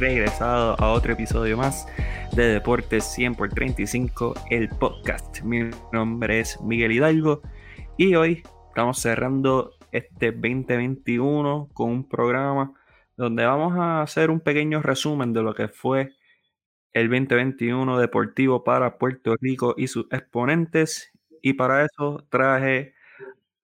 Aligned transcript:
regresado 0.00 0.80
a 0.80 0.92
otro 0.92 1.12
episodio 1.12 1.58
más 1.58 1.86
de 2.32 2.44
Deportes 2.54 3.04
100 3.04 3.34
por 3.34 3.50
35, 3.50 4.32
el 4.48 4.70
podcast. 4.70 5.42
Mi 5.42 5.68
nombre 5.92 6.40
es 6.40 6.58
Miguel 6.62 6.92
Hidalgo 6.92 7.42
y 7.98 8.14
hoy 8.14 8.42
estamos 8.68 8.98
cerrando 8.98 9.72
este 9.92 10.32
2021 10.32 11.68
con 11.74 11.90
un 11.90 12.08
programa 12.08 12.72
donde 13.18 13.44
vamos 13.44 13.78
a 13.78 14.00
hacer 14.00 14.30
un 14.30 14.40
pequeño 14.40 14.80
resumen 14.80 15.34
de 15.34 15.42
lo 15.42 15.52
que 15.52 15.68
fue 15.68 16.14
el 16.94 17.10
2021 17.10 17.98
deportivo 17.98 18.64
para 18.64 18.96
Puerto 18.96 19.36
Rico 19.38 19.74
y 19.76 19.86
sus 19.88 20.06
exponentes. 20.10 21.12
Y 21.42 21.52
para 21.52 21.84
eso 21.84 22.26
traje 22.30 22.94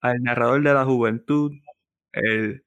al 0.03 0.23
narrador 0.23 0.63
de 0.63 0.75
la 0.75 0.85
juventud, 0.85 1.53
el, 2.13 2.63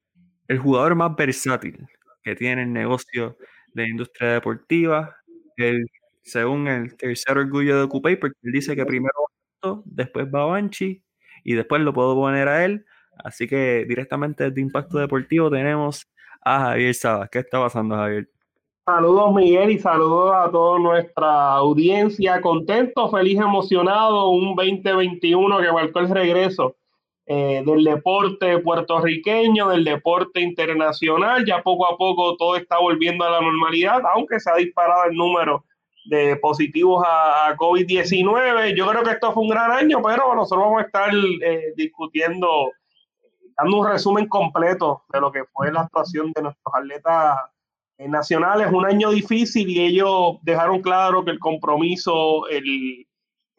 jugador 0.59 0.95
más 0.95 1.15
versátil 1.15 1.87
que 2.23 2.35
tiene 2.35 2.63
el 2.63 2.73
negocio 2.73 3.37
de 3.73 3.87
industria 3.87 4.33
deportiva, 4.33 5.15
el, 5.57 5.85
según 6.23 6.67
el 6.67 6.95
tercer 6.95 7.37
orgullo 7.37 7.77
de 7.77 7.83
Ocupay, 7.83 8.15
porque 8.17 8.37
él 8.43 8.51
dice 8.51 8.75
que 8.75 8.85
primero 8.85 9.13
va 9.65 9.81
después 9.85 10.27
va 10.33 10.45
Banchi 10.45 11.03
y 11.43 11.53
después 11.53 11.81
lo 11.81 11.93
puedo 11.93 12.15
poner 12.15 12.47
a 12.47 12.65
él. 12.65 12.85
Así 13.23 13.47
que 13.47 13.85
directamente 13.87 14.49
de 14.49 14.61
Impacto 14.61 14.97
Deportivo 14.97 15.49
tenemos 15.49 16.07
a 16.41 16.59
Javier 16.61 16.93
Sabas. 16.93 17.29
¿Qué 17.29 17.39
está 17.39 17.59
pasando, 17.59 17.95
Javier? 17.95 18.29
Saludos 18.85 19.35
Miguel 19.35 19.71
y 19.71 19.79
saludos 19.79 20.33
a 20.33 20.49
toda 20.49 20.79
nuestra 20.79 21.53
audiencia. 21.53 22.41
Contento, 22.41 23.09
feliz, 23.09 23.37
emocionado. 23.37 24.29
Un 24.29 24.55
2021 24.55 25.59
que 25.59 25.71
marcó 25.71 25.99
el 25.99 26.09
regreso 26.09 26.75
eh, 27.31 27.61
del 27.63 27.83
deporte 27.83 28.57
puertorriqueño, 28.57 29.69
del 29.69 29.83
deporte 29.83 30.41
internacional. 30.41 31.45
Ya 31.45 31.61
poco 31.61 31.85
a 31.85 31.95
poco 31.95 32.35
todo 32.35 32.55
está 32.55 32.79
volviendo 32.79 33.23
a 33.23 33.29
la 33.29 33.41
normalidad, 33.41 34.01
aunque 34.15 34.39
se 34.39 34.49
ha 34.49 34.55
disparado 34.55 35.03
el 35.05 35.15
número 35.15 35.63
de 36.05 36.37
positivos 36.37 37.05
a, 37.07 37.55
COVID-19. 37.55 38.75
Yo 38.75 38.87
creo 38.87 39.03
que 39.03 39.11
esto 39.11 39.31
fue 39.31 39.43
un 39.43 39.49
gran 39.49 39.69
año, 39.69 40.01
pero 40.01 40.33
nosotros 40.33 40.65
vamos 40.65 40.81
a 40.81 40.85
estar 40.87 41.11
eh, 41.43 41.65
discutiendo, 41.75 42.71
dando 43.55 43.77
un 43.77 43.87
resumen 43.87 44.27
completo 44.27 45.03
de 45.13 45.21
lo 45.21 45.31
que 45.31 45.43
fue 45.53 45.71
la 45.71 45.81
actuación 45.81 46.31
de 46.31 46.41
nuestros 46.41 46.73
atletas 46.73 47.37
nacionales. 47.99 48.71
Un 48.71 48.87
año 48.87 49.11
difícil 49.11 49.69
y 49.69 49.81
ellos 49.81 50.37
dejaron 50.41 50.81
claro 50.81 51.23
que 51.23 51.29
el 51.29 51.37
compromiso, 51.37 52.47
el, 52.47 53.05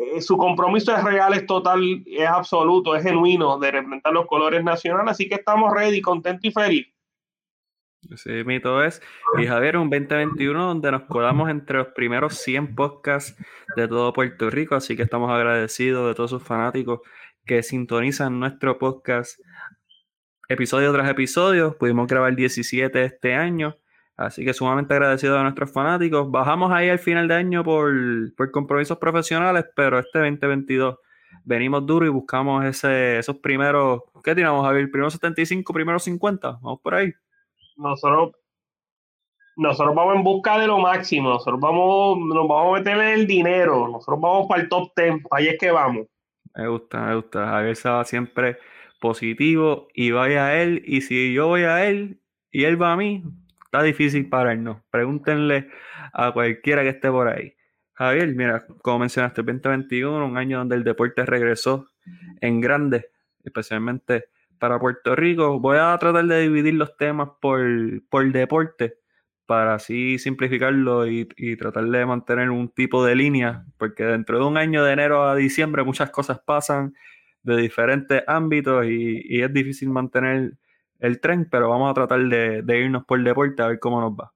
eh, 0.01 0.21
su 0.23 0.39
compromiso 0.39 0.97
es 0.97 1.05
real, 1.05 1.35
es 1.35 1.45
total, 1.45 2.03
es 2.07 2.27
absoluto, 2.27 2.97
es 2.97 3.03
genuino 3.03 3.59
de 3.59 3.71
representar 3.71 4.15
los 4.15 4.27
colores 4.27 4.65
nacionales. 4.65 5.13
Así 5.13 5.29
que 5.29 5.35
estamos 5.35 5.73
ready, 5.75 6.01
contento 6.01 6.49
y 6.49 6.51
feliz. 6.51 6.87
Sí, 8.17 8.31
mito 8.47 8.83
es. 8.83 9.03
Y 9.39 9.47
Javier, 9.47 9.77
un 9.77 9.91
2021 9.91 10.67
donde 10.69 10.91
nos 10.91 11.03
colamos 11.03 11.51
entre 11.51 11.77
los 11.77 11.89
primeros 11.89 12.39
100 12.39 12.75
podcasts 12.75 13.37
de 13.77 13.89
todo 13.89 14.15
Puerto 14.15 14.49
Rico, 14.49 14.75
así 14.75 14.97
que 14.97 15.03
estamos 15.03 15.31
agradecidos 15.31 16.09
de 16.09 16.15
todos 16.15 16.31
sus 16.31 16.43
fanáticos 16.43 17.01
que 17.45 17.63
sintonizan 17.63 18.41
nuestro 18.41 18.79
podcast 18.79 19.39
episodio 20.49 20.95
tras 20.95 21.11
episodio. 21.11 21.77
Pudimos 21.77 22.07
grabar 22.07 22.35
17 22.35 23.05
este 23.05 23.35
año, 23.35 23.77
así 24.21 24.45
que 24.45 24.55
sumamente 24.55 24.95
agradecido 24.95 25.39
a 25.39 25.43
nuestros 25.43 25.73
fanáticos. 25.73 26.31
Bajamos 26.31 26.73
ahí 26.73 26.89
al 26.89 26.99
final 26.99 27.27
de 27.29 27.35
año 27.35 27.65
por, 27.65 27.93
por 28.37 28.51
compromisos 28.51 28.99
profesionales, 28.99 29.65
pero 29.75 29.99
este 29.99 30.19
2022 30.19 30.97
venimos 31.45 31.85
duro 31.87 32.07
y 32.07 32.11
buscamos 32.11 32.65
ese, 32.65 33.19
esos 33.19 33.37
primeros, 33.39 34.03
¿qué 34.23 34.35
tiramos, 34.35 34.65
Javier? 34.65 34.91
Primeros 34.91 35.15
75, 35.15 35.73
primeros 35.73 36.05
50, 36.05 36.59
vamos 36.63 36.81
por 36.81 36.95
ahí 36.95 37.13
nosotros, 37.81 38.33
nosotros 39.57 39.95
vamos 39.95 40.17
en 40.17 40.25
busca 40.25 40.59
de 40.59 40.67
lo 40.67 40.79
máximo, 40.79 41.31
nosotros 41.31 41.61
vamos, 41.61 42.19
nos 42.19 42.49
vamos 42.49 42.77
a 42.77 42.79
meter 42.79 42.97
en 42.99 43.21
el 43.21 43.27
dinero, 43.27 43.89
nosotros 43.89 44.21
vamos 44.21 44.47
para 44.49 44.63
el 44.63 44.69
top 44.69 44.93
10, 44.97 45.15
ahí 45.31 45.49
es 45.49 45.59
que 45.59 45.71
vamos. 45.71 46.07
Me 46.55 46.69
gusta, 46.69 47.01
me 47.07 47.15
gusta. 47.17 47.47
Javier 47.47 47.77
va 47.87 48.05
siempre 48.05 48.59
positivo 49.01 49.89
y 49.95 50.11
vaya 50.11 50.47
a 50.47 50.61
él. 50.61 50.83
Y 50.85 51.01
si 51.03 51.33
yo 51.33 51.47
voy 51.47 51.63
a 51.63 51.87
él 51.87 52.21
y 52.51 52.65
él 52.65 52.81
va 52.81 52.93
a 52.93 52.97
mí, 52.97 53.23
está 53.71 53.85
difícil 53.85 54.29
para 54.29 54.53
él, 54.53 54.65
¿no? 54.65 54.85
Pregúntenle 54.91 55.69
a 56.13 56.33
cualquiera 56.33 56.83
que 56.83 56.89
esté 56.89 57.09
por 57.09 57.29
ahí. 57.29 57.55
Javier, 57.95 58.35
mira, 58.35 58.67
como 58.83 58.99
mencionaste, 58.99 59.43
el 59.43 59.47
2021, 59.47 60.27
un 60.27 60.37
año 60.37 60.59
donde 60.59 60.75
el 60.75 60.83
deporte 60.83 61.25
regresó 61.25 61.87
en 62.41 62.61
grande, 62.61 63.11
especialmente 63.45 64.25
para 64.59 64.81
Puerto 64.81 65.15
Rico. 65.15 65.61
Voy 65.61 65.79
a 65.79 65.97
tratar 65.99 66.25
de 66.25 66.41
dividir 66.43 66.75
los 66.75 66.97
temas 66.97 67.29
por, 67.41 67.63
por 68.09 68.33
deporte 68.33 68.99
para 69.47 69.75
así 69.75 70.19
simplificarlo 70.19 71.07
y, 71.07 71.27
tratar 71.57 71.85
de 71.85 72.07
mantener 72.07 72.51
un 72.51 72.71
tipo 72.71 73.05
de 73.05 73.15
línea, 73.15 73.67
porque 73.79 74.03
dentro 74.05 74.39
de 74.39 74.45
un 74.47 74.57
año 74.57 74.85
de 74.85 74.93
enero 74.93 75.29
a 75.29 75.37
diciembre 75.37 75.85
muchas 75.85 76.11
cosas 76.11 76.41
pasan 76.41 76.95
de 77.43 77.57
diferentes 77.57 78.23
ámbitos 78.27 78.85
y, 78.87 79.43
es 79.43 79.53
difícil 79.53 79.91
mantener 79.91 80.55
el 81.01 81.21
tren, 81.21 81.49
pero 81.51 81.69
vamos 81.69 81.91
a 81.91 81.95
tratar 81.95 82.21
de, 82.21 82.79
irnos 82.79 83.05
por 83.05 83.23
deporte 83.23 83.63
a 83.63 83.69
ver 83.69 83.81
cómo 83.81 84.01
nos 84.01 84.13
va. 84.13 84.33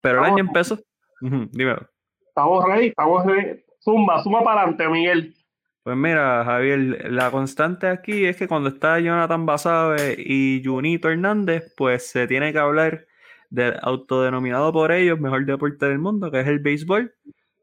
Pero 0.00 0.18
el 0.18 0.32
año 0.32 0.38
empezó. 0.38 0.78
dímelo. 1.20 1.88
Estamos 2.26 2.64
ready, 2.64 2.88
estamos 2.88 3.26
ready. 3.26 3.62
Zumba, 3.84 4.22
zumba 4.22 4.42
para 4.42 4.62
adelante, 4.62 4.88
Miguel. 4.88 5.34
Pues 5.82 5.96
mira, 5.96 6.44
Javier, 6.44 7.10
la 7.10 7.30
constante 7.30 7.88
aquí 7.88 8.24
es 8.24 8.36
que 8.36 8.46
cuando 8.46 8.68
está 8.68 9.00
Jonathan 9.00 9.44
Basabe 9.44 10.14
y 10.16 10.62
Junito 10.64 11.10
Hernández, 11.10 11.74
pues 11.76 12.08
se 12.08 12.26
tiene 12.28 12.52
que 12.52 12.58
hablar 12.58 13.06
del 13.50 13.74
autodenominado 13.82 14.72
por 14.72 14.92
ellos 14.92 15.20
mejor 15.20 15.44
deporte 15.44 15.86
del 15.86 15.98
mundo, 15.98 16.30
que 16.30 16.40
es 16.40 16.46
el 16.46 16.60
béisbol. 16.60 17.12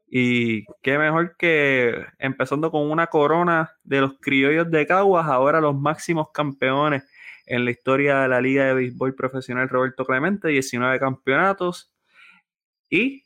Y 0.06 0.64
qué 0.82 0.98
mejor 0.98 1.36
que 1.36 2.04
empezando 2.18 2.70
con 2.70 2.90
una 2.90 3.06
corona 3.06 3.70
de 3.84 4.00
los 4.00 4.18
criollos 4.20 4.70
de 4.70 4.86
Caguas, 4.86 5.26
ahora 5.26 5.60
los 5.60 5.78
máximos 5.78 6.30
campeones 6.32 7.09
en 7.50 7.64
la 7.64 7.72
historia 7.72 8.20
de 8.20 8.28
la 8.28 8.40
Liga 8.40 8.64
de 8.64 8.74
Béisbol 8.74 9.16
Profesional 9.16 9.68
Roberto 9.68 10.04
Clemente, 10.04 10.48
19 10.48 11.00
campeonatos. 11.00 11.92
Y 12.88 13.24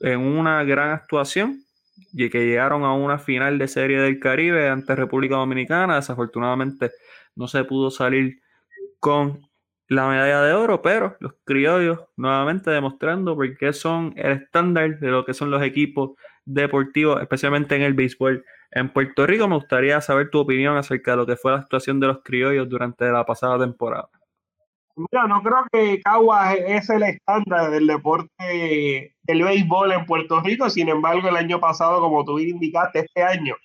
en 0.00 0.20
una 0.20 0.62
gran 0.64 0.90
actuación 0.90 1.64
y 2.12 2.28
que 2.28 2.46
llegaron 2.46 2.84
a 2.84 2.92
una 2.92 3.18
final 3.18 3.58
de 3.58 3.66
Serie 3.66 3.98
del 3.98 4.20
Caribe 4.20 4.68
ante 4.68 4.94
República 4.94 5.36
Dominicana. 5.36 5.96
Desafortunadamente 5.96 6.90
no 7.34 7.48
se 7.48 7.64
pudo 7.64 7.90
salir 7.90 8.40
con 8.98 9.40
la 9.88 10.06
medalla 10.06 10.42
de 10.42 10.52
oro, 10.52 10.82
pero 10.82 11.16
los 11.20 11.32
criollos 11.44 11.98
nuevamente 12.16 12.70
demostrando 12.70 13.34
por 13.34 13.56
qué 13.56 13.72
son 13.72 14.12
el 14.16 14.32
estándar 14.32 15.00
de 15.00 15.08
lo 15.08 15.24
que 15.24 15.32
son 15.32 15.50
los 15.50 15.62
equipos 15.62 16.10
deportivos, 16.44 17.20
especialmente 17.20 17.76
en 17.76 17.82
el 17.82 17.94
béisbol. 17.94 18.44
En 18.72 18.92
Puerto 18.92 19.26
Rico 19.26 19.48
me 19.48 19.56
gustaría 19.56 20.00
saber 20.00 20.30
tu 20.30 20.38
opinión 20.40 20.76
acerca 20.76 21.12
de 21.12 21.16
lo 21.18 21.26
que 21.26 21.36
fue 21.36 21.52
la 21.52 21.58
actuación 21.58 21.98
de 22.00 22.06
los 22.06 22.22
criollos 22.22 22.68
durante 22.68 23.10
la 23.10 23.24
pasada 23.24 23.58
temporada. 23.58 24.08
Mira, 24.96 25.26
no 25.26 25.42
creo 25.42 25.64
que 25.72 26.00
Caguas 26.02 26.56
es 26.66 26.90
el 26.90 27.02
estándar 27.04 27.70
del 27.70 27.86
deporte 27.86 29.14
del 29.22 29.42
béisbol 29.42 29.92
en 29.92 30.04
Puerto 30.04 30.40
Rico. 30.40 30.68
Sin 30.68 30.88
embargo, 30.88 31.28
el 31.28 31.36
año 31.36 31.58
pasado, 31.58 32.00
como 32.00 32.24
tú 32.24 32.38
indicaste, 32.38 33.00
este 33.00 33.22
año, 33.22 33.56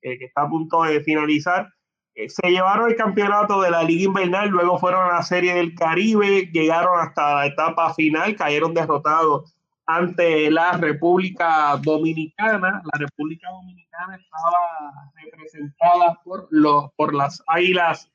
eh, 0.00 0.18
que 0.18 0.26
está 0.26 0.42
a 0.42 0.48
punto 0.48 0.82
de 0.84 1.00
finalizar, 1.02 1.68
eh, 2.14 2.28
se 2.28 2.50
llevaron 2.50 2.88
el 2.88 2.96
campeonato 2.96 3.60
de 3.60 3.70
la 3.70 3.82
Liga 3.82 4.04
Invernal, 4.04 4.48
luego 4.48 4.78
fueron 4.78 5.04
a 5.04 5.14
la 5.14 5.22
Serie 5.22 5.54
del 5.54 5.74
Caribe, 5.74 6.48
llegaron 6.52 6.98
hasta 6.98 7.34
la 7.34 7.46
etapa 7.46 7.92
final, 7.94 8.34
cayeron 8.34 8.72
derrotados 8.74 9.57
ante 9.88 10.50
la 10.50 10.72
República 10.72 11.80
Dominicana. 11.82 12.82
La 12.84 12.98
República 12.98 13.48
Dominicana 13.50 14.16
estaba 14.16 15.10
representada 15.14 16.20
por, 16.22 16.46
los, 16.50 16.92
por 16.94 17.14
las 17.14 17.42
Águilas 17.46 18.10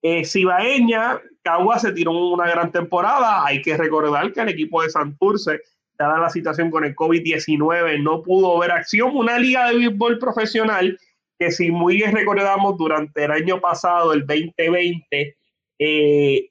eh, 0.00 0.24
Cibaeña, 0.24 1.20
Cagua 1.42 1.78
se 1.78 1.92
tiró 1.92 2.12
una 2.12 2.48
gran 2.48 2.72
temporada. 2.72 3.44
Hay 3.44 3.60
que 3.60 3.76
recordar 3.76 4.32
que 4.32 4.40
el 4.40 4.48
equipo 4.48 4.82
de 4.82 4.88
Santurce, 4.88 5.60
dada 5.98 6.18
la 6.18 6.30
situación 6.30 6.70
con 6.70 6.84
el 6.84 6.96
COVID-19, 6.96 8.02
no 8.02 8.22
pudo 8.22 8.58
ver 8.58 8.70
acción. 8.70 9.14
Una 9.14 9.38
liga 9.38 9.68
de 9.68 9.76
béisbol 9.76 10.18
profesional 10.18 10.98
que, 11.38 11.50
si 11.50 11.70
muy 11.70 11.96
bien 11.96 12.14
recordamos, 12.14 12.78
durante 12.78 13.24
el 13.24 13.32
año 13.32 13.60
pasado, 13.60 14.14
el 14.14 14.26
2020, 14.26 15.36
eh, 15.78 16.50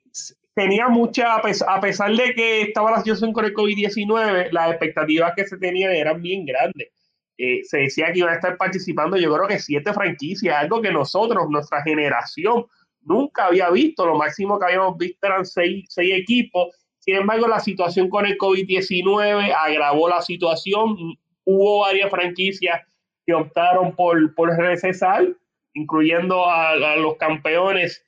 tenía 0.57 0.87
mucha, 0.87 1.35
a 1.35 1.79
pesar 1.79 2.15
de 2.15 2.33
que 2.33 2.61
estaba 2.63 2.89
la 2.89 2.97
situación 2.97 3.31
con 3.31 3.45
el 3.45 3.53
COVID-19, 3.53 4.49
las 4.51 4.71
expectativas 4.71 5.33
que 5.35 5.45
se 5.45 5.55
tenían 5.59 5.91
eran 5.93 6.19
bien 6.19 6.47
grandes. 6.47 6.89
Eh, 7.37 7.63
se 7.63 7.77
decía 7.77 8.11
que 8.11 8.17
iban 8.17 8.31
a 8.31 8.37
estar 8.37 8.57
participando, 8.57 9.17
yo 9.17 9.31
creo 9.35 9.47
que 9.47 9.59
siete 9.59 9.93
franquicias, 9.93 10.57
algo 10.57 10.81
que 10.81 10.91
nosotros, 10.91 11.45
nuestra 11.51 11.83
generación, 11.83 12.65
nunca 13.01 13.45
había 13.45 13.69
visto. 13.69 14.07
Lo 14.07 14.15
máximo 14.17 14.57
que 14.57 14.65
habíamos 14.65 14.97
visto 14.97 15.27
eran 15.27 15.45
seis, 15.45 15.85
seis 15.89 16.15
equipos. 16.15 16.75
Sin 16.97 17.17
embargo, 17.17 17.47
la 17.47 17.59
situación 17.59 18.09
con 18.09 18.25
el 18.25 18.35
COVID-19 18.39 19.53
agravó 19.55 20.09
la 20.09 20.23
situación. 20.23 20.97
Hubo 21.45 21.81
varias 21.81 22.09
franquicias 22.09 22.81
que 23.27 23.35
optaron 23.35 23.95
por, 23.95 24.33
por 24.33 24.49
recesar, 24.57 25.27
incluyendo 25.75 26.49
a, 26.49 26.75
los 26.95 27.15
campeones 27.17 28.03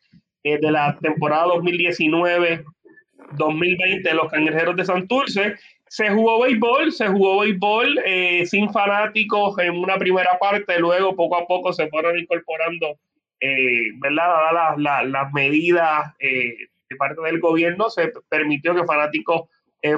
de 0.58 0.72
la 0.72 0.98
temporada 1.00 1.46
2019-2020 1.48 4.04
de 4.04 4.14
los 4.14 4.32
Cangrejeros 4.32 4.76
de 4.76 4.86
Santurce. 4.86 5.56
Se 5.88 6.10
jugó 6.10 6.42
béisbol, 6.42 6.92
se 6.92 7.08
jugó 7.08 7.40
béisbol 7.40 8.00
eh, 8.06 8.46
sin 8.46 8.72
fanáticos 8.72 9.58
en 9.60 9.78
una 9.78 9.98
primera 9.98 10.38
parte, 10.40 10.80
luego 10.80 11.16
poco 11.16 11.38
a 11.38 11.48
poco 11.48 11.74
se 11.74 11.88
fueron 11.90 12.18
incorporando, 12.18 12.98
eh, 13.40 13.92
¿verdad? 14.00 14.28
Dadas 14.28 14.78
las, 15.06 15.34
medidas 15.34 16.14
eh, 16.20 16.56
de 16.90 16.96
parte 16.96 17.22
del 17.22 17.40
gobierno, 17.40 17.90
se 17.90 18.12
permitió 18.30 18.76
que 18.76 18.86
fanáticos 18.86 19.50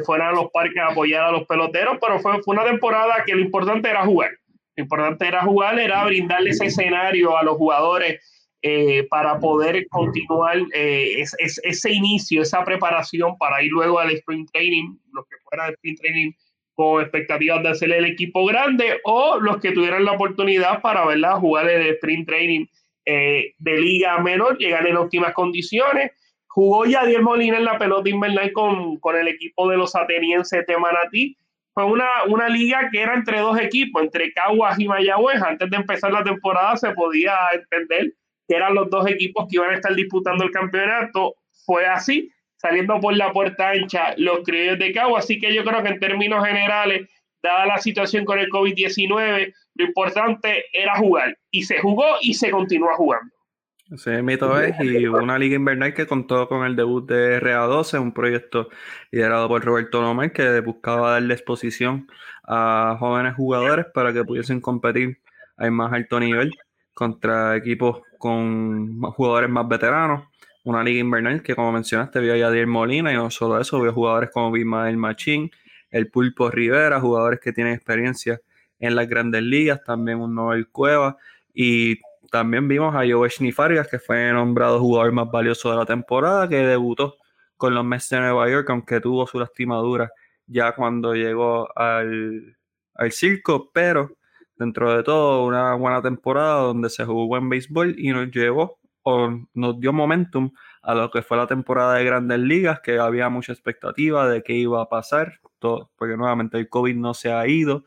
fueran 0.06 0.30
a 0.30 0.34
los 0.34 0.52
parques 0.52 0.78
a 0.78 0.92
apoyar 0.92 1.24
a 1.24 1.32
los 1.32 1.48
peloteros, 1.48 1.98
pero 2.00 2.20
fue, 2.20 2.40
fue 2.44 2.54
una 2.54 2.66
temporada 2.66 3.24
que 3.26 3.34
lo 3.34 3.42
importante 3.42 3.90
era 3.90 4.06
jugar. 4.06 4.30
Lo 4.76 4.84
importante 4.84 5.28
era 5.28 5.42
jugar, 5.42 5.80
era 5.80 6.06
brindarle 6.06 6.52
ese 6.52 6.68
escenario 6.68 7.36
a 7.38 7.44
los 7.44 7.58
jugadores 7.58 8.22
eh, 8.64 9.08
para 9.10 9.40
poder 9.40 9.88
continuar 9.90 10.60
eh, 10.74 11.24
ese 11.40 11.92
inicio, 11.92 12.44
esa 12.44 12.64
preparación 12.64 13.36
para 13.40 13.64
ir 13.64 13.72
luego 13.72 13.98
al 13.98 14.12
sprint 14.12 14.52
training, 14.52 14.98
los 15.14 15.26
que 15.26 15.38
fueran 15.44 15.68
al 15.68 15.74
sprint 15.74 16.00
training 16.00 16.32
con 16.76 17.02
expectativas 17.02 17.64
de 17.64 17.70
hacer 17.70 17.92
el 17.92 18.06
equipo 18.06 18.46
grande 18.46 19.00
o 19.04 19.40
los 19.40 19.58
que 19.58 19.72
tuvieran 19.72 20.06
la 20.06 20.12
oportunidad 20.12 20.82
para 20.82 21.06
¿verdad? 21.06 21.40
jugar 21.40 21.70
el 21.70 21.88
sprint 21.96 22.28
training 22.28 22.66
eh, 23.06 23.56
de 23.58 23.78
liga 23.80 24.20
menor, 24.20 24.60
llegar 24.60 24.86
en 24.86 24.98
óptimas 24.98 25.34
condiciones. 25.34 26.12
Jugó 26.46 26.86
Yadier 26.86 27.24
Molina 27.24 27.58
en 27.58 27.66
la 27.66 27.80
pelota 27.80 28.10
invernal 28.10 28.52
con, 28.52 28.98
con 28.98 29.18
el 29.18 29.28
equipo 29.28 29.70
de 29.70 29.78
los 29.78 29.96
atenienses 29.96 30.68
de 30.68 30.78
Manatí. 30.78 31.36
Fue 31.74 31.86
una, 31.86 32.26
una 32.28 32.48
liga 32.48 32.90
que 32.92 33.02
era 33.02 33.16
entre 33.16 33.40
dos 33.40 33.60
equipos, 33.60 34.04
entre 34.04 34.32
Caguas 34.34 34.78
y 34.78 34.88
Mayagüez. 34.88 35.42
Antes 35.42 35.68
de 35.70 35.78
empezar 35.78 36.12
la 36.12 36.24
temporada 36.24 36.78
se 36.78 36.92
podía 36.92 37.34
entender 37.54 38.14
eran 38.56 38.74
los 38.74 38.90
dos 38.90 39.08
equipos 39.08 39.48
que 39.50 39.58
iban 39.58 39.72
a 39.72 39.76
estar 39.76 39.94
disputando 39.96 40.44
el 40.44 40.52
campeonato. 40.52 41.36
Fue 41.66 41.86
así, 41.86 42.32
saliendo 42.58 43.00
por 43.00 43.16
la 43.16 43.32
puerta 43.32 43.70
ancha 43.70 44.14
los 44.18 44.40
criollos 44.44 44.80
de 44.80 44.92
Cabo. 44.92 45.18
Así 45.18 45.40
que 45.40 45.54
yo 45.54 45.64
creo 45.64 45.84
que 45.84 45.90
en 45.90 46.00
términos 46.00 46.46
generales, 46.46 47.10
dada 47.42 47.66
la 47.66 47.78
situación 47.78 48.26
con 48.26 48.40
el 48.40 48.50
COVID-19, 48.50 49.54
lo 49.76 49.86
importante 49.86 50.66
era 50.74 50.98
jugar. 50.98 51.38
Y 51.50 51.64
se 51.64 51.80
jugó 51.80 52.06
y 52.22 52.34
se 52.34 52.52
continúa 52.52 52.96
jugando. 52.96 53.32
Ese 53.92 54.22
mito 54.22 54.58
es, 54.62 54.74
y 54.80 55.06
una 55.06 55.38
liga 55.38 55.58
invernal 55.58 55.94
que 55.94 56.08
contó 56.08 56.48
con 56.48 56.66
el 56.66 56.78
debut 56.78 57.06
de 57.10 57.42
RA12, 57.42 58.00
un 58.00 58.14
proyecto 58.14 58.70
liderado 59.12 59.50
por 59.50 59.66
Roberto 59.66 60.02
López 60.02 60.32
que 60.32 60.62
buscaba 60.62 61.12
darle 61.12 61.34
exposición 61.34 62.08
a 62.48 62.96
jóvenes 62.98 63.36
jugadores 63.36 63.88
para 63.94 64.14
que 64.14 64.24
pudiesen 64.24 64.62
competir 64.62 65.18
al 65.58 65.72
más 65.72 65.92
alto 65.92 66.22
nivel 66.22 66.54
contra 66.94 67.58
equipos 67.58 68.02
con 68.22 69.02
jugadores 69.02 69.50
más 69.50 69.68
veteranos. 69.68 70.24
Una 70.64 70.84
liga 70.84 71.00
invernal 71.00 71.42
que, 71.42 71.56
como 71.56 71.72
mencionaste, 71.72 72.20
vio 72.20 72.34
a 72.34 72.38
Yadier 72.38 72.68
Molina 72.68 73.12
y 73.12 73.16
no 73.16 73.32
solo 73.32 73.60
eso, 73.60 73.82
vio 73.82 73.92
jugadores 73.92 74.30
como 74.32 74.52
Bismael 74.52 74.96
Machín, 74.96 75.52
el 75.90 76.10
Pulpo 76.10 76.52
Rivera, 76.52 77.02
jugadores 77.02 77.40
que 77.40 77.52
tienen 77.52 77.74
experiencia 77.74 78.40
en 78.80 78.96
las 78.96 79.10
grandes 79.10 79.42
ligas, 79.42 79.84
también 79.84 80.20
un 80.20 80.36
Noel 80.36 80.70
Cueva 80.70 81.18
y 81.54 82.00
también 82.32 82.68
vimos 82.68 82.96
a 82.96 83.00
Jovechny 83.00 83.52
Fargas, 83.52 83.88
que 83.88 84.00
fue 84.00 84.32
nombrado 84.32 84.80
jugador 84.80 85.12
más 85.12 85.30
valioso 85.30 85.72
de 85.72 85.78
la 85.78 85.86
temporada, 85.86 86.48
que 86.48 86.58
debutó 86.58 87.18
con 87.58 87.74
los 87.74 87.84
Mets 87.84 88.10
de 88.10 88.20
Nueva 88.20 88.50
York, 88.50 88.70
aunque 88.70 89.02
tuvo 89.02 89.28
su 89.28 89.40
lastimadura 89.40 90.12
ya 90.46 90.74
cuando 90.74 91.14
llegó 91.14 91.68
al, 91.78 92.56
al 92.94 93.12
circo, 93.12 93.72
pero 93.74 94.16
dentro 94.62 94.96
de 94.96 95.02
todo, 95.02 95.44
una 95.44 95.74
buena 95.74 96.04
temporada 96.04 96.62
donde 96.62 96.92
se 96.92 97.04
jugó 97.04 97.26
buen 97.26 97.50
béisbol 97.50 97.96
y 97.98 98.12
nos 98.12 98.30
llevó 98.30 98.78
o 99.02 99.40
nos 99.56 99.80
dio 99.80 99.92
momentum 99.92 100.52
a 100.84 100.94
lo 100.94 101.10
que 101.10 101.24
fue 101.24 101.36
la 101.38 101.48
temporada 101.48 101.96
de 101.96 102.06
Grandes 102.06 102.40
Ligas, 102.40 102.80
que 102.82 103.00
había 103.00 103.28
mucha 103.30 103.54
expectativa 103.54 104.30
de 104.30 104.44
qué 104.44 104.54
iba 104.54 104.80
a 104.80 104.88
pasar, 104.88 105.40
porque 105.60 106.16
nuevamente 106.16 106.60
el 106.60 106.70
COVID 106.70 106.96
no 106.96 107.16
se 107.16 107.32
ha 107.32 107.48
ido 107.48 107.84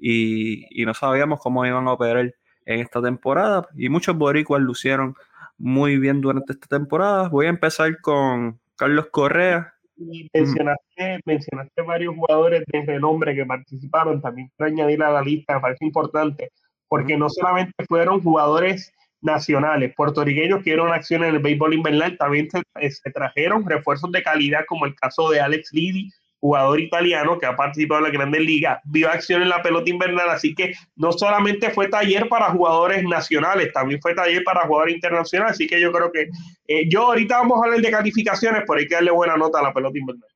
y, 0.00 0.66
no 0.84 0.94
sabíamos 0.94 1.38
cómo 1.38 1.64
iban 1.64 1.86
a 1.86 1.92
operar 1.92 2.34
en 2.64 2.80
esta 2.80 3.00
temporada. 3.00 3.68
Y 3.76 3.88
muchos 3.88 4.16
boricuas 4.16 4.60
lucieron 4.60 5.14
muy 5.58 5.96
bien 5.96 6.20
durante 6.20 6.54
esta 6.54 6.66
temporada. 6.66 7.28
Voy 7.28 7.46
a 7.46 7.50
empezar 7.50 8.00
con 8.00 8.58
Carlos 8.74 9.06
Correa, 9.12 9.74
y 9.96 10.28
mencionaste, 10.32 11.20
mencionaste 11.24 11.82
varios 11.82 12.14
jugadores 12.14 12.64
de 12.66 12.84
renombre 12.84 13.34
que 13.34 13.46
participaron, 13.46 14.20
también 14.20 14.50
para 14.56 14.70
añadir 14.70 15.02
a 15.02 15.10
la 15.10 15.22
lista, 15.22 15.54
me 15.54 15.60
parece 15.60 15.84
importante, 15.84 16.50
porque 16.88 17.16
no 17.16 17.28
solamente 17.28 17.72
fueron 17.88 18.20
jugadores 18.20 18.92
nacionales, 19.20 19.94
puertorriqueños 19.96 20.58
que 20.58 20.70
dieron 20.70 20.92
acción 20.92 21.24
en 21.24 21.34
el 21.34 21.42
béisbol 21.42 21.74
invernal, 21.74 22.16
también 22.18 22.48
se, 22.50 22.62
se, 22.90 23.10
trajeron 23.10 23.68
refuerzos 23.68 24.12
de 24.12 24.22
calidad, 24.22 24.64
como 24.68 24.86
el 24.86 24.94
caso 24.94 25.30
de 25.30 25.40
Alex 25.40 25.72
Lidi, 25.72 26.10
jugador 26.46 26.80
italiano 26.80 27.38
que 27.38 27.46
ha 27.46 27.56
participado 27.56 27.98
en 27.98 28.04
la 28.04 28.10
Grandes 28.10 28.40
Ligas, 28.40 28.78
vio 28.84 29.10
acción 29.10 29.42
en 29.42 29.48
la 29.48 29.62
pelota 29.62 29.90
invernal, 29.90 30.28
así 30.30 30.54
que 30.54 30.74
no 30.94 31.10
solamente 31.10 31.70
fue 31.70 31.88
taller 31.88 32.28
para 32.28 32.50
jugadores 32.50 33.02
nacionales, 33.02 33.72
también 33.72 34.00
fue 34.00 34.14
taller 34.14 34.44
para 34.44 34.60
jugadores 34.60 34.94
internacionales, 34.94 35.54
así 35.54 35.66
que 35.66 35.80
yo 35.80 35.90
creo 35.90 36.12
que 36.12 36.28
eh, 36.68 36.88
yo 36.88 37.06
ahorita 37.06 37.38
vamos 37.38 37.58
a 37.58 37.64
hablar 37.64 37.80
de 37.80 37.90
calificaciones, 37.90 38.62
pero 38.64 38.78
hay 38.78 38.86
que 38.86 38.94
darle 38.94 39.10
buena 39.10 39.36
nota 39.36 39.58
a 39.58 39.64
la 39.64 39.74
pelota 39.74 39.98
invernal. 39.98 40.28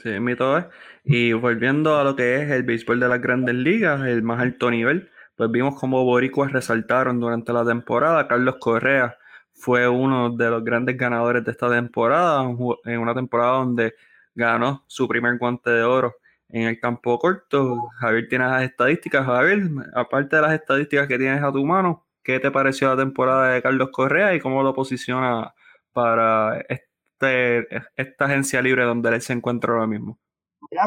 Sí, 0.00 0.20
mi 0.20 0.36
todo 0.36 0.58
es. 0.58 0.66
Y 1.02 1.32
volviendo 1.32 1.98
a 1.98 2.04
lo 2.04 2.14
que 2.14 2.36
es 2.36 2.50
el 2.50 2.62
béisbol 2.62 3.00
de 3.00 3.08
las 3.08 3.20
Grandes 3.20 3.56
Ligas, 3.56 4.06
el 4.06 4.22
más 4.22 4.40
alto 4.40 4.70
nivel, 4.70 5.10
pues 5.34 5.50
vimos 5.50 5.74
cómo 5.80 6.04
boricuas 6.04 6.52
resaltaron 6.52 7.18
durante 7.18 7.52
la 7.52 7.64
temporada. 7.64 8.28
Carlos 8.28 8.54
Correa 8.60 9.16
fue 9.52 9.88
uno 9.88 10.30
de 10.30 10.48
los 10.48 10.62
grandes 10.62 10.96
ganadores 10.96 11.44
de 11.44 11.50
esta 11.50 11.68
temporada, 11.68 12.44
en 12.84 12.98
una 13.00 13.14
temporada 13.14 13.58
donde 13.58 13.94
ganó 14.40 14.84
su 14.86 15.06
primer 15.06 15.38
guante 15.38 15.70
de 15.70 15.82
oro 15.82 16.16
en 16.48 16.62
el 16.62 16.80
campo 16.80 17.18
corto. 17.18 17.88
Javier 18.00 18.28
tiene 18.28 18.46
las 18.46 18.62
estadísticas. 18.62 19.24
Javier, 19.24 19.68
aparte 19.94 20.36
de 20.36 20.42
las 20.42 20.52
estadísticas 20.54 21.06
que 21.06 21.18
tienes 21.18 21.42
a 21.42 21.52
tu 21.52 21.64
mano, 21.64 22.06
¿qué 22.22 22.40
te 22.40 22.50
pareció 22.50 22.88
la 22.88 22.96
temporada 22.96 23.52
de 23.52 23.62
Carlos 23.62 23.90
Correa 23.92 24.34
y 24.34 24.40
cómo 24.40 24.62
lo 24.62 24.74
posiciona 24.74 25.54
para 25.92 26.60
este, 26.68 27.66
esta 27.96 28.24
agencia 28.24 28.62
libre 28.62 28.84
donde 28.84 29.10
él 29.10 29.22
se 29.22 29.32
encuentra 29.32 29.72
ahora 29.72 29.86
mismo? 29.86 30.18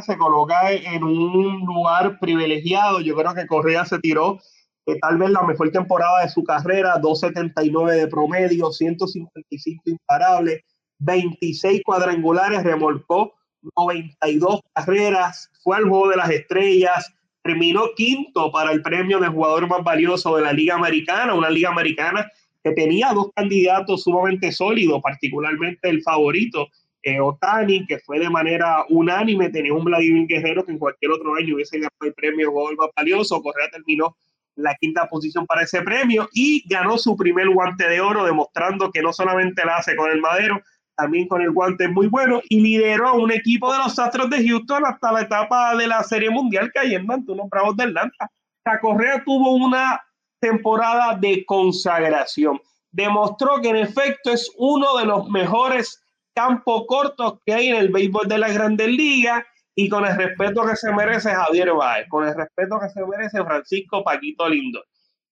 Se 0.06 0.18
coloca 0.18 0.72
en 0.72 1.04
un 1.04 1.66
lugar 1.66 2.18
privilegiado. 2.20 3.02
Yo 3.02 3.16
creo 3.16 3.34
que 3.34 3.48
Correa 3.48 3.86
se 3.86 4.00
tiró 4.00 4.40
eh, 4.86 5.00
tal 5.00 5.18
vez 5.18 5.30
la 5.30 5.44
mejor 5.44 5.72
temporada 5.72 6.24
de 6.24 6.30
su 6.30 6.44
carrera, 6.44 7.00
2.79 7.02 7.92
de 7.92 8.08
promedio, 8.08 8.72
155 8.72 9.84
imparables, 9.86 10.62
26 11.00 11.82
cuadrangulares, 11.86 12.64
remolcó 12.64 13.34
92 13.76 14.62
carreras, 14.74 15.52
fue 15.64 15.78
al 15.78 15.88
juego 15.90 16.10
de 16.10 16.18
las 16.18 16.30
estrellas, 16.30 17.14
terminó 17.44 17.90
quinto 17.96 18.52
para 18.52 18.72
el 18.72 18.82
premio 18.82 19.20
de 19.20 19.28
jugador 19.28 19.68
más 19.68 19.84
valioso 19.84 20.36
de 20.36 20.44
la 20.44 20.54
Liga 20.54 20.76
Americana, 20.76 21.34
una 21.34 21.50
Liga 21.50 21.70
Americana 21.70 22.30
que 22.64 22.72
tenía 22.72 23.12
dos 23.14 23.32
candidatos 23.36 24.04
sumamente 24.04 24.52
sólidos, 24.52 25.02
particularmente 25.02 25.90
el 25.90 26.02
favorito, 26.02 26.70
eh, 27.02 27.20
Otani, 27.20 27.86
que 27.86 28.00
fue 28.00 28.20
de 28.20 28.30
manera 28.30 28.86
unánime, 28.88 29.50
tenía 29.50 29.74
un 29.74 29.84
Vladimir 29.84 30.26
Guerrero 30.26 30.64
que 30.64 30.72
en 30.72 30.80
cualquier 30.80 31.12
otro 31.12 31.36
año 31.36 31.56
hubiese 31.56 31.78
ganado 31.78 31.92
el 32.02 32.14
premio 32.14 32.52
jugador 32.52 32.78
más 32.78 32.90
valioso, 32.96 33.42
Correa 33.42 33.70
terminó 33.70 34.16
la 34.56 34.76
quinta 34.76 35.08
posición 35.10 35.46
para 35.46 35.64
ese 35.64 35.82
premio 35.82 36.30
y 36.32 36.64
ganó 36.70 36.98
su 36.98 37.18
primer 37.18 37.50
guante 37.50 37.90
de 37.90 38.00
oro, 38.00 38.24
demostrando 38.24 38.92
que 38.92 39.02
no 39.02 39.12
solamente 39.12 39.66
la 39.66 39.78
hace 39.78 39.96
con 39.98 40.12
el 40.12 40.22
madero, 40.22 40.62
también 40.96 41.28
con 41.28 41.42
el 41.42 41.52
guante 41.52 41.88
muy 41.88 42.08
bueno, 42.08 42.42
y 42.50 42.60
lideró 42.60 43.10
a 43.10 43.14
un 43.14 43.32
equipo 43.32 43.72
de 43.72 43.80
los 43.80 43.98
Astros 43.98 44.30
de 44.30 44.48
Houston 44.48 44.86
hasta 44.86 45.12
la 45.12 45.22
etapa 45.22 45.76
de 45.76 45.88
la 45.88 46.04
Serie 46.04 46.30
Mundial 46.30 46.72
cayendo 46.74 47.14
ante 47.14 47.32
unos 47.32 47.50
Bravos 47.50 47.76
de 47.78 47.84
Atlanta. 47.84 48.30
La 48.66 48.80
Correa 48.80 49.24
tuvo 49.26 49.54
una 49.54 50.02
temporada 50.40 51.18
de 51.18 51.46
consagración. 51.46 52.60
Demostró 52.92 53.62
que 53.62 53.70
en 53.70 53.78
efecto 53.78 54.32
es 54.32 54.52
uno 54.58 54.98
de 54.98 55.06
los 55.06 55.30
mejores 55.30 56.04
campos 56.36 56.84
cortos 56.88 57.40
que 57.46 57.54
hay 57.54 57.68
en 57.70 57.78
el 57.78 57.90
béisbol 57.90 58.28
de 58.28 58.38
las 58.38 58.54
grandes 58.54 58.88
ligas 58.88 59.44
y 59.76 59.90
con 59.90 60.06
el 60.06 60.16
respeto 60.16 60.66
que 60.66 60.76
se 60.76 60.92
merece 60.92 61.32
Javier 61.32 61.74
Báez, 61.74 62.08
con 62.10 62.28
el 62.28 62.36
respeto 62.36 62.80
que 62.80 62.90
se 62.90 63.06
merece 63.06 63.44
Francisco 63.44 64.04
Paquito 64.04 64.48
Lindo. 64.48 64.84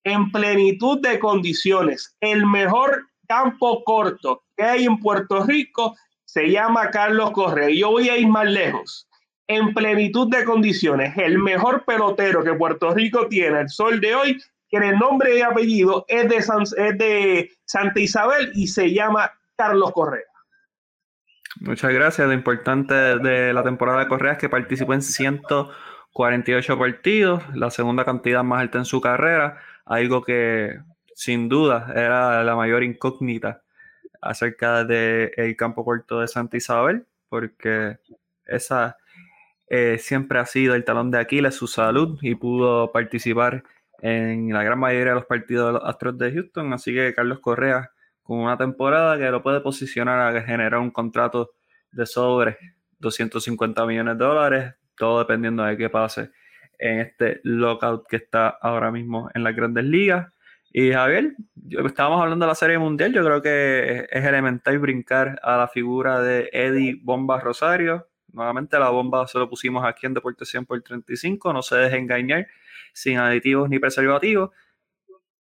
En 0.04 0.32
plenitud 0.32 1.00
de 1.02 1.20
condiciones, 1.20 2.16
el 2.22 2.46
mejor 2.46 3.11
campo 3.32 3.82
corto 3.86 4.44
que 4.58 4.64
hay 4.64 4.84
en 4.84 5.00
Puerto 5.00 5.46
Rico 5.46 5.96
se 6.26 6.52
llama 6.52 6.90
Carlos 6.90 7.32
Correa. 7.32 7.70
Yo 7.70 7.92
voy 7.92 8.10
a 8.10 8.18
ir 8.18 8.28
más 8.28 8.46
lejos. 8.46 9.08
En 9.48 9.74
plenitud 9.74 10.30
de 10.30 10.44
condiciones, 10.44 11.18
el 11.18 11.40
mejor 11.40 11.86
pelotero 11.86 12.44
que 12.44 12.54
Puerto 12.54 12.94
Rico 12.94 13.28
tiene 13.30 13.62
el 13.62 13.70
sol 13.70 14.02
de 14.02 14.16
hoy, 14.16 14.44
que 14.70 14.78
el 14.78 14.98
nombre 15.00 15.38
y 15.38 15.42
apellido 15.42 16.04
es 16.10 16.28
de, 16.28 16.38
es 16.38 16.98
de 16.98 17.52
Santa 17.64 18.02
Isabel 18.02 18.52
y 18.54 18.68
se 18.68 18.92
llama 18.92 19.32
Carlos 19.56 19.94
Correa. 19.94 20.24
Muchas 21.62 21.94
gracias. 21.94 22.28
Lo 22.28 22.34
importante 22.34 22.94
de 22.94 23.54
la 23.54 23.64
temporada 23.64 24.00
de 24.00 24.08
Correa 24.10 24.34
es 24.34 24.40
que 24.40 24.50
participó 24.50 24.94
en 24.94 25.02
148 25.02 26.78
partidos, 26.78 27.44
la 27.56 27.70
segunda 27.70 28.04
cantidad 28.04 28.44
más 28.44 28.60
alta 28.60 28.78
en 28.78 28.86
su 28.86 29.00
carrera, 29.00 29.58
algo 29.86 30.22
que 30.22 30.80
sin 31.16 31.50
duda 31.50 31.92
era 31.96 32.44
la 32.44 32.56
mayor 32.56 32.84
incógnita 32.84 33.64
acerca 34.22 34.84
del 34.84 35.56
campo 35.58 35.84
corto 35.84 36.20
de 36.20 36.28
Santa 36.28 36.58
Isabel, 36.58 37.06
porque 37.30 37.98
esa 38.46 38.98
eh, 39.68 39.98
siempre 39.98 40.40
ha 40.40 40.46
sido 40.46 40.76
el 40.76 40.84
talón 40.84 41.12
de 41.12 41.20
Aquiles, 41.20 41.56
su 41.56 41.68
salud, 41.68 42.20
y 42.22 42.36
pudo 42.36 42.92
participar 42.92 43.64
en 44.02 44.52
la 44.52 44.64
gran 44.64 44.80
mayoría 44.80 45.10
de 45.10 45.16
los 45.16 45.26
partidos 45.26 45.68
de 45.68 45.74
los 45.80 45.84
Astros 45.86 46.18
de 46.18 46.32
Houston. 46.34 46.74
Así 46.74 46.94
que 46.94 47.14
Carlos 47.14 47.40
Correa, 47.40 47.92
con 48.22 48.40
una 48.40 48.58
temporada 48.58 49.18
que 49.18 49.30
lo 49.32 49.42
puede 49.42 49.62
posicionar 49.62 50.36
a 50.36 50.42
generar 50.42 50.80
un 50.80 50.92
contrato 50.92 51.52
de 51.92 52.06
sobre 52.06 52.58
250 53.00 53.86
millones 53.86 54.18
de 54.18 54.26
dólares, 54.26 54.76
todo 54.96 55.20
dependiendo 55.20 55.64
de 55.64 55.78
qué 55.78 55.90
pase 55.90 56.32
en 56.78 57.00
este 57.00 57.40
lockout 57.44 58.08
que 58.08 58.18
está 58.18 58.50
ahora 58.50 58.92
mismo 58.92 59.30
en 59.34 59.44
las 59.44 59.56
grandes 59.56 59.86
ligas. 59.86 60.32
Y 60.74 60.94
Javier, 60.94 61.36
estábamos 61.86 62.22
hablando 62.22 62.46
de 62.46 62.50
la 62.50 62.56
Serie 62.56 62.78
Mundial, 62.78 63.12
yo 63.12 63.26
creo 63.26 63.42
que 63.42 64.08
es 64.10 64.26
elemental 64.26 64.80
brincar 64.80 65.38
a 65.44 65.58
la 65.58 65.68
figura 65.68 66.22
de 66.22 66.50
Eddie 66.54 66.98
Bomba 67.04 67.42
Rosario. 67.42 68.08
Nuevamente 68.32 68.80
la 68.80 68.90
bomba 68.90 69.28
se 69.28 69.38
lo 69.38 69.50
pusimos 69.50 69.84
aquí 69.84 70.06
en 70.06 70.14
Deporte 70.14 70.46
100 70.46 70.66
por 70.66 70.82
35, 70.82 71.52
no 71.52 71.62
se 71.62 71.76
deje 71.76 71.98
engañar, 71.98 72.48
sin 72.94 73.18
aditivos 73.18 73.70
ni 73.70 73.80
preservativos. 73.80 74.52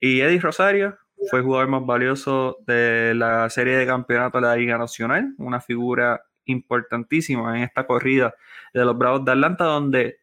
Y 0.01 0.19
Eddie 0.19 0.41
Rosario 0.41 0.97
fue 1.29 1.39
el 1.39 1.45
jugador 1.45 1.69
más 1.69 1.85
valioso 1.85 2.57
de 2.67 3.13
la 3.15 3.49
serie 3.49 3.77
de 3.77 3.85
campeonato 3.85 4.39
de 4.39 4.47
la 4.47 4.57
Liga 4.57 4.77
Nacional, 4.77 5.35
una 5.37 5.61
figura 5.61 6.21
importantísima 6.43 7.57
en 7.57 7.63
esta 7.63 7.87
corrida 7.87 8.35
de 8.73 8.83
los 8.83 8.97
Bravos 8.97 9.23
de 9.23 9.31
Atlanta, 9.31 9.63
donde 9.63 10.17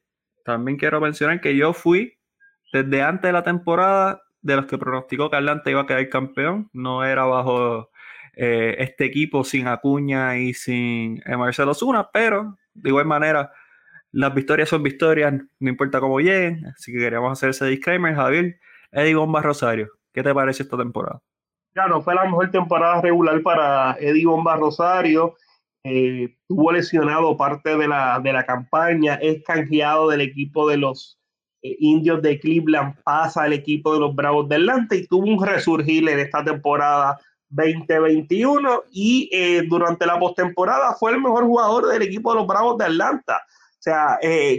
también 0.45 0.77
quiero 0.77 1.01
mencionar 1.01 1.41
que 1.41 1.57
yo 1.57 1.73
fui 1.73 2.19
desde 2.71 3.01
antes 3.01 3.29
de 3.29 3.33
la 3.33 3.43
temporada 3.43 4.21
de 4.43 4.57
los 4.57 4.67
que 4.67 4.79
pronosticó 4.79 5.31
que 5.31 5.37
Atlanta 5.37 5.71
iba 5.71 5.83
a 5.83 5.87
quedar 5.87 6.09
campeón. 6.09 6.71
No 6.73 7.05
era 7.05 7.25
bajo 7.25 7.91
eh, 8.35 8.77
este 8.79 9.05
equipo 9.05 9.45
sin 9.45 9.67
Acuña 9.67 10.39
y 10.39 10.55
sin 10.55 11.23
eh, 11.27 11.37
Marcelo 11.37 11.75
Zuna, 11.75 12.09
pero 12.13 12.57
de 12.75 12.91
igual 12.91 13.07
manera 13.07 13.53
las 14.13 14.35
victorias 14.35 14.69
son 14.69 14.83
victorias, 14.83 15.35
no 15.59 15.69
importa 15.69 16.01
cómo 16.01 16.21
lleguen. 16.21 16.67
Así 16.67 16.93
que 16.93 16.99
queríamos 16.99 17.33
hacer 17.33 17.51
ese 17.51 17.67
disclaimer. 17.67 18.15
Javier, 18.15 18.59
Eddie 18.93 19.15
Bomba 19.15 19.43
Rosario, 19.43 19.89
¿qué 20.13 20.23
te 20.23 20.35
parece 20.35 20.63
esta 20.63 20.77
temporada? 20.77 21.21
Ya 21.75 21.87
no 21.87 22.03
fue 22.03 22.15
la 22.15 22.25
mejor 22.25 22.51
temporada 22.51 23.01
regular 23.01 23.41
para 23.43 23.97
Eddie 24.01 24.27
Bomba 24.27 24.57
Rosario. 24.57 25.37
Eh, 25.85 26.37
tuvo 26.49 26.73
lesionado 26.73 27.37
parte 27.37 27.77
de 27.77 27.89
la, 27.89 28.21
de 28.21 28.33
la 28.33 28.45
campaña, 28.45 29.15
es 29.15 29.43
canjeado 29.45 30.11
del 30.11 30.21
equipo 30.21 30.69
de 30.69 30.77
los 30.77 31.20
indios 31.63 32.23
de 32.23 32.39
Cleveland, 32.39 32.95
pasa 33.03 33.43
al 33.43 33.53
equipo 33.53 33.95
de 33.95 34.01
los 34.01 34.15
Bravos 34.15 34.49
de 34.49 34.57
Atlanta 34.57 34.95
y 34.95 35.07
tuvo 35.07 35.27
un 35.27 35.45
resurgir 35.45 36.09
en 36.09 36.19
esta 36.19 36.45
temporada 36.45 37.19
2021 37.51 38.85
y 38.93 39.29
eh, 39.33 39.63
durante 39.69 40.07
la 40.07 40.19
postemporada 40.19 40.95
fue 40.99 41.13
el 41.13 41.21
mejor 41.21 41.45
jugador 41.45 41.89
del 41.89 42.03
equipo 42.03 42.33
de 42.33 42.39
los 42.39 42.47
Bravos 42.47 42.79
de 42.79 42.85
Atlanta. 42.85 43.43
O 43.47 43.83
sea, 43.83 44.19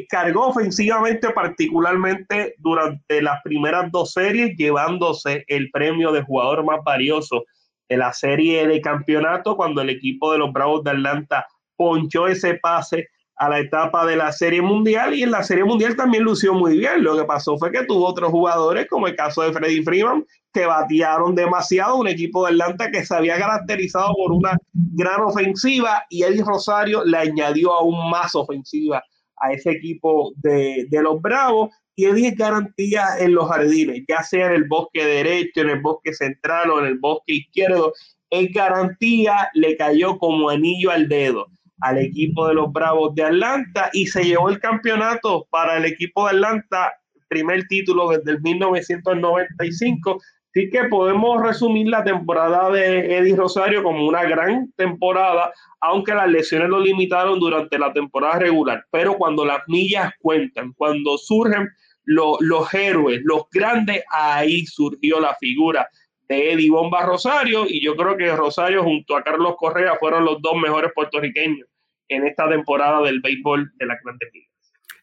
cargó 0.10 0.48
ofensivamente 0.48 1.29
particularmente 1.29 2.55
durante 2.58 3.22
las 3.22 3.39
primeras 3.43 3.91
dos 3.91 4.13
series, 4.13 4.58
llevándose 4.58 5.46
el 5.48 5.70
premio 5.70 6.12
de 6.12 6.24
jugador 6.24 6.65
más 6.65 6.79
valioso 6.84 7.43
en 7.91 8.00
la 8.00 8.13
serie 8.13 8.65
de 8.67 8.79
campeonato 8.79 9.58
cuando 9.58 9.81
el 9.81 9.89
equipo 9.89 10.31
de 10.31 10.38
los 10.38 10.53
Bravos 10.53 10.84
de 10.84 10.91
Atlanta 10.91 11.46
ponchó 11.75 12.27
ese 12.27 12.55
pase 12.55 13.10
a 13.41 13.50
la 13.50 13.60
etapa 13.60 14.05
de 14.05 14.15
la 14.15 14.31
Serie 14.31 14.62
Mundial 14.62 15.15
y 15.15 15.24
en 15.24 15.31
la 15.31 15.41
Serie 15.41 15.63
Mundial 15.63 15.95
también 15.95 16.24
lució 16.24 16.53
muy 16.53 16.77
bien. 16.77 17.03
Lo 17.03 17.17
que 17.17 17.24
pasó 17.24 17.57
fue 17.57 17.71
que 17.71 17.83
tuvo 17.86 18.05
otros 18.05 18.29
jugadores, 18.29 18.86
como 18.88 19.07
el 19.07 19.15
caso 19.15 19.41
de 19.41 19.51
Freddy 19.51 19.81
Freeman, 19.81 20.24
que 20.53 20.67
batearon 20.67 21.33
demasiado, 21.33 21.95
un 21.95 22.07
equipo 22.07 22.45
de 22.45 22.51
Atlanta 22.51 22.91
que 22.91 23.03
se 23.03 23.15
había 23.15 23.39
caracterizado 23.39 24.13
por 24.13 24.31
una 24.31 24.55
gran 24.74 25.21
ofensiva 25.21 26.03
y 26.12 26.21
Eddie 26.21 26.43
Rosario 26.43 27.03
le 27.03 27.17
añadió 27.17 27.74
aún 27.74 28.12
más 28.12 28.36
ofensiva 28.36 29.01
a 29.38 29.51
ese 29.53 29.71
equipo 29.71 30.33
de, 30.36 30.86
de 30.91 31.01
los 31.01 31.19
Bravos 31.19 31.71
tiene 31.95 32.29
garantía 32.31 33.05
en 33.19 33.33
los 33.33 33.50
jardines, 33.50 34.03
ya 34.07 34.21
sea 34.21 34.48
en 34.48 34.53
el 34.53 34.67
bosque 34.67 35.03
derecho, 35.03 35.62
en 35.62 35.69
el 35.71 35.81
bosque 35.81 36.13
central 36.13 36.69
o 36.69 36.79
en 36.79 36.86
el 36.86 37.00
bosque 37.00 37.33
izquierdo. 37.33 37.93
Es 38.29 38.53
garantía, 38.53 39.50
le 39.55 39.75
cayó 39.77 40.19
como 40.19 40.51
anillo 40.51 40.91
al 40.91 41.10
dedo 41.10 41.48
al 41.81 41.97
equipo 41.97 42.47
de 42.47 42.53
los 42.53 42.71
Bravos 42.71 43.13
de 43.15 43.23
Atlanta 43.23 43.89
y 43.91 44.07
se 44.07 44.23
llevó 44.23 44.50
el 44.50 44.59
campeonato 44.59 45.47
para 45.50 45.77
el 45.77 45.85
equipo 45.85 46.25
de 46.25 46.35
Atlanta, 46.35 46.93
primer 47.27 47.67
título 47.67 48.09
desde 48.09 48.31
el 48.31 48.41
1995. 48.41 50.21
Así 50.53 50.69
que 50.69 50.83
podemos 50.85 51.41
resumir 51.41 51.88
la 51.88 52.03
temporada 52.03 52.69
de 52.69 53.17
Eddie 53.17 53.35
Rosario 53.35 53.83
como 53.83 54.05
una 54.05 54.23
gran 54.23 54.71
temporada, 54.73 55.51
aunque 55.79 56.13
las 56.13 56.29
lesiones 56.29 56.69
lo 56.69 56.79
limitaron 56.81 57.39
durante 57.39 57.79
la 57.79 57.93
temporada 57.93 58.39
regular. 58.39 58.85
Pero 58.91 59.15
cuando 59.15 59.45
las 59.45 59.61
millas 59.67 60.11
cuentan, 60.19 60.73
cuando 60.73 61.17
surgen 61.17 61.69
los 62.03 62.73
héroes, 62.73 63.21
los 63.23 63.43
grandes, 63.51 64.03
ahí 64.11 64.65
surgió 64.65 65.19
la 65.19 65.35
figura 65.35 65.88
de 66.27 66.53
Eddie 66.53 66.69
Bomba 66.69 67.05
Rosario 67.05 67.65
y 67.67 67.83
yo 67.83 67.95
creo 67.95 68.17
que 68.17 68.35
Rosario 68.35 68.83
junto 68.83 69.15
a 69.15 69.23
Carlos 69.23 69.55
Correa 69.57 69.95
fueron 70.00 70.25
los 70.25 70.41
dos 70.41 70.55
mejores 70.61 70.91
puertorriqueños 70.93 71.70
en 72.15 72.27
esta 72.27 72.49
temporada 72.49 73.01
del 73.01 73.21
béisbol 73.21 73.71
de 73.77 73.85
la 73.85 73.97
Grandes 74.03 74.29
Ligas. 74.33 74.49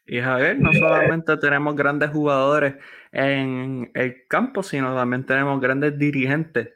Y 0.06 0.20
Javier, 0.20 0.58
no 0.58 0.72
solamente 0.72 1.36
tenemos 1.36 1.76
grandes 1.76 2.10
jugadores 2.10 2.76
en 3.12 3.90
el 3.94 4.26
campo, 4.26 4.62
sino 4.62 4.94
también 4.94 5.26
tenemos 5.26 5.60
grandes 5.60 5.98
dirigentes. 5.98 6.70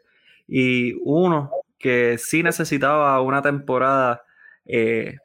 Y 0.47 0.95
uno 1.03 1.51
que 1.79 2.19
sí 2.19 2.43
necesitaba 2.43 3.21
una 3.23 3.41
temporada 3.41 4.23
eh, 4.67 5.17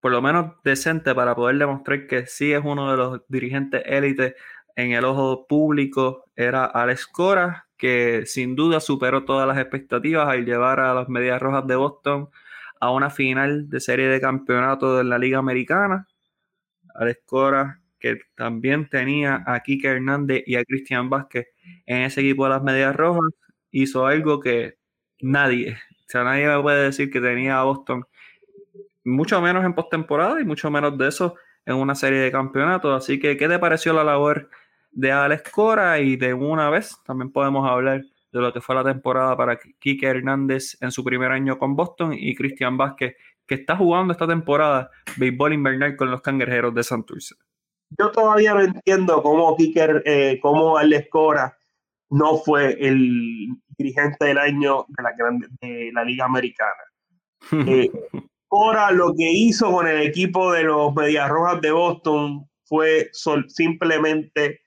por 0.00 0.12
lo 0.12 0.22
menos 0.22 0.52
decente 0.64 1.14
para 1.14 1.34
poder 1.34 1.58
demostrar 1.58 2.06
que 2.06 2.26
sí 2.26 2.52
es 2.52 2.62
uno 2.64 2.90
de 2.90 2.96
los 2.96 3.20
dirigentes 3.28 3.82
élite 3.84 4.36
en 4.76 4.92
el 4.92 5.04
ojo 5.04 5.46
público 5.48 6.24
era 6.36 6.64
Alex 6.64 7.06
Cora, 7.06 7.66
que 7.76 8.24
sin 8.26 8.54
duda 8.54 8.80
superó 8.80 9.24
todas 9.24 9.48
las 9.48 9.58
expectativas 9.58 10.28
al 10.28 10.44
llevar 10.44 10.78
a 10.80 10.94
las 10.94 11.08
Medias 11.08 11.42
Rojas 11.42 11.66
de 11.66 11.76
Boston 11.76 12.28
a 12.80 12.90
una 12.90 13.10
final 13.10 13.68
de 13.68 13.80
serie 13.80 14.08
de 14.08 14.20
campeonato 14.20 14.96
de 14.96 15.04
la 15.04 15.18
Liga 15.18 15.38
Americana. 15.38 16.06
Alex 16.94 17.20
Cora, 17.26 17.80
que 17.98 18.18
también 18.36 18.88
tenía 18.88 19.42
a 19.46 19.60
Kike 19.60 19.88
Hernández 19.88 20.42
y 20.46 20.56
a 20.56 20.64
Cristian 20.64 21.10
Vázquez 21.10 21.48
en 21.86 22.02
ese 22.02 22.20
equipo 22.20 22.44
de 22.44 22.50
las 22.50 22.62
Medias 22.62 22.94
Rojas, 22.96 23.32
hizo 23.70 24.06
algo 24.06 24.40
que 24.40 24.78
nadie, 25.20 25.72
o 25.72 26.04
sea, 26.10 26.24
nadie 26.24 26.48
me 26.48 26.60
puede 26.62 26.84
decir 26.84 27.10
que 27.10 27.20
tenía 27.20 27.60
a 27.60 27.64
Boston 27.64 28.04
mucho 29.04 29.40
menos 29.40 29.64
en 29.64 29.74
postemporada 29.74 30.40
y 30.40 30.44
mucho 30.44 30.70
menos 30.70 30.96
de 30.98 31.08
eso 31.08 31.34
en 31.66 31.76
una 31.76 31.94
serie 31.94 32.18
de 32.20 32.30
campeonatos. 32.32 32.96
Así 32.96 33.18
que, 33.18 33.36
¿qué 33.36 33.48
te 33.48 33.58
pareció 33.58 33.92
la 33.92 34.04
labor 34.04 34.48
de 34.90 35.12
Alex 35.12 35.50
Cora? 35.50 35.98
Y 36.00 36.16
de 36.16 36.34
una 36.34 36.70
vez 36.70 36.96
también 37.04 37.30
podemos 37.32 37.68
hablar 37.68 38.02
de 38.32 38.40
lo 38.40 38.52
que 38.52 38.60
fue 38.60 38.74
la 38.74 38.84
temporada 38.84 39.36
para 39.36 39.58
Kike 39.58 40.06
Hernández 40.06 40.76
en 40.80 40.90
su 40.90 41.02
primer 41.04 41.32
año 41.32 41.58
con 41.58 41.74
Boston 41.74 42.12
y 42.12 42.34
Cristian 42.34 42.76
Vázquez, 42.76 43.16
que 43.46 43.54
está 43.54 43.76
jugando 43.76 44.12
esta 44.12 44.26
temporada 44.26 44.90
béisbol 45.16 45.54
invernal 45.54 45.96
con 45.96 46.10
los 46.10 46.20
cangrejeros 46.20 46.74
de 46.74 46.82
Santurce. 46.82 47.34
Yo 47.98 48.10
todavía 48.10 48.54
no 48.54 48.60
entiendo 48.60 49.22
cómo 49.22 49.56
Kike, 49.56 50.02
eh, 50.04 50.38
cómo 50.42 50.76
Alex 50.76 51.08
Cora 51.10 51.56
no 52.10 52.36
fue 52.36 52.76
el 52.80 53.48
dirigente 53.78 54.26
del 54.26 54.38
año 54.38 54.84
de 54.88 55.02
la, 55.02 55.14
de 55.60 55.90
la 55.92 56.04
Liga 56.04 56.24
Americana. 56.24 56.82
Eh, 57.66 57.88
Ahora 58.50 58.90
lo 58.92 59.14
que 59.14 59.30
hizo 59.30 59.70
con 59.70 59.86
el 59.86 60.00
equipo 60.00 60.52
de 60.52 60.62
los 60.62 60.94
Medias 60.94 61.28
Rojas 61.28 61.60
de 61.60 61.70
Boston 61.70 62.48
fue 62.64 63.10
simplemente 63.12 64.62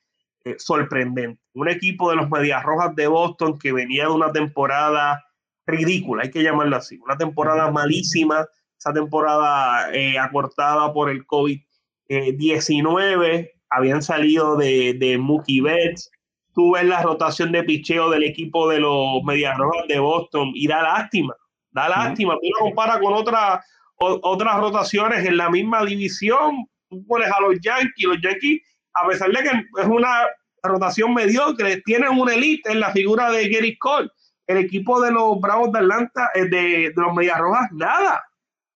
eh, 0.45 0.55
sorprendente. 0.57 1.40
Un 1.53 1.69
equipo 1.69 2.09
de 2.09 2.15
los 2.15 2.29
Medias 2.29 2.63
Rojas 2.63 2.95
de 2.95 3.07
Boston 3.07 3.59
que 3.59 3.73
venía 3.73 4.05
de 4.05 4.11
una 4.11 4.31
temporada 4.31 5.21
ridícula, 5.65 6.23
hay 6.23 6.31
que 6.31 6.43
llamarlo 6.43 6.77
así, 6.77 6.97
una 6.99 7.17
temporada 7.17 7.69
malísima, 7.71 8.47
esa 8.77 8.93
temporada 8.93 9.91
eh, 9.93 10.17
acortada 10.17 10.93
por 10.93 11.09
el 11.09 11.27
COVID-19, 11.27 13.51
habían 13.69 14.01
salido 14.01 14.55
de, 14.55 14.95
de 14.99 15.17
Mookie 15.17 15.59
Betts, 15.61 16.09
tú 16.53 16.73
ves 16.73 16.85
la 16.85 17.01
rotación 17.03 17.51
de 17.51 17.63
picheo 17.63 18.09
del 18.09 18.23
equipo 18.23 18.69
de 18.69 18.79
los 18.79 19.21
Medias 19.23 19.57
Rojas 19.57 19.87
de 19.87 19.99
Boston 19.99 20.51
y 20.53 20.67
da 20.67 20.81
lástima 20.81 21.35
Da 21.71 21.87
lástima, 21.87 22.35
tú 22.35 22.47
lo 22.59 22.65
comparas 22.65 22.99
con 22.99 23.13
otra, 23.13 23.63
otras 23.97 24.59
rotaciones 24.59 25.25
en 25.25 25.37
la 25.37 25.49
misma 25.49 25.85
división, 25.85 26.67
tú 26.89 27.05
pones 27.07 27.31
a 27.31 27.41
los 27.41 27.59
Yankees, 27.61 28.05
los 28.05 28.21
Yankees, 28.21 28.61
a 28.93 29.07
pesar 29.07 29.31
de 29.31 29.41
que 29.41 29.81
es 29.81 29.87
una 29.87 30.27
rotación 30.63 31.13
mediocre, 31.13 31.81
tienen 31.81 32.09
una 32.09 32.33
elite 32.33 32.71
en 32.71 32.79
la 32.79 32.91
figura 32.91 33.31
de 33.31 33.49
Gary 33.49 33.77
Cole. 33.77 34.09
El 34.47 34.57
equipo 34.57 35.01
de 35.01 35.11
los 35.11 35.39
Bravos 35.39 35.71
de 35.71 35.79
Atlanta, 35.79 36.29
eh, 36.33 36.45
de, 36.45 36.89
de 36.89 36.93
los 36.95 37.13
Medias 37.13 37.39
Rojas, 37.39 37.71
nada. 37.71 38.23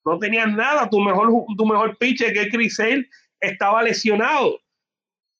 No 0.05 0.17
tenían 0.19 0.55
nada. 0.55 0.89
Tu 0.89 0.99
mejor, 0.99 1.29
tu 1.57 1.65
mejor 1.65 1.97
pitcher, 1.97 2.33
que 2.33 2.43
es 2.43 2.49
Chris 2.51 2.79
estaba 3.39 3.83
lesionado. 3.83 4.59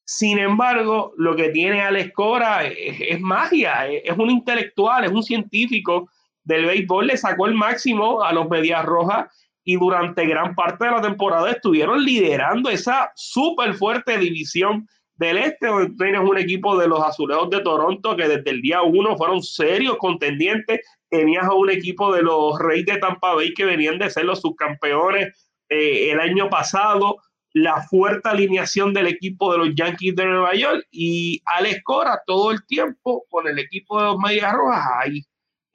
Sin 0.06 0.38
embargo, 0.38 1.14
lo 1.18 1.36
que 1.36 1.50
tiene 1.50 1.82
Alex 1.82 2.14
Cora 2.14 2.66
es, 2.66 2.98
es 3.00 3.20
magia, 3.20 3.88
es, 3.88 4.04
es, 4.06 4.18
un 4.18 4.30
intelectual, 4.30 5.06
es 5.06 5.12
un 5.12 5.24
científico 5.24 6.10
del 6.46 6.66
béisbol 6.66 7.08
le 7.08 7.18
sacó 7.18 7.48
el 7.48 7.56
máximo 7.56 8.24
a 8.24 8.32
los 8.32 8.48
Medias 8.48 8.86
Rojas 8.86 9.28
y 9.64 9.76
durante 9.78 10.26
gran 10.28 10.56
parte 10.56 10.86
de 10.86 10.92
la 10.92 11.02
temporada 11.02 11.52
estuvieron 11.52 12.04
liderando 12.04 12.70
esa 12.70 13.12
súper 13.16 13.74
fuerte 13.74 14.18
división 14.18 14.88
del 15.18 15.38
este, 15.38 15.68
donde 15.68 15.96
tienes 15.98 16.22
un 16.22 16.38
equipo 16.38 16.78
de 16.78 16.88
los 16.88 17.02
Azulejos 17.02 17.50
de 17.50 17.62
Toronto 17.62 18.16
que 18.16 18.28
desde 18.28 18.50
el 18.50 18.62
día 18.62 18.82
uno 18.82 19.18
fueron 19.18 19.42
serios 19.42 19.98
contendientes. 19.98 20.82
Tenías 21.10 21.46
a 21.46 21.54
un 21.54 21.70
equipo 21.70 22.14
de 22.14 22.22
los 22.22 22.60
Reyes 22.60 22.86
de 22.86 22.98
Tampa 22.98 23.34
Bay 23.34 23.54
que 23.54 23.66
venían 23.66 23.98
de 23.98 24.10
ser 24.10 24.26
los 24.26 24.42
subcampeones 24.42 25.34
eh, 25.70 26.12
el 26.12 26.20
año 26.20 26.50
pasado. 26.50 27.18
La 27.54 27.82
fuerte 27.84 28.28
alineación 28.28 28.94
del 28.94 29.08
equipo 29.08 29.54
de 29.54 29.60
los 29.60 29.76
Yankees 29.76 30.16
de 30.18 30.26
Nueva 30.26 30.54
York 30.56 30.86
y 30.92 31.42
Alex 31.46 31.82
Cora 31.86 32.22
todo 32.26 32.52
el 32.52 32.66
tiempo 32.66 33.26
con 33.30 33.48
el 33.48 33.58
equipo 33.60 33.98
de 33.98 34.08
los 34.08 34.18
Medias 34.18 34.52
Rojas 34.52 34.84
ahí 35.00 35.26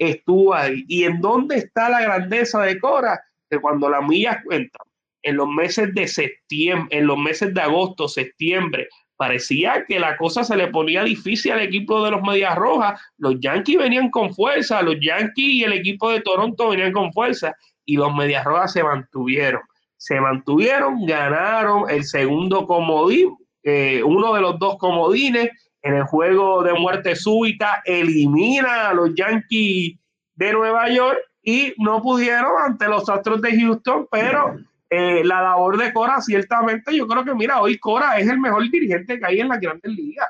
estuvo 0.00 0.54
ahí. 0.54 0.84
¿Y 0.88 1.04
en 1.04 1.20
dónde 1.20 1.56
está 1.56 1.88
la 1.88 2.00
grandeza 2.00 2.60
de 2.62 2.80
Cora? 2.80 3.20
Que 3.48 3.58
cuando 3.58 3.88
la 3.88 4.00
milla 4.00 4.42
cuenta 4.44 4.78
en 5.22 5.36
los 5.36 5.48
meses 5.48 5.94
de 5.94 6.08
septiembre, 6.08 6.98
en 6.98 7.06
los 7.06 7.18
meses 7.18 7.52
de 7.52 7.60
agosto, 7.60 8.08
septiembre, 8.08 8.88
parecía 9.20 9.84
que 9.86 10.00
la 10.00 10.16
cosa 10.16 10.44
se 10.44 10.56
le 10.56 10.68
ponía 10.68 11.04
difícil 11.04 11.52
al 11.52 11.60
equipo 11.60 12.02
de 12.02 12.10
los 12.10 12.22
Medias 12.22 12.56
Rojas. 12.56 12.98
Los 13.18 13.38
Yankees 13.38 13.76
venían 13.76 14.10
con 14.10 14.32
fuerza, 14.32 14.80
los 14.80 14.96
Yankees 14.98 15.56
y 15.56 15.62
el 15.62 15.74
equipo 15.74 16.10
de 16.10 16.22
Toronto 16.22 16.70
venían 16.70 16.90
con 16.90 17.12
fuerza 17.12 17.54
y 17.84 17.96
los 17.96 18.14
Medias 18.14 18.46
Rojas 18.46 18.72
se 18.72 18.82
mantuvieron. 18.82 19.60
Se 19.98 20.18
mantuvieron, 20.18 21.04
ganaron 21.04 21.90
el 21.90 22.04
segundo 22.04 22.66
comodín, 22.66 23.36
eh, 23.62 24.02
uno 24.02 24.32
de 24.32 24.40
los 24.40 24.58
dos 24.58 24.78
comodines 24.78 25.50
en 25.82 25.96
el 25.96 26.04
juego 26.04 26.62
de 26.62 26.72
muerte 26.72 27.14
súbita, 27.14 27.82
elimina 27.84 28.88
a 28.88 28.94
los 28.94 29.14
Yankees 29.14 29.98
de 30.34 30.52
Nueva 30.54 30.88
York 30.88 31.18
y 31.42 31.74
no 31.76 32.00
pudieron 32.00 32.52
ante 32.64 32.88
los 32.88 33.06
Astros 33.10 33.42
de 33.42 33.60
Houston, 33.60 34.08
pero 34.10 34.56
eh, 34.90 35.22
la 35.24 35.40
labor 35.40 35.78
de 35.78 35.92
Cora, 35.92 36.20
ciertamente, 36.20 36.96
yo 36.96 37.06
creo 37.06 37.24
que, 37.24 37.32
mira, 37.32 37.60
hoy 37.60 37.78
Cora 37.78 38.18
es 38.18 38.28
el 38.28 38.40
mejor 38.40 38.68
dirigente 38.68 39.20
que 39.20 39.26
hay 39.26 39.40
en 39.40 39.48
la 39.48 39.58
Grandes 39.58 39.92
Ligas. 39.92 40.28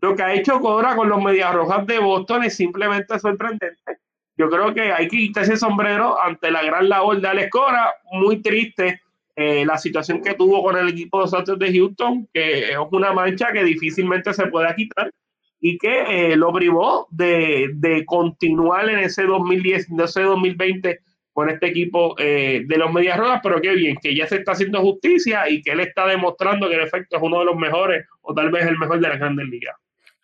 Lo 0.00 0.16
que 0.16 0.22
ha 0.24 0.34
hecho 0.34 0.60
Cora 0.60 0.96
con 0.96 1.08
los 1.08 1.22
Medias 1.22 1.54
Rojas 1.54 1.86
de 1.86 2.00
Boston 2.00 2.42
es 2.42 2.56
simplemente 2.56 3.18
sorprendente. 3.20 3.98
Yo 4.36 4.50
creo 4.50 4.74
que 4.74 4.92
hay 4.92 5.06
que 5.06 5.16
quitarse 5.16 5.52
ese 5.52 5.60
sombrero 5.60 6.20
ante 6.20 6.50
la 6.50 6.62
gran 6.62 6.88
labor 6.88 7.20
de 7.20 7.28
Alex 7.28 7.50
Cora. 7.50 7.92
Muy 8.12 8.42
triste 8.42 9.00
eh, 9.36 9.64
la 9.64 9.78
situación 9.78 10.22
que 10.22 10.34
tuvo 10.34 10.62
con 10.62 10.76
el 10.76 10.88
equipo 10.88 11.18
de 11.18 11.24
los 11.24 11.34
Astros 11.34 11.58
de 11.58 11.72
Houston, 11.72 12.28
que 12.32 12.70
es 12.70 12.78
una 12.90 13.12
mancha 13.12 13.52
que 13.52 13.62
difícilmente 13.62 14.34
se 14.34 14.46
pueda 14.46 14.74
quitar 14.74 15.12
y 15.60 15.78
que 15.78 16.32
eh, 16.32 16.36
lo 16.36 16.52
privó 16.52 17.06
de, 17.10 17.70
de, 17.74 18.04
continuar 18.06 18.88
en 18.88 19.00
ese 19.00 19.24
2010, 19.24 19.90
en 19.90 20.00
ese 20.00 20.22
2020 20.22 21.00
con 21.32 21.48
este 21.48 21.68
equipo 21.68 22.14
eh, 22.18 22.64
de 22.66 22.76
los 22.76 22.92
Medias 22.92 23.18
Rojas, 23.18 23.40
pero 23.42 23.60
qué 23.60 23.74
bien, 23.74 23.96
que 24.02 24.14
ya 24.14 24.26
se 24.26 24.36
está 24.36 24.52
haciendo 24.52 24.80
justicia 24.80 25.48
y 25.48 25.62
que 25.62 25.72
él 25.72 25.80
está 25.80 26.06
demostrando 26.06 26.68
que 26.68 26.74
en 26.74 26.82
efecto 26.82 27.16
es 27.16 27.22
uno 27.22 27.40
de 27.40 27.44
los 27.44 27.56
mejores 27.56 28.06
o 28.22 28.34
tal 28.34 28.50
vez 28.50 28.66
el 28.66 28.78
mejor 28.78 29.00
de 29.00 29.08
la 29.08 29.16
Grandes 29.16 29.46
Ligas. 29.48 29.76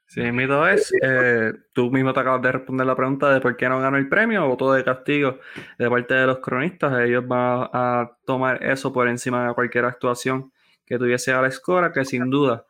Sí, 0.09 0.21
mito 0.33 0.67
es, 0.69 0.93
eh, 1.03 1.53
tú 1.73 1.91
mismo 1.91 2.13
te 2.13 2.21
acabas 2.21 2.41
de 2.41 2.53
responder 2.53 2.87
la 2.87 2.95
pregunta 2.95 3.33
de 3.33 3.41
por 3.41 3.57
qué 3.57 3.69
no 3.69 3.81
ganó 3.81 3.97
el 3.97 4.09
premio, 4.09 4.47
voto 4.47 4.73
de 4.73 4.85
castigo 4.85 5.41
de 5.79 5.91
parte 5.91 6.15
de 6.15 6.27
los 6.27 6.39
cronistas, 6.39 7.01
ellos 7.01 7.27
van 7.27 7.69
a 7.73 8.13
tomar 8.25 8.63
eso 8.63 8.93
por 8.93 9.09
encima 9.09 9.49
de 9.49 9.55
cualquier 9.55 9.85
actuación 9.85 10.53
que 10.87 10.97
tuviese 10.97 11.33
a 11.33 11.43
la 11.43 11.49
escora, 11.49 11.93
que 11.93 12.05
sin 12.05 12.31
duda, 12.31 12.65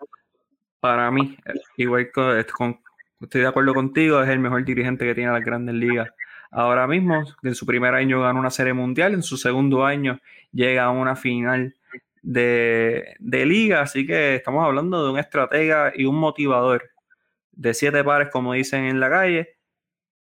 para 0.81 1.11
mí, 1.11 1.37
igual 1.77 2.11
que 2.13 2.41
estoy 2.41 3.41
de 3.43 3.47
acuerdo 3.47 3.75
contigo, 3.75 4.23
es 4.23 4.31
el 4.31 4.39
mejor 4.39 4.65
dirigente 4.65 5.05
que 5.05 5.15
tiene 5.15 5.31
las 5.31 5.45
grandes 5.45 5.75
ligas 5.75 6.09
ahora 6.51 6.87
mismo. 6.87 7.25
En 7.43 7.55
su 7.55 7.67
primer 7.67 7.95
año 7.95 8.21
ganó 8.21 8.41
una 8.41 8.51
serie 8.51 8.73
mundial, 8.73 9.15
en 9.15 9.23
su 9.23 9.37
segundo 9.37 9.85
año 9.85 10.21
llega 10.53 10.85
a 10.85 10.91
una 10.91 11.17
final 11.17 11.75
de, 12.23 13.17
liga, 13.21 13.83
así 13.83 14.07
que 14.07 14.35
estamos 14.35 14.65
hablando 14.65 15.05
de 15.05 15.13
un 15.13 15.19
estratega 15.19 15.93
y 15.95 16.07
un 16.07 16.17
motivador 16.17 16.91
de 17.53 17.73
siete 17.75 18.03
pares, 18.03 18.29
como 18.33 18.53
dicen 18.53 18.85
en 18.85 19.01
la 19.01 19.11
calle. 19.11 19.57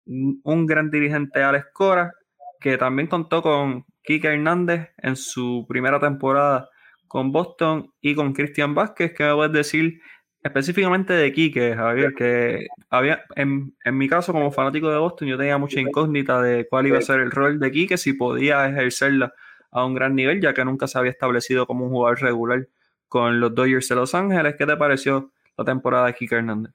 Un 0.06 0.66
gran 0.66 0.90
dirigente, 0.90 1.44
Alex 1.44 1.68
Cora, 1.74 2.14
que 2.60 2.78
también 2.78 3.08
contó 3.08 3.42
con 3.42 3.86
Kike 4.04 4.28
Hernández 4.28 4.90
en 4.98 5.16
su 5.16 5.66
primera 5.68 6.00
temporada 6.00 6.70
con 7.08 7.32
Boston 7.32 7.94
y 8.02 8.16
con 8.16 8.34
Cristian 8.34 8.76
Vázquez, 8.76 9.14
que 9.14 9.24
me 9.24 9.34
puedes 9.34 9.54
decir 9.54 10.02
específicamente 10.48 11.14
de 11.14 11.32
Quique, 11.32 11.76
Javier, 11.76 12.14
que 12.14 12.68
había, 12.90 13.24
en, 13.36 13.74
mi 13.92 14.08
caso 14.10 14.34
como 14.34 14.52
fanático 14.52 14.90
de 14.90 14.98
Boston, 14.98 15.28
yo 15.28 15.38
tenía 15.38 15.58
mucha 15.58 15.80
incógnita 15.80 16.42
de 16.42 16.68
cuál 16.68 16.88
iba 16.88 16.98
a 16.98 17.02
ser 17.02 17.20
el 17.20 17.32
rol 17.32 17.60
de 17.60 17.72
Quique, 17.72 17.98
si 17.98 18.14
podía 18.14 18.68
ejercerla 18.68 19.34
a 19.72 19.86
un 19.86 19.94
gran 19.94 20.16
nivel, 20.16 20.42
ya 20.42 20.54
que 20.54 20.66
nunca 20.66 20.88
se 20.88 20.98
había 20.98 21.12
establecido 21.12 21.68
como 21.68 21.86
un 21.86 21.92
jugador 21.92 22.22
regular 22.22 22.68
con 23.08 23.40
los 23.40 23.54
Dodgers 23.54 23.88
de 23.90 23.96
Los 23.96 24.16
Ángeles. 24.16 24.56
¿Qué 24.58 24.66
te 24.66 24.76
pareció 24.76 25.32
la 25.58 25.66
temporada 25.66 26.08
de 26.08 26.14
Quique 26.14 26.36
Hernández? 26.36 26.74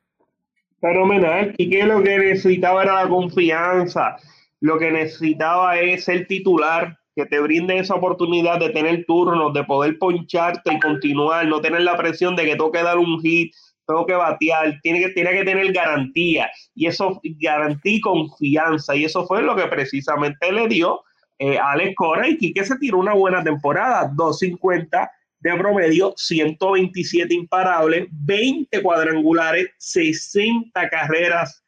Fenomenal, 0.81 1.53
Quique 1.57 1.85
lo 1.85 2.03
que 2.03 2.19
necesitaba 2.19 2.83
era 2.83 3.05
la 3.05 3.09
confianza, 3.09 4.17
lo 4.61 4.79
que 4.79 4.91
necesitaba 4.91 5.79
es 5.79 6.05
ser 6.05 6.27
titular, 6.27 6.99
que 7.15 7.27
te 7.27 7.41
brinde 7.41 7.79
esa 7.79 7.95
oportunidad 7.95 8.59
de 8.59 8.71
tener 8.71 9.05
turnos, 9.07 9.53
de 9.53 9.65
poder 9.65 9.99
poncharte 9.99 10.73
y 10.73 10.81
continuar, 10.81 11.47
no 11.47 11.61
tener 11.61 11.83
la 11.83 11.97
presión 11.97 12.35
de 12.37 12.45
que 12.45 12.53
tengo 12.53 12.73
que 12.73 12.83
dar 12.83 12.99
un 12.99 13.21
hit, 13.21 13.53
tengo 13.87 14.07
que 14.07 14.15
batear, 14.15 14.79
tiene 14.83 15.01
que, 15.01 15.09
tiene 15.11 15.31
que 15.33 15.45
tener 15.45 15.73
garantía, 15.73 16.51
y 16.75 16.87
eso, 16.87 17.21
garantía 17.41 18.01
confianza, 18.03 18.97
y 18.97 19.05
eso 19.05 19.27
fue 19.27 19.43
lo 19.43 19.55
que 19.57 19.67
precisamente 19.67 20.51
le 20.53 20.69
dio 20.69 21.03
eh, 21.39 21.59
Alex 21.59 21.95
Cora, 21.97 22.29
y 22.29 22.53
que 22.53 22.65
se 22.65 22.77
tiró 22.79 22.99
una 22.99 23.15
buena 23.15 23.43
temporada, 23.43 24.11
250 24.15 25.11
de 25.41 25.57
promedio, 25.57 26.15
127 26.17 27.35
imparables, 27.35 28.07
20 28.13 28.81
cuadrangulares, 28.81 29.71
60 29.79 30.89
carreras 30.89 31.62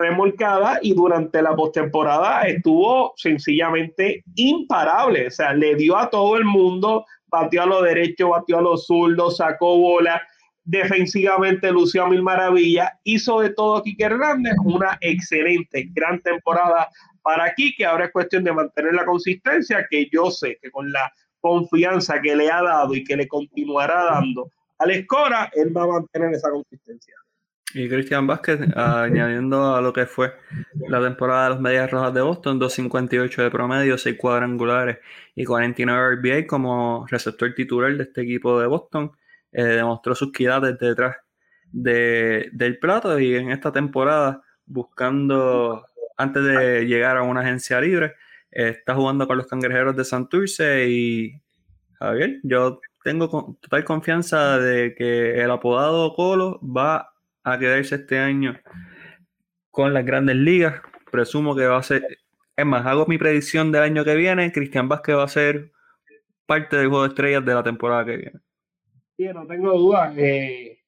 remolcada 0.00 0.78
y 0.80 0.94
durante 0.94 1.42
la 1.42 1.54
postemporada 1.54 2.42
estuvo 2.42 3.12
sencillamente 3.16 4.24
imparable. 4.34 5.26
O 5.26 5.30
sea, 5.30 5.52
le 5.52 5.74
dio 5.74 5.96
a 5.96 6.08
todo 6.08 6.36
el 6.38 6.44
mundo, 6.44 7.04
batió 7.26 7.62
a 7.62 7.66
los 7.66 7.84
derechos, 7.84 8.30
batió 8.30 8.58
a 8.58 8.62
los 8.62 8.86
zurdos, 8.86 9.36
sacó 9.36 9.76
bola, 9.76 10.22
defensivamente 10.64 11.70
lució 11.70 12.04
a 12.04 12.08
mil 12.08 12.22
maravillas, 12.22 12.90
hizo 13.04 13.40
de 13.40 13.50
todo 13.50 13.82
Quique 13.82 14.04
Hernández 14.04 14.54
una 14.64 14.96
excelente, 15.00 15.88
gran 15.92 16.20
temporada 16.22 16.88
para 17.22 17.54
que 17.54 17.84
Ahora 17.84 18.06
es 18.06 18.12
cuestión 18.12 18.42
de 18.44 18.52
mantener 18.52 18.94
la 18.94 19.04
consistencia, 19.04 19.86
que 19.90 20.08
yo 20.10 20.30
sé 20.30 20.58
que 20.62 20.70
con 20.70 20.90
la 20.90 21.12
confianza 21.40 22.20
que 22.22 22.34
le 22.34 22.50
ha 22.50 22.62
dado 22.62 22.94
y 22.94 23.04
que 23.04 23.16
le 23.16 23.28
continuará 23.28 24.04
dando 24.04 24.50
al 24.78 24.90
Escora, 24.92 25.50
él 25.52 25.76
va 25.76 25.82
a 25.82 25.88
mantener 25.88 26.32
esa 26.32 26.50
consistencia. 26.50 27.14
Y 27.74 27.88
Cristian 27.88 28.26
Vázquez, 28.26 28.60
añadiendo 28.74 29.76
a 29.76 29.80
lo 29.80 29.92
que 29.92 30.06
fue 30.06 30.34
la 30.88 31.00
temporada 31.00 31.44
de 31.44 31.50
los 31.50 31.60
Medias 31.60 31.90
Rojas 31.90 32.12
de 32.12 32.20
Boston, 32.20 32.58
2.58 32.58 33.42
de 33.42 33.50
promedio, 33.50 33.96
6 33.96 34.16
cuadrangulares 34.18 34.98
y 35.36 35.44
49 35.44 36.16
RBA 36.16 36.46
como 36.46 37.06
receptor 37.08 37.54
titular 37.54 37.96
de 37.96 38.02
este 38.02 38.22
equipo 38.22 38.60
de 38.60 38.66
Boston, 38.66 39.12
eh, 39.52 39.62
demostró 39.62 40.14
sus 40.14 40.32
quidades 40.32 40.78
detrás 40.78 41.16
del 41.72 42.78
plato 42.80 43.18
y 43.20 43.36
en 43.36 43.52
esta 43.52 43.70
temporada, 43.70 44.42
buscando, 44.66 45.86
antes 46.16 46.42
de 46.42 46.86
llegar 46.86 47.16
a 47.16 47.22
una 47.22 47.42
agencia 47.42 47.80
libre, 47.80 48.14
eh, 48.50 48.70
está 48.70 48.96
jugando 48.96 49.28
con 49.28 49.36
los 49.36 49.46
cangrejeros 49.46 49.96
de 49.96 50.04
Santurce 50.04 50.88
y 50.88 51.40
Javier, 52.00 52.40
yo 52.42 52.80
tengo 53.04 53.56
total 53.60 53.84
confianza 53.84 54.58
de 54.58 54.94
que 54.94 55.40
el 55.40 55.50
apodado 55.50 56.14
Colo 56.14 56.60
va 56.62 57.09
a 57.44 57.58
quedarse 57.58 57.96
este 57.96 58.18
año 58.18 58.58
con 59.70 59.94
las 59.94 60.04
grandes 60.04 60.36
ligas. 60.36 60.80
Presumo 61.10 61.56
que 61.56 61.66
va 61.66 61.78
a 61.78 61.82
ser, 61.82 62.18
es 62.56 62.66
más, 62.66 62.86
hago 62.86 63.06
mi 63.06 63.18
predicción 63.18 63.72
del 63.72 63.82
año 63.82 64.04
que 64.04 64.14
viene, 64.14 64.52
Cristian 64.52 64.88
Vázquez 64.88 65.16
va 65.16 65.24
a 65.24 65.28
ser 65.28 65.72
parte 66.46 66.76
del 66.76 66.88
juego 66.88 67.04
de 67.04 67.08
estrellas 67.08 67.44
de 67.44 67.54
la 67.54 67.62
temporada 67.62 68.04
que 68.04 68.16
viene. 68.16 68.40
Sí, 69.16 69.24
no 69.34 69.46
tengo 69.46 69.76
duda. 69.78 70.12
Eh, 70.16 70.78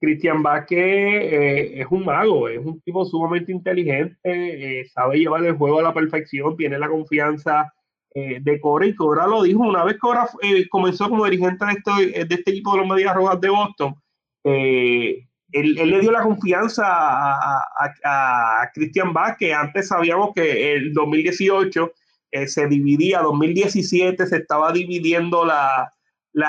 Cristian 0.00 0.42
Vázquez 0.42 0.78
eh, 0.78 1.80
es 1.80 1.86
un 1.90 2.04
mago, 2.04 2.48
es 2.48 2.58
un 2.58 2.80
tipo 2.80 3.04
sumamente 3.04 3.52
inteligente, 3.52 4.18
eh, 4.24 4.84
sabe 4.86 5.18
llevar 5.18 5.44
el 5.44 5.56
juego 5.56 5.80
a 5.80 5.82
la 5.82 5.94
perfección, 5.94 6.56
tiene 6.56 6.78
la 6.78 6.88
confianza 6.88 7.72
de 8.14 8.60
Cora 8.62 8.86
y 8.86 8.94
Cora 8.94 9.26
lo 9.26 9.42
dijo 9.42 9.60
una 9.60 9.84
vez 9.84 9.98
Cora 9.98 10.26
comenzó 10.70 11.10
como 11.10 11.26
dirigente 11.26 11.66
de 11.66 11.72
este, 11.72 12.24
de 12.24 12.34
este 12.34 12.50
equipo 12.50 12.72
de 12.72 12.78
los 12.78 12.88
Medias 12.88 13.14
Rojas 13.14 13.38
de 13.42 13.50
Boston 13.50 13.94
él, 15.60 15.90
le 15.90 16.00
dio 16.00 16.10
la 16.10 16.22
confianza 16.22 16.84
a, 16.86 17.64
a, 18.04 18.70
Cristian 18.74 19.12
Vázquez. 19.12 19.54
Antes 19.54 19.88
sabíamos 19.88 20.30
que 20.34 20.74
el 20.74 20.92
2018 20.92 21.92
eh, 22.32 22.48
se 22.48 22.66
dividía, 22.66 23.20
2017 23.20 24.26
se 24.26 24.36
estaba 24.36 24.72
dividiendo 24.72 25.44
la, 25.44 25.92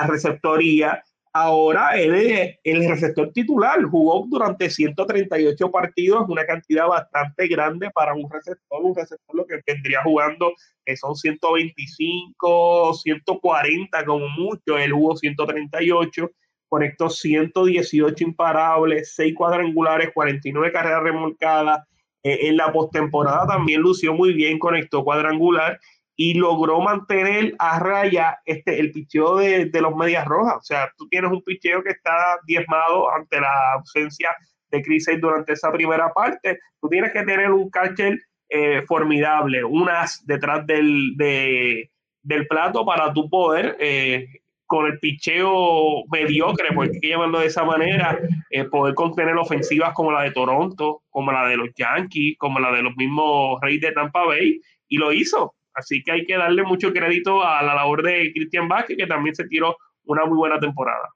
receptoría. 0.06 1.02
ahora 1.32 1.98
él 1.98 2.14
es 2.14 2.56
el 2.64 2.88
receptor 2.88 3.32
titular. 3.32 3.82
Jugó 3.84 4.26
durante 4.28 4.68
138 4.68 5.70
partidos, 5.70 6.28
una 6.28 6.44
cantidad 6.44 6.86
bastante 6.86 7.48
grande 7.48 7.90
para 7.90 8.12
un 8.14 8.28
receptor. 8.30 8.82
Un 8.82 8.94
receptor 8.94 9.34
lo 9.34 9.46
que 9.46 9.60
vendría 9.66 10.02
jugando 10.02 10.52
que 10.84 10.96
son 10.96 11.14
125, 11.16 12.94
140 12.94 14.04
como 14.04 14.28
mucho. 14.28 14.76
Él 14.76 14.92
jugó 14.92 15.16
138, 15.16 16.30
conectó 16.68 17.08
118 17.10 18.24
imparables, 18.24 19.14
6 19.14 19.34
cuadrangulares, 19.34 20.10
49 20.12 20.72
carreras 20.72 21.02
remolcadas. 21.02 21.86
Eh, 22.22 22.48
en 22.48 22.56
la 22.56 22.72
postemporada 22.72 23.46
también 23.46 23.80
lució 23.80 24.12
muy 24.12 24.32
bien, 24.32 24.58
conectó 24.58 25.04
cuadrangular 25.04 25.78
y 26.20 26.34
logró 26.34 26.80
mantener 26.80 27.54
a 27.60 27.78
raya 27.78 28.40
este, 28.44 28.80
el 28.80 28.90
picheo 28.90 29.36
de, 29.36 29.70
los 29.80 29.94
Medias 29.94 30.26
Rojas. 30.26 30.56
O 30.56 30.62
sea, 30.62 30.92
tú 30.98 31.08
tienes 31.08 31.30
un 31.30 31.42
picheo 31.42 31.82
que 31.84 31.90
está 31.90 32.40
diezmado 32.44 33.08
ante 33.14 33.40
la 33.40 33.74
ausencia 33.74 34.28
de 34.68 34.82
Chris 34.82 35.08
durante 35.20 35.52
esa 35.52 35.70
primera 35.70 36.12
parte. 36.12 36.58
Tú 36.80 36.88
tienes 36.88 37.12
que 37.12 37.22
tener 37.22 37.52
un 37.52 37.70
catcher 37.70 38.18
eh, 38.48 38.82
formidable, 38.88 39.62
unas 39.62 40.26
detrás 40.26 40.66
del, 40.66 41.14
del 41.16 42.46
plato 42.48 42.84
para 42.84 43.12
tu 43.12 43.30
poder. 43.30 43.76
Eh, 43.78 44.26
con 44.68 44.86
el 44.86 44.98
picheo 44.98 46.04
mediocre, 46.12 46.68
porque 46.74 46.92
hay 46.96 47.00
que 47.00 47.38
de 47.38 47.46
esa 47.46 47.64
manera, 47.64 48.18
eh, 48.50 48.64
poder 48.64 48.94
contener 48.94 49.34
ofensivas 49.36 49.94
como 49.94 50.12
la 50.12 50.22
de 50.22 50.30
Toronto, 50.30 51.02
como 51.08 51.32
la 51.32 51.48
de 51.48 51.56
los 51.56 51.70
Yankees, 51.74 52.36
como 52.38 52.60
la 52.60 52.70
de 52.70 52.82
los 52.82 52.94
mismos 52.94 53.58
Reyes 53.62 53.80
de 53.80 53.92
Tampa 53.92 54.26
Bay, 54.26 54.60
y 54.86 54.98
lo 54.98 55.10
hizo. 55.10 55.54
Así 55.72 56.02
que 56.04 56.12
hay 56.12 56.26
que 56.26 56.36
darle 56.36 56.64
mucho 56.64 56.92
crédito 56.92 57.42
a 57.42 57.62
la 57.62 57.74
labor 57.74 58.02
de 58.02 58.30
Cristian 58.34 58.68
Vázquez, 58.68 58.98
que 58.98 59.06
también 59.06 59.34
se 59.34 59.48
tiró 59.48 59.74
una 60.04 60.26
muy 60.26 60.36
buena 60.36 60.60
temporada. 60.60 61.08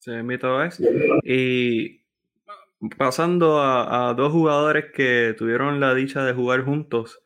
Sí, 0.00 0.10
mito 0.10 0.64
es. 0.64 0.82
Y 1.22 2.00
pasando 2.98 3.62
a, 3.62 4.14
dos 4.14 4.32
jugadores 4.32 4.86
que 4.92 5.32
tuvieron 5.38 5.78
la 5.78 5.94
dicha 5.94 6.24
de 6.24 6.32
jugar 6.32 6.64
juntos 6.64 7.22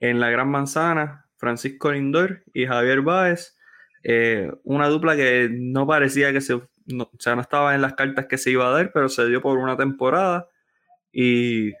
en 0.00 0.20
la 0.20 0.30
Gran 0.30 0.50
Manzana, 0.50 1.26
Francisco 1.36 1.92
Lindor 1.92 2.44
y 2.54 2.64
Javier 2.64 3.02
Báez, 3.02 3.57
eh, 4.02 4.52
una 4.64 4.88
dupla 4.88 5.16
que 5.16 5.48
no 5.50 5.86
parecía 5.86 6.32
que 6.32 6.40
se, 6.40 6.54
o 6.54 6.68
sea, 7.18 7.34
no 7.34 7.42
estaba 7.42 7.74
en 7.74 7.82
las 7.82 7.94
cartas 7.94 8.26
que 8.26 8.38
se 8.38 8.50
iba 8.50 8.66
a 8.68 8.72
dar, 8.72 8.92
pero 8.92 9.08
se 9.08 9.26
dio 9.26 9.40
por 9.42 9.58
una 9.58 9.76
temporada 9.76 10.48
y 11.12 11.72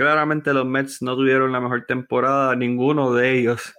Claramente 0.00 0.54
los 0.54 0.64
Mets 0.64 1.02
no 1.02 1.14
tuvieron 1.14 1.52
la 1.52 1.60
mejor 1.60 1.84
temporada, 1.84 2.56
ninguno 2.56 3.12
de 3.12 3.38
ellos. 3.38 3.74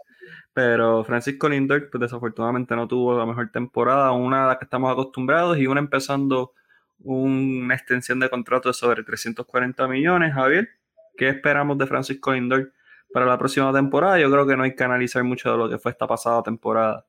Pero 0.54 1.04
Francisco 1.04 1.49
Lindor, 1.49 1.89
pues 1.89 1.99
desafortunadamente 1.99 2.75
no 2.75 2.88
tuvo 2.88 3.17
la 3.17 3.25
mejor 3.25 3.49
temporada, 3.49 4.12
una 4.12 4.45
a 4.45 4.47
la 4.49 4.60
que 4.60 4.65
estamos 4.65 4.91
acostumbrados 4.91 5.58
y 5.58 5.65
una 5.65 5.80
empezando 5.80 6.54
una 6.99 7.73
extensión 7.73 8.19
de 8.19 8.30
contrato 8.30 8.69
de 8.69 8.73
sobre 8.73 9.04
340 9.04 9.88
millones. 9.88 10.36
Javier, 10.36 10.69
¿qué 11.17 11.30
esperamos 11.30 11.80
de 11.80 11.88
Francisco 11.88 12.34
Lindor 12.34 12.71
para 13.12 13.25
la 13.25 13.39
próxima 13.39 13.73
temporada? 13.73 14.19
Yo 14.19 14.30
creo 14.30 14.45
que 14.45 14.56
no 14.56 14.62
hay 14.62 14.75
que 14.75 14.84
analizar 14.84 15.23
mucho 15.23 15.51
de 15.51 15.58
lo 15.58 15.69
que 15.71 15.80
fue 15.80 15.91
esta 15.91 16.06
pasada 16.06 16.43
temporada 16.43 17.04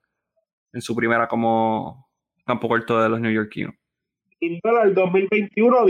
en 0.72 0.80
su 0.80 0.94
primera 0.94 1.28
como 1.28 2.08
campo 2.44 2.68
corto 2.68 3.00
de 3.00 3.08
los 3.08 3.20
neoyorquinos. 3.20 3.74
Lindor 4.40 4.78
al 4.80 4.94
2021 4.94 5.88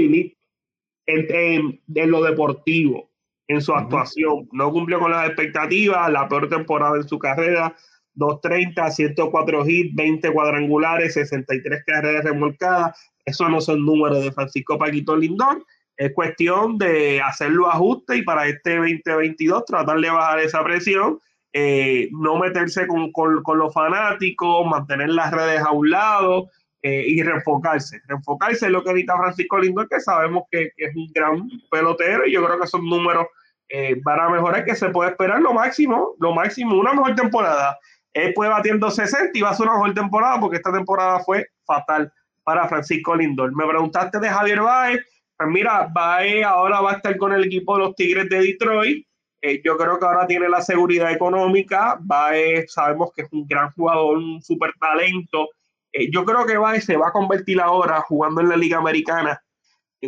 en, 1.06 1.80
en 1.94 2.10
lo 2.10 2.22
deportivo 2.22 3.12
en 3.48 3.60
su 3.60 3.72
actuación. 3.74 4.48
No 4.52 4.70
cumplió 4.70 4.98
con 4.98 5.10
las 5.10 5.26
expectativas, 5.26 6.10
la 6.10 6.28
peor 6.28 6.48
temporada 6.48 6.96
en 6.96 7.08
su 7.08 7.18
carrera, 7.18 7.74
230, 8.14 8.90
104 8.90 9.68
hits, 9.68 9.94
20 9.94 10.30
cuadrangulares, 10.32 11.14
63 11.14 11.82
carreras 11.86 12.24
remolcadas. 12.24 13.10
Esos 13.24 13.48
no 13.50 13.60
son 13.60 13.84
números 13.84 14.22
de 14.22 14.32
Francisco 14.32 14.78
Paquito 14.78 15.16
Lindor. 15.16 15.64
Es 15.96 16.12
cuestión 16.14 16.78
de 16.78 17.20
hacer 17.20 17.50
los 17.50 17.68
ajustes 17.68 18.18
y 18.18 18.22
para 18.22 18.48
este 18.48 18.76
2022 18.76 19.64
tratar 19.66 20.00
de 20.00 20.10
bajar 20.10 20.40
esa 20.40 20.64
presión, 20.64 21.20
eh, 21.52 22.08
no 22.12 22.38
meterse 22.38 22.86
con, 22.86 23.12
con, 23.12 23.58
los 23.58 23.74
fanáticos, 23.74 24.66
mantener 24.66 25.10
las 25.10 25.30
redes 25.30 25.60
a 25.60 25.70
un 25.70 25.90
lado 25.90 26.48
eh, 26.82 27.04
y 27.06 27.22
reenfocarse. 27.22 28.00
Reenfocarse 28.06 28.66
es 28.66 28.72
lo 28.72 28.82
que 28.82 28.90
necesita 28.90 29.18
Francisco 29.18 29.58
Lindor, 29.58 29.88
que 29.88 30.00
sabemos 30.00 30.44
que, 30.50 30.72
es 30.76 30.96
un 30.96 31.08
gran 31.12 31.48
pelotero 31.70 32.26
y 32.26 32.32
yo 32.32 32.44
creo 32.44 32.58
que 32.58 32.66
son 32.66 32.86
números 32.86 33.26
eh, 33.68 34.00
para 34.02 34.28
mejorar 34.30 34.64
que 34.64 34.74
se 34.74 34.88
puede 34.88 35.10
esperar 35.10 35.40
lo 35.40 35.52
máximo, 35.52 36.14
lo 36.20 36.34
máximo, 36.34 36.78
una 36.78 36.94
mejor 36.94 37.14
temporada. 37.14 37.78
Él 38.14 38.32
puede 38.34 38.50
batiendo 38.50 38.90
60 38.90 39.30
y 39.34 39.42
va 39.42 39.50
a 39.50 39.54
ser 39.54 39.66
una 39.66 39.76
mejor 39.76 39.94
temporada 39.94 40.40
porque 40.40 40.56
esta 40.56 40.72
temporada 40.72 41.20
fue 41.20 41.46
fatal 41.66 42.12
para 42.44 42.68
Francisco 42.68 43.14
Lindor. 43.14 43.54
Me 43.54 43.66
preguntaste 43.66 44.18
de 44.18 44.28
Javier 44.28 44.60
Baez, 44.60 45.00
pues 45.36 45.48
mira, 45.50 45.88
Baez 45.92 46.44
ahora 46.44 46.80
va 46.80 46.92
a 46.92 46.96
estar 46.96 47.16
con 47.16 47.32
el 47.32 47.44
equipo 47.44 47.76
de 47.76 47.84
los 47.84 47.94
Tigres 47.94 48.28
de 48.28 48.40
Detroit. 48.40 49.06
Eh, 49.42 49.60
yo 49.64 49.76
creo 49.76 49.98
que 49.98 50.06
ahora 50.06 50.26
tiene 50.26 50.48
la 50.48 50.62
seguridad 50.62 51.12
económica. 51.12 51.98
Baez 52.00 52.72
sabemos 52.72 53.10
que 53.12 53.22
es 53.22 53.28
un 53.32 53.46
gran 53.46 53.72
jugador, 53.72 54.16
un 54.18 54.40
super 54.40 54.72
talento. 54.80 55.48
Eh, 55.92 56.10
yo 56.12 56.24
creo 56.24 56.46
que 56.46 56.56
Baez 56.56 56.84
se 56.84 56.96
va 56.96 57.08
a 57.08 57.12
convertir 57.12 57.60
ahora 57.60 58.00
jugando 58.02 58.40
en 58.40 58.48
la 58.48 58.56
Liga 58.56 58.78
Americana 58.78 59.42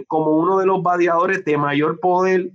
como 0.09 0.37
uno 0.37 0.59
de 0.59 0.67
los 0.67 0.83
bateadores 0.83 1.45
de 1.45 1.57
mayor 1.57 2.01
poder 2.01 2.51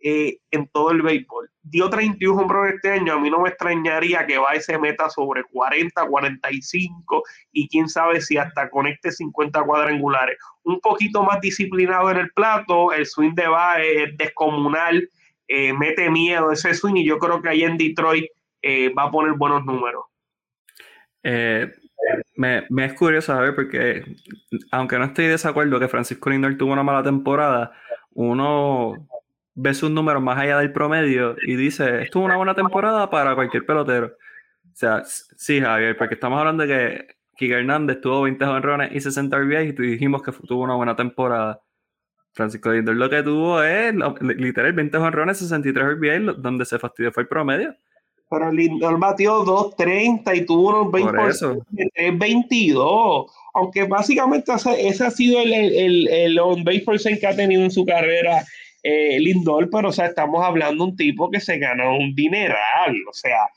eh, 0.00 0.38
en 0.50 0.68
todo 0.68 0.90
el 0.90 1.02
béisbol. 1.02 1.48
Dio 1.62 1.88
31 1.88 2.40
hombros 2.40 2.70
este 2.74 2.90
año, 2.90 3.12
a 3.12 3.20
mí 3.20 3.30
no 3.30 3.40
me 3.40 3.50
extrañaría 3.50 4.26
que 4.26 4.36
va 4.36 4.54
ese 4.54 4.76
meta 4.78 5.08
sobre 5.08 5.44
40, 5.44 6.06
45 6.06 7.22
y 7.52 7.68
quién 7.68 7.88
sabe 7.88 8.20
si 8.20 8.36
hasta 8.36 8.68
conecte 8.68 9.12
50 9.12 9.62
cuadrangulares. 9.62 10.38
Un 10.64 10.80
poquito 10.80 11.22
más 11.22 11.40
disciplinado 11.40 12.10
en 12.10 12.16
el 12.16 12.32
plato, 12.32 12.92
el 12.92 13.06
swing 13.06 13.34
de 13.34 13.46
va 13.46 13.80
es 13.80 14.16
descomunal, 14.16 15.08
eh, 15.52 15.72
mete 15.72 16.10
miedo 16.10 16.50
ese 16.50 16.74
swing 16.74 16.96
y 16.96 17.06
yo 17.06 17.18
creo 17.18 17.42
que 17.42 17.48
ahí 17.50 17.62
en 17.62 17.76
Detroit 17.76 18.26
eh, 18.62 18.92
va 18.94 19.04
a 19.04 19.10
poner 19.10 19.34
buenos 19.34 19.64
números. 19.64 20.04
me, 21.22 22.64
me, 22.68 22.84
es 22.84 22.94
curioso 22.94 23.32
saber 23.32 23.54
porque, 23.54 24.04
aunque 24.70 24.98
no 24.98 25.04
estoy 25.04 25.26
de 25.26 25.32
desacuerdo 25.32 25.78
que 25.78 25.88
Francisco 25.88 26.30
Lindor 26.30 26.56
tuvo 26.56 26.72
una 26.72 26.82
mala 26.82 27.02
temporada, 27.02 27.72
uno 28.14 29.08
ve 29.54 29.74
sus 29.74 29.90
números 29.90 30.22
más 30.22 30.38
allá 30.38 30.58
del 30.58 30.72
promedio 30.72 31.36
y 31.46 31.56
dice, 31.56 32.02
esto 32.02 32.20
es 32.20 32.24
una 32.24 32.36
buena 32.36 32.54
temporada 32.54 33.10
para 33.10 33.34
cualquier 33.34 33.66
pelotero. 33.66 34.06
O 34.06 34.74
sea, 34.74 35.02
sí, 35.04 35.60
Javier, 35.60 35.96
porque 35.96 36.14
estamos 36.14 36.38
hablando 36.38 36.66
de 36.66 36.68
que 36.68 37.16
Kike 37.36 37.54
Hernández 37.54 38.00
tuvo 38.00 38.22
20 38.22 38.44
honrones 38.44 38.92
y 38.94 39.00
60 39.00 39.36
RBI 39.36 39.68
y 39.68 39.72
dijimos 39.72 40.22
que 40.22 40.32
tuvo 40.32 40.62
una 40.62 40.74
buena 40.74 40.96
temporada. 40.96 41.60
Francisco 42.32 42.72
Lindor 42.72 42.96
lo 42.96 43.10
que 43.10 43.22
tuvo 43.22 43.62
es 43.62 43.94
literal 44.20 44.72
20 44.72 44.96
honrones, 44.96 45.38
63 45.38 45.96
RBI, 45.96 46.34
donde 46.38 46.64
se 46.64 46.78
fastidió 46.78 47.12
fue 47.12 47.24
el 47.24 47.28
promedio. 47.28 47.74
Pero 48.30 48.50
Lindor 48.50 48.98
batió 48.98 49.44
2.30 49.44 50.36
y 50.36 50.46
tuvo 50.46 50.70
unos 50.70 50.92
20 50.92 52.12
22. 52.12 53.30
Aunque 53.54 53.84
básicamente 53.84 54.52
ese, 54.54 55.04
ha 55.04 55.10
sido 55.10 55.40
el, 55.42 55.52
el, 55.52 56.08
el 56.08 56.38
on 56.38 56.64
base 56.64 57.18
que 57.18 57.26
ha 57.26 57.36
tenido 57.36 57.62
en 57.62 57.70
su 57.70 57.84
carrera 57.84 58.42
eh, 58.82 59.20
Lindor, 59.20 59.68
pero 59.70 59.90
o 59.90 59.92
sea, 59.92 60.06
estamos 60.06 60.42
hablando 60.42 60.84
de 60.84 60.90
un 60.90 60.96
tipo 60.96 61.30
que 61.30 61.40
se 61.40 61.58
ganó 61.58 61.96
un 61.96 62.14
dineral, 62.14 62.96
o 63.08 63.12
sea, 63.12 63.48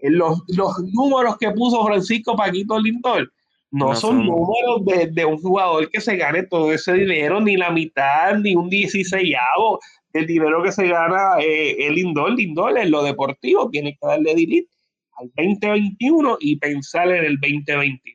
los, 0.00 0.42
los 0.48 0.78
números 0.92 1.38
que 1.38 1.50
puso 1.52 1.86
Francisco 1.86 2.36
Paquito 2.36 2.78
Lindor 2.78 3.32
no, 3.74 3.94
son, 3.96 4.24
números 4.24 4.84
de, 4.84 5.08
de, 5.08 5.24
un 5.24 5.36
jugador 5.38 5.90
que 5.90 6.00
se 6.00 6.16
gane 6.16 6.44
todo 6.44 6.72
ese 6.72 6.92
dinero, 6.92 7.40
ni 7.40 7.56
la 7.56 7.70
mitad, 7.70 8.36
ni 8.38 8.54
un 8.54 8.70
16 8.70 9.34
del 10.12 10.26
dinero 10.26 10.62
que 10.62 10.70
se 10.70 10.86
gana 10.86 11.40
eh, 11.40 11.88
el 11.88 11.96
Lindor. 11.96 12.32
Lindor 12.34 12.78
en 12.78 12.92
lo 12.92 13.02
deportivo 13.02 13.68
tiene 13.70 13.98
que 14.00 14.06
darle 14.06 14.32
delete 14.34 14.68
al 15.18 15.26
2021 15.36 16.38
y 16.40 16.56
pensar 16.56 17.08
en 17.08 17.24
el 17.24 17.36
2022. 17.40 18.14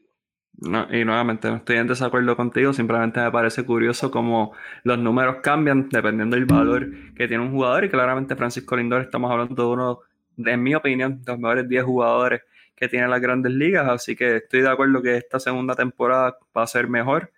No, 0.61 0.87
y 0.93 1.03
nuevamente 1.03 1.49
no 1.49 1.57
estoy 1.57 1.77
en 1.77 1.87
desacuerdo 1.87 2.37
contigo, 2.37 2.71
simplemente 2.71 3.19
me 3.19 3.31
parece 3.31 3.63
curioso 3.63 4.11
cómo 4.11 4.53
los 4.83 4.97
números 4.97 5.37
cambian 5.41 5.89
dependiendo 5.89 6.35
del 6.35 6.45
valor 6.45 6.89
que 7.15 7.27
tiene 7.27 7.43
un 7.43 7.51
jugador 7.51 7.85
y 7.85 7.89
claramente 7.89 8.35
Francisco 8.35 8.75
Lindor 8.75 9.01
estamos 9.01 9.31
hablando 9.31 9.55
de 9.55 9.69
uno, 9.69 9.99
en 10.37 10.63
mi 10.63 10.75
opinión, 10.75 11.21
de 11.21 11.31
los 11.31 11.39
mejores 11.39 11.67
10 11.67 11.83
jugadores 11.83 12.41
que 12.79 12.87
tiene 12.87 13.07
las 13.07 13.21
grandes 13.21 13.51
ligas, 13.51 13.87
así 13.89 14.15
que 14.15 14.37
estoy 14.37 14.61
de 14.61 14.69
acuerdo 14.69 15.01
que 15.01 15.17
esta 15.17 15.39
segunda 15.39 15.75
temporada 15.75 16.37
va 16.55 16.63
a 16.63 16.67
ser 16.67 16.87
mejor, 16.87 17.31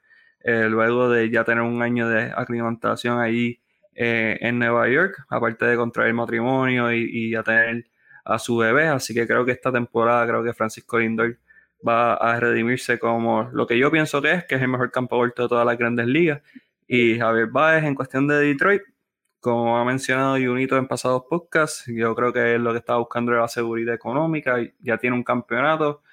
eh, 0.43 0.67
luego 0.69 1.09
de 1.09 1.29
ya 1.29 1.43
tener 1.43 1.63
un 1.63 1.81
año 1.81 2.07
de 2.07 2.31
aclimatación 2.35 3.19
ahí 3.19 3.59
eh, 3.95 4.37
en 4.41 4.59
Nueva 4.59 4.87
York, 4.89 5.25
aparte 5.29 5.65
de 5.65 5.75
contraer 5.75 6.13
matrimonio 6.13 6.91
y, 6.93 7.31
ya 7.31 7.43
tener 7.43 7.85
a 8.23 8.39
su 8.39 8.57
bebé, 8.57 8.87
así 8.87 9.13
que 9.13 9.27
creo 9.27 9.45
que 9.45 9.51
esta 9.51 9.71
temporada, 9.71 10.27
creo 10.27 10.43
que 10.43 10.53
Francisco 10.53 10.99
Lindor 10.99 11.37
va 11.87 12.13
a 12.13 12.39
redimirse 12.39 12.99
como 12.99 13.49
lo 13.53 13.65
que 13.67 13.77
yo 13.77 13.91
pienso 13.91 14.21
que 14.21 14.31
es, 14.33 14.45
que 14.45 14.55
es 14.55 14.61
el 14.61 14.67
mejor 14.67 14.91
campo 14.91 15.15
abierto 15.17 15.43
de 15.43 15.49
todas 15.49 15.65
las 15.65 15.77
grandes 15.77 16.05
ligas. 16.07 16.41
Y 16.87 17.17
Javier 17.17 17.47
Baez, 17.47 17.83
en 17.83 17.95
cuestión 17.95 18.27
de 18.27 18.35
Detroit, 18.35 18.83
como 19.41 19.77
ha 19.77 19.85
mencionado 19.85 20.35
Junito 20.35 20.77
en 20.77 20.87
pasados 20.87 21.23
podcasts, 21.29 21.85
yo 21.87 22.15
creo 22.15 22.33
que 22.33 22.57
lo 22.59 22.71
que 22.71 22.79
está 22.79 22.95
buscando 22.97 23.33
la 23.33 23.47
seguridad 23.47 23.95
económica, 23.95 24.57
ya 24.79 24.97
tiene 24.97 25.15
un 25.15 25.23
campeonato. 25.23 26.03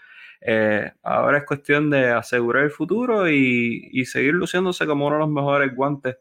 Eh, 0.41 0.93
ahora 1.03 1.39
es 1.39 1.45
cuestión 1.45 1.91
de 1.91 2.11
asegurar 2.11 2.65
el 2.65 2.71
futuro 2.71 3.29
y, 3.29 3.89
y, 3.93 4.05
seguir 4.07 4.35
luciéndose 4.35 4.87
como 4.87 5.07
uno 5.07 5.17
de 5.17 5.21
los 5.21 5.31
mejores 5.31 5.75
guantes 5.75 6.17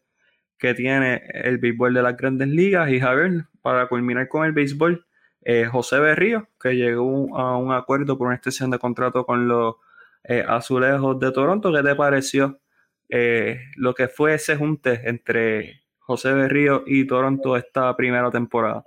que 0.58 0.74
tiene 0.74 1.22
el 1.34 1.60
béisbol 1.60 1.94
de 1.94 2.02
las 2.02 2.18
grandes 2.18 2.48
ligas. 2.50 2.90
Y 2.92 3.00
Javier, 3.00 3.46
para 3.62 3.88
culminar 3.88 4.28
con 4.28 4.46
el 4.46 4.54
béisbol, 4.54 5.06
eh, 5.50 5.66
José 5.66 6.00
Berrío, 6.00 6.50
que 6.60 6.76
llegó 6.76 7.38
a 7.38 7.58
un 7.58 7.72
acuerdo 7.72 8.18
por 8.18 8.28
una 8.28 8.36
extensión 8.36 8.70
de 8.72 8.80
contrato 8.80 9.26
con 9.26 9.48
los 9.48 9.76
eh, 10.24 10.44
Azulejos 10.48 11.20
de 11.20 11.32
Toronto. 11.32 11.72
¿Qué 11.74 11.84
te 11.84 11.96
pareció 11.96 12.60
eh, 13.10 13.62
lo 13.78 13.94
que 13.94 14.08
fue 14.10 14.34
ese 14.34 14.58
junte 14.58 15.02
entre 15.06 15.84
José 16.08 16.34
Berrío 16.34 16.84
y 16.88 17.06
Toronto 17.06 17.58
esta 17.58 17.96
primera 17.96 18.32
temporada? 18.32 18.82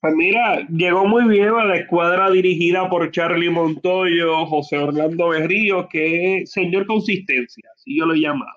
Pues 0.00 0.14
mira, 0.16 0.66
llegó 0.68 1.06
muy 1.06 1.28
bien 1.28 1.50
a 1.50 1.64
la 1.64 1.76
escuadra 1.76 2.30
dirigida 2.30 2.88
por 2.88 3.10
Charlie 3.12 3.50
Montoyo, 3.50 4.46
José 4.46 4.78
Orlando 4.78 5.28
Berrío, 5.28 5.88
que 5.88 6.38
es 6.38 6.50
señor 6.50 6.86
consistencia, 6.86 7.68
así 7.76 7.98
yo 7.98 8.06
lo 8.06 8.14
he 8.14 8.20
llamado. 8.20 8.50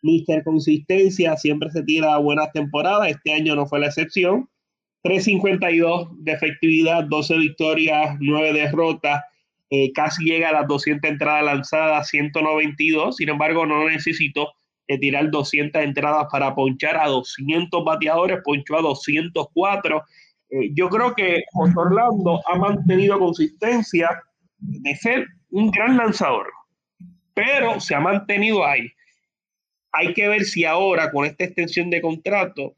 Mister 0.00 0.44
Consistencia 0.44 1.36
siempre 1.36 1.70
se 1.70 1.82
tira 1.82 2.16
buenas 2.18 2.52
temporadas, 2.52 3.10
este 3.10 3.34
año 3.34 3.56
no 3.56 3.66
fue 3.66 3.80
la 3.80 3.88
excepción. 3.88 4.48
3.52 5.02 6.10
de 6.18 6.32
efectividad, 6.32 7.04
12 7.04 7.36
victorias, 7.36 8.16
9 8.20 8.52
derrotas, 8.52 9.22
eh, 9.70 9.92
casi 9.92 10.24
llega 10.24 10.50
a 10.50 10.52
las 10.52 10.68
200 10.68 11.10
entradas 11.10 11.44
lanzadas, 11.44 12.08
192, 12.08 13.16
sin 13.16 13.28
embargo 13.28 13.66
no 13.66 13.88
necesitó 13.88 14.52
tirar 14.96 15.30
200 15.30 15.82
entradas 15.82 16.26
para 16.32 16.54
ponchar 16.54 16.96
a 16.96 17.08
200 17.08 17.84
bateadores, 17.84 18.38
ponchó 18.42 18.78
a 18.78 18.82
204. 18.82 20.02
Eh, 20.50 20.70
yo 20.72 20.88
creo 20.88 21.14
que 21.14 21.42
José 21.52 21.74
Orlando 21.76 22.40
ha 22.48 22.56
mantenido 22.56 23.18
consistencia 23.18 24.08
de 24.56 24.96
ser 24.96 25.26
un 25.50 25.70
gran 25.70 25.98
lanzador, 25.98 26.46
pero 27.34 27.80
se 27.80 27.94
ha 27.94 28.00
mantenido 28.00 28.64
ahí. 28.64 28.90
Hay 29.92 30.14
que 30.14 30.28
ver 30.28 30.44
si 30.44 30.64
ahora 30.64 31.10
con 31.10 31.26
esta 31.26 31.44
extensión 31.44 31.90
de 31.90 32.00
contrato, 32.00 32.74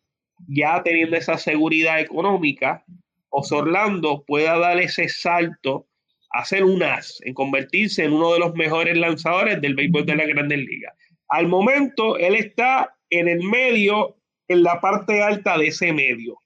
ya 0.49 0.83
teniendo 0.83 1.16
esa 1.16 1.38
seguridad 1.38 2.01
económica, 2.01 2.85
José 3.29 3.55
Orlando 3.55 4.25
pueda 4.27 4.59
dar 4.59 4.81
ese 4.81 5.09
salto 5.09 5.87
hacer 6.31 6.64
un 6.64 6.83
as, 6.83 7.20
en 7.25 7.35
convertirse 7.35 8.05
en 8.05 8.12
uno 8.12 8.33
de 8.33 8.38
los 8.38 8.55
mejores 8.55 8.96
lanzadores 8.96 9.61
del 9.61 9.75
béisbol 9.75 10.07
de 10.07 10.16
la 10.16 10.27
Grandes 10.27 10.59
Ligas. 10.59 10.94
Al 11.31 11.49
momento, 11.49 12.16
él 12.19 12.35
está 12.35 12.97
en 13.09 13.29
el 13.29 13.43
medio, 13.43 14.16
en 14.49 14.62
la 14.62 14.81
parte 14.81 15.23
alta 15.23 15.57
de 15.57 15.69
ese 15.69 15.93
medio, 15.93 16.38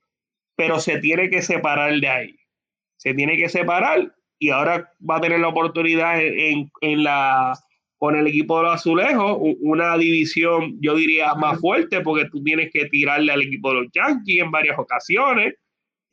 pero 0.57 0.79
se 0.79 0.99
tiene 0.99 1.31
que 1.31 1.43
separar 1.43 1.99
de 1.99 2.09
ahí. 2.09 2.37
Se 2.97 3.15
tiene 3.15 3.37
que 3.37 3.49
separar 3.49 4.15
y 4.39 4.51
ahora 4.51 4.93
va 5.09 5.17
a 5.17 5.21
tener 5.21 5.41
la 5.41 5.49
oportunidad 5.49 6.21
en, 6.21 6.71
la 7.03 7.59
con 7.97 8.17
el 8.17 8.27
equipo 8.27 8.59
de 8.59 8.65
los 8.65 8.75
azulejos, 8.75 9.39
una 9.61 9.97
división, 9.97 10.77
yo 10.81 10.95
diría, 10.95 11.35
más 11.35 11.59
fuerte, 11.59 12.03
porque 12.03 12.29
tú 12.29 12.43
tienes 12.43 12.71
que 12.71 12.87
tirarle 12.87 13.33
al 13.33 13.41
equipo 13.41 13.71
de 13.71 13.81
los 13.81 13.93
Yankees 13.93 14.43
en 14.43 14.51
varias 14.51 14.79
ocasiones 14.79 15.55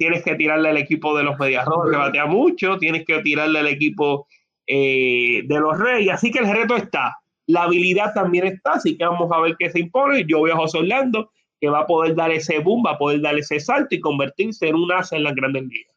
tienes 0.01 0.23
que 0.23 0.33
tirarle 0.33 0.69
al 0.69 0.77
equipo 0.77 1.15
de 1.15 1.23
los 1.23 1.37
Medias 1.37 1.63
Rojas 1.63 1.91
que 1.91 1.97
batea 1.97 2.25
mucho, 2.25 2.79
tienes 2.79 3.05
que 3.05 3.21
tirarle 3.21 3.59
al 3.59 3.67
equipo 3.67 4.27
eh, 4.65 5.43
de 5.45 5.59
los 5.59 5.77
Reyes, 5.77 6.11
así 6.11 6.31
que 6.31 6.39
el 6.39 6.51
reto 6.51 6.75
está, 6.75 7.20
la 7.51 7.63
habilidad 7.63 8.13
también 8.13 8.47
está, 8.47 8.73
así 8.73 8.97
que 8.97 9.05
vamos 9.05 9.29
a 9.31 9.39
ver 9.39 9.55
qué 9.57 9.69
se 9.69 9.79
impone, 9.79 10.25
yo 10.27 10.41
veo 10.41 10.53
a 10.55 10.57
José 10.57 10.79
Orlando 10.79 11.31
que 11.59 11.69
va 11.69 11.81
a 11.81 11.85
poder 11.85 12.15
dar 12.15 12.31
ese 12.31 12.57
boom, 12.59 12.83
va 12.85 12.91
a 12.91 12.97
poder 12.97 13.21
dar 13.21 13.37
ese 13.37 13.59
salto 13.59 13.93
y 13.93 13.99
convertirse 13.99 14.67
en 14.67 14.75
un 14.75 14.91
asa 14.91 15.15
en 15.15 15.23
las 15.23 15.35
grandes 15.35 15.63
ligas. 15.63 15.95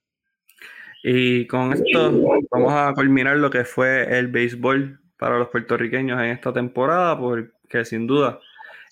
Y 1.02 1.46
con 1.46 1.72
esto 1.72 2.12
vamos 2.50 2.72
a 2.72 2.92
culminar 2.94 3.36
lo 3.38 3.50
que 3.50 3.64
fue 3.64 4.18
el 4.18 4.28
béisbol 4.28 5.00
para 5.18 5.38
los 5.38 5.48
puertorriqueños 5.48 6.20
en 6.20 6.26
esta 6.26 6.52
temporada, 6.52 7.18
porque 7.18 7.84
sin 7.84 8.06
duda 8.06 8.40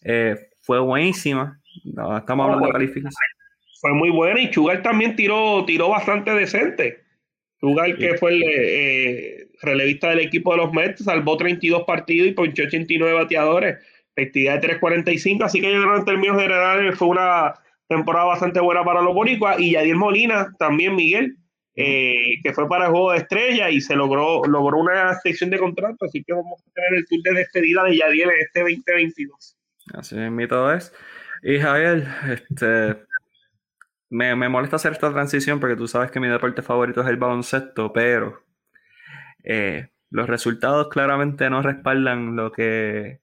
eh, 0.02 0.36
fue 0.60 0.78
buenísima. 0.78 1.60
estamos 1.84 2.44
hablando 2.44 2.66
de 2.66 2.72
calificación 2.72 3.12
fue 3.82 3.92
muy 3.94 4.10
buena 4.10 4.40
y 4.40 4.48
Chugal 4.48 4.80
también 4.80 5.16
tiró, 5.16 5.64
tiró 5.66 5.88
bastante 5.88 6.30
decente. 6.30 7.02
Chugal, 7.60 7.98
que 7.98 8.16
fue 8.16 8.34
el 8.34 8.42
eh, 8.44 9.41
relevista 9.62 10.10
del 10.10 10.20
equipo 10.20 10.52
de 10.52 10.58
los 10.58 10.72
Mets, 10.72 11.04
salvó 11.04 11.36
32 11.36 11.84
partidos 11.84 12.28
y 12.28 12.32
ponchó 12.32 12.64
89 12.64 13.14
bateadores, 13.14 13.78
efectividad 14.14 14.54
de 14.54 14.60
345. 14.60 15.44
Así 15.44 15.60
que 15.60 15.72
yo 15.72 15.80
creo 15.80 15.92
que 15.94 15.98
en 16.00 16.04
términos 16.04 16.40
generales 16.40 16.98
fue 16.98 17.08
una 17.08 17.54
temporada 17.88 18.26
bastante 18.26 18.60
buena 18.60 18.84
para 18.84 19.02
los 19.02 19.14
boricuas. 19.14 19.58
Y 19.58 19.72
Yadier 19.72 19.96
Molina, 19.96 20.52
también 20.58 20.96
Miguel, 20.96 21.36
eh, 21.74 22.40
que 22.42 22.52
fue 22.52 22.68
para 22.68 22.86
el 22.86 22.90
juego 22.90 23.12
de 23.12 23.18
estrella 23.18 23.70
y 23.70 23.80
se 23.80 23.96
logró, 23.96 24.42
logró 24.44 24.78
una 24.78 25.12
extensión 25.12 25.50
de 25.50 25.58
contrato. 25.58 26.04
Así 26.04 26.22
que 26.24 26.32
vamos 26.32 26.60
a 26.60 26.70
tener 26.72 26.94
el 26.94 27.06
tour 27.06 27.20
de 27.22 27.40
despedida 27.40 27.84
de 27.84 27.96
Yadier 27.96 28.28
en 28.28 28.40
este 28.40 28.60
2022. 28.60 29.56
Así 29.94 30.16
es, 30.18 30.48
todo 30.48 30.72
es. 30.72 30.92
Y 31.42 31.58
Javier, 31.58 32.06
este, 32.30 32.96
me, 34.10 34.48
molesta 34.48 34.76
hacer 34.76 34.92
esta 34.92 35.10
transición 35.10 35.58
porque 35.58 35.76
tú 35.76 35.88
sabes 35.88 36.10
que 36.10 36.20
mi 36.20 36.28
deporte 36.28 36.62
favorito 36.62 37.00
es 37.00 37.08
el 37.08 37.16
baloncesto, 37.16 37.92
pero 37.92 38.42
eh, 39.44 39.88
los 40.10 40.28
resultados 40.28 40.88
claramente 40.88 41.48
no 41.50 41.62
respaldan 41.62 42.36
lo 42.36 42.52
que 42.52 43.22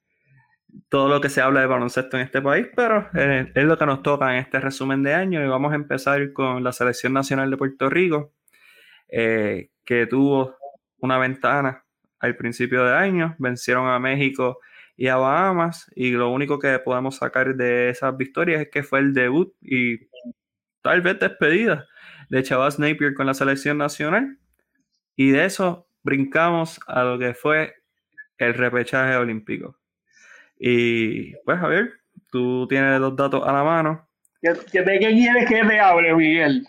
todo 0.89 1.09
lo 1.09 1.21
que 1.21 1.29
se 1.29 1.41
habla 1.41 1.61
de 1.61 1.67
baloncesto 1.67 2.17
en 2.17 2.23
este 2.23 2.41
país, 2.41 2.67
pero 2.75 3.09
eh, 3.13 3.51
es 3.53 3.63
lo 3.63 3.77
que 3.77 3.85
nos 3.85 4.03
toca 4.03 4.33
en 4.33 4.39
este 4.39 4.59
resumen 4.59 5.03
de 5.03 5.13
año. 5.13 5.43
Y 5.43 5.47
vamos 5.47 5.71
a 5.71 5.75
empezar 5.75 6.33
con 6.33 6.63
la 6.63 6.71
selección 6.71 7.13
nacional 7.13 7.49
de 7.49 7.57
Puerto 7.57 7.89
Rico, 7.89 8.33
eh, 9.09 9.69
que 9.85 10.05
tuvo 10.07 10.55
una 10.99 11.17
ventana 11.17 11.85
al 12.19 12.35
principio 12.35 12.83
de 12.83 12.95
año, 12.95 13.35
vencieron 13.39 13.87
a 13.87 13.99
México 13.99 14.59
y 14.95 15.07
a 15.07 15.15
Bahamas. 15.15 15.91
Y 15.95 16.11
lo 16.11 16.31
único 16.31 16.59
que 16.59 16.77
podemos 16.79 17.17
sacar 17.17 17.55
de 17.55 17.89
esas 17.89 18.15
victorias 18.17 18.61
es 18.61 18.69
que 18.69 18.83
fue 18.83 18.99
el 18.99 19.13
debut 19.13 19.53
y 19.61 20.07
tal 20.81 21.01
vez 21.01 21.19
despedida 21.19 21.87
de 22.29 22.43
Chavas 22.43 22.79
Napier 22.79 23.13
con 23.13 23.25
la 23.25 23.33
selección 23.33 23.77
nacional. 23.77 24.37
Y 25.15 25.31
de 25.31 25.45
eso 25.45 25.88
brincamos 26.09 26.79
a 26.87 27.03
lo 27.03 27.19
que 27.19 27.35
fue 27.35 27.75
el 28.39 28.55
repechaje 28.55 29.15
olímpico. 29.15 29.77
Y 30.57 31.35
pues, 31.45 31.59
Javier, 31.59 31.91
tú 32.31 32.67
tienes 32.67 32.99
dos 32.99 33.15
datos 33.15 33.47
a 33.47 33.53
la 33.53 33.63
mano. 33.63 34.09
¿De 34.41 34.53
qué 34.71 34.83
quieres 34.83 35.47
que 35.47 35.63
te 35.63 35.79
hable, 35.79 36.15
Miguel? 36.15 36.65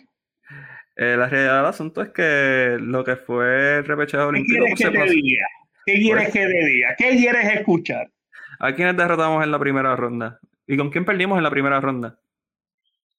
Eh, 0.95 1.15
la 1.17 1.27
realidad 1.27 1.57
del 1.57 1.65
asunto 1.65 2.03
es 2.03 2.09
que 2.09 2.77
lo 2.79 3.03
que 3.03 3.15
fue 3.15 3.77
el 3.77 3.85
repechaje 3.85 4.23
olímpico. 4.23 4.63
¿Qué 4.65 4.73
quieres 4.75 4.93
que 4.93 4.99
te 4.99 5.11
diga? 5.11 5.47
¿Qué 5.85 5.93
quieres 5.95 6.23
pues 6.23 6.33
que 6.33 6.45
te 6.45 6.65
diga? 6.65 6.95
¿Qué 6.97 7.09
quieres 7.17 7.45
escuchar? 7.55 8.11
¿A 8.59 8.75
quiénes 8.75 8.95
derrotamos 8.95 9.43
en 9.43 9.51
la 9.51 9.57
primera 9.57 9.95
ronda? 9.95 10.39
¿Y 10.67 10.77
con 10.77 10.91
quién 10.91 11.03
perdimos 11.03 11.37
en 11.37 11.43
la 11.43 11.49
primera 11.49 11.81
ronda? 11.81 12.19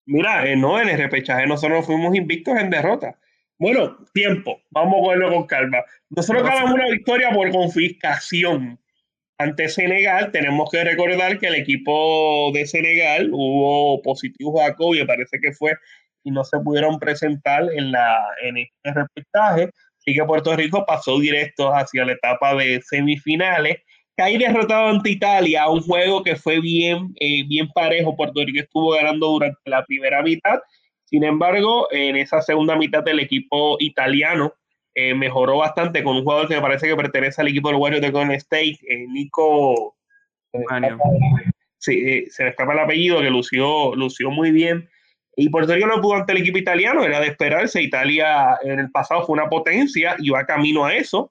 Mira, 0.07 0.47
eh, 0.47 0.55
no, 0.57 0.81
en 0.81 0.89
el 0.89 0.99
repechaje 0.99 1.47
nosotros 1.49 1.85
fuimos 1.85 2.15
invictos 2.15 2.57
en 2.59 2.71
derrota. 2.71 3.19
Bueno, 3.59 3.97
tiempo, 4.12 4.61
vamos 4.71 5.07
a 5.07 5.11
verlo 5.11 5.33
con 5.33 5.47
calma. 5.47 5.79
Nosotros 6.11 6.43
ganamos 6.43 6.73
una 6.73 6.91
victoria 6.91 7.31
por 7.31 7.51
confiscación 7.51 8.79
ante 9.38 9.69
Senegal. 9.69 10.33
Tenemos 10.33 10.71
que 10.71 10.83
recordar 10.85 11.38
que 11.38 11.47
el 11.47 11.55
equipo 11.55 12.51
de 12.53 12.67
Senegal 12.67 13.31
hubo 13.33 14.03
positivos 14.03 14.61
a 14.62 14.75
COVID, 14.75 15.07
parece 15.07 15.38
que 15.41 15.53
fue, 15.53 15.77
y 16.25 16.31
no 16.31 16.45
se 16.45 16.59
pudieron 16.59 16.99
presentar 16.99 17.65
en, 17.73 17.93
la, 17.93 18.19
en 18.43 18.59
este 18.59 18.93
repechaje. 18.93 19.71
Así 19.99 20.15
que 20.15 20.25
Puerto 20.25 20.57
Rico 20.57 20.85
pasó 20.85 21.21
directo 21.21 21.73
hacia 21.73 22.05
la 22.05 22.12
etapa 22.12 22.55
de 22.57 22.83
semifinales 22.83 23.79
Caí 24.17 24.37
derrotado 24.37 24.88
ante 24.88 25.11
Italia, 25.11 25.69
un 25.71 25.81
juego 25.81 26.23
que 26.23 26.37
fue 26.37 26.61
bien, 26.61 27.15
eh, 27.19 27.45
bien 27.47 27.69
parejo. 27.69 28.15
Puerto 28.15 28.41
Rico 28.45 28.61
estuvo 28.61 28.91
ganando 28.91 29.29
durante 29.29 29.59
la 29.65 29.85
primera 29.87 30.23
mitad. 30.23 30.59
Sin 31.12 31.25
embargo, 31.25 31.88
en 31.90 32.16
esa 32.16 32.40
segunda 32.40 32.75
mitad 32.75 33.05
del 33.05 33.20
equipo 33.20 33.77
italiano 33.81 34.55
eh, 34.94 35.12
mejoró 35.14 35.59
bastante 35.59 36.03
con 36.03 36.16
un 36.16 36.25
jugador 36.25 36.48
que 36.48 36.55
me 36.55 36.62
parece 36.62 36.88
que 36.88 36.96
pertenece 36.96 37.42
al 37.42 37.48
equipo 37.48 37.68
de 37.68 37.72
los 37.72 37.83
Warriors 37.83 38.01
de 38.01 38.11
Golden 38.11 38.37
State, 38.37 38.79
eh, 38.88 39.07
Nico. 39.11 39.94
Sí, 41.77 42.25
se 42.31 42.44
me 42.44 42.48
escapa 42.48 42.72
el 42.72 42.79
apellido, 42.79 43.20
que 43.20 43.29
lució, 43.29 43.94
lució 43.94 44.31
muy 44.31 44.53
bien. 44.53 44.88
Y 45.37 45.51
Puerto 45.51 45.75
Rico 45.75 45.87
no 45.87 46.01
pudo 46.01 46.14
ante 46.14 46.33
el 46.33 46.38
equipo 46.38 46.57
italiano, 46.57 47.05
era 47.05 47.20
de 47.20 47.27
esperarse. 47.27 47.83
Italia 47.83 48.57
en 48.62 48.79
el 48.79 48.90
pasado 48.90 49.27
fue 49.27 49.35
una 49.35 49.51
potencia 49.51 50.16
y 50.18 50.31
va 50.31 50.46
camino 50.46 50.87
a 50.87 50.94
eso. 50.94 51.31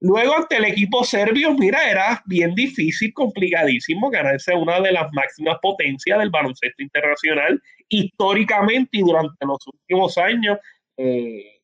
Luego 0.00 0.36
ante 0.36 0.56
el 0.56 0.66
equipo 0.66 1.04
serbio, 1.04 1.54
mira, 1.54 1.90
era 1.90 2.22
bien 2.26 2.54
difícil, 2.54 3.14
complicadísimo 3.14 4.10
ganarse 4.10 4.54
una 4.54 4.78
de 4.80 4.92
las 4.92 5.10
máximas 5.12 5.56
potencias 5.62 6.18
del 6.18 6.28
baloncesto 6.28 6.82
internacional 6.82 7.62
históricamente 7.92 8.98
y 8.98 9.02
durante 9.02 9.46
los 9.46 9.58
últimos 9.66 10.18
años. 10.18 10.58
Eh, 10.96 11.60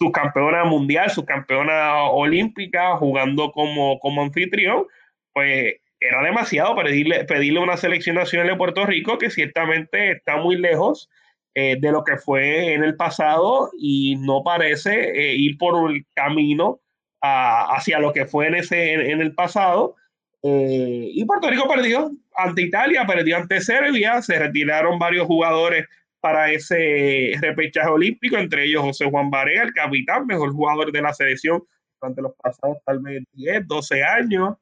su 0.00 0.12
campeona 0.12 0.64
mundial, 0.64 1.10
su 1.10 1.24
campeona 1.24 2.04
olímpica, 2.04 2.96
jugando 2.98 3.50
como, 3.50 3.98
como 3.98 4.22
anfitrión, 4.22 4.86
pues 5.32 5.74
era 6.00 6.22
demasiado 6.22 6.76
pedirle, 6.76 7.24
pedirle 7.24 7.60
una 7.60 7.76
selección 7.76 8.16
nacional 8.16 8.46
de 8.48 8.56
Puerto 8.56 8.86
Rico 8.86 9.18
que 9.18 9.30
ciertamente 9.30 10.12
está 10.12 10.36
muy 10.36 10.56
lejos 10.56 11.10
eh, 11.54 11.76
de 11.80 11.90
lo 11.90 12.04
que 12.04 12.16
fue 12.16 12.74
en 12.74 12.84
el 12.84 12.94
pasado 12.94 13.70
y 13.76 14.14
no 14.16 14.44
parece 14.44 15.10
eh, 15.10 15.34
ir 15.34 15.58
por 15.58 15.90
el 15.90 16.06
camino 16.14 16.80
hacia 17.20 17.98
lo 17.98 18.12
que 18.12 18.26
fue 18.26 18.46
en, 18.46 18.54
ese, 18.54 19.10
en, 19.10 19.20
el 19.20 19.34
pasado. 19.34 19.96
Eh, 20.42 21.10
y 21.14 21.24
Puerto 21.24 21.50
Rico 21.50 21.68
perdió 21.68 22.10
ante 22.36 22.62
Italia, 22.62 23.04
perdió 23.06 23.36
ante 23.36 23.60
Serbia, 23.60 24.22
se 24.22 24.38
retiraron 24.38 24.98
varios 24.98 25.26
jugadores 25.26 25.86
para 26.20 26.50
ese 26.50 27.32
repechaje 27.40 27.88
olímpico, 27.88 28.36
entre 28.36 28.64
ellos 28.64 28.82
José 28.82 29.04
Juan 29.06 29.30
Barea, 29.30 29.62
el 29.62 29.72
capitán, 29.72 30.26
mejor 30.26 30.52
jugador 30.52 30.92
de 30.92 31.02
la 31.02 31.12
selección 31.14 31.62
durante 32.00 32.22
los 32.22 32.32
pasados 32.40 32.78
tal 32.84 33.00
vez 33.00 33.24
10, 33.32 33.66
12 33.66 34.04
años, 34.04 34.56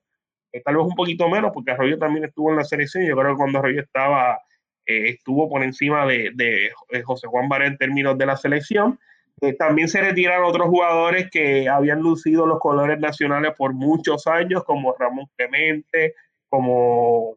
eh, 0.53 0.63
tal 0.63 0.77
vez 0.77 0.85
un 0.87 0.95
poquito 0.95 1.29
menos, 1.29 1.51
porque 1.53 1.73
Arroyo 1.73 1.99
también 1.99 2.25
estuvo 2.25 2.51
en 2.51 2.57
la 2.57 2.65
selección, 2.65 3.05
yo 3.05 3.17
creo 3.17 3.33
que 3.33 3.37
cuando 3.37 3.59
Arroyo 3.59 3.81
estaba, 3.81 4.39
eh, 4.87 5.11
estuvo 5.11 5.49
por 5.49 5.63
encima 5.63 6.07
de, 6.07 6.31
de, 6.35 6.71
José 7.05 7.27
Juan 7.27 7.49
Barea 7.49 7.69
en 7.69 7.77
términos 7.77 8.17
de 8.17 8.27
la 8.27 8.37
selección. 8.37 8.99
Eh, 9.41 9.53
también 9.53 9.89
se 9.89 10.01
retiraron 10.01 10.49
otros 10.49 10.69
jugadores 10.69 11.31
que 11.31 11.69
habían 11.69 12.01
lucido 12.01 12.47
los 12.47 12.59
colores 12.59 12.99
nacionales 12.99 13.53
por 13.57 13.75
muchos 13.75 14.27
años, 14.27 14.65
como 14.65 14.95
Ramón 14.99 15.27
Clemente, 15.37 16.15
como 16.49 17.37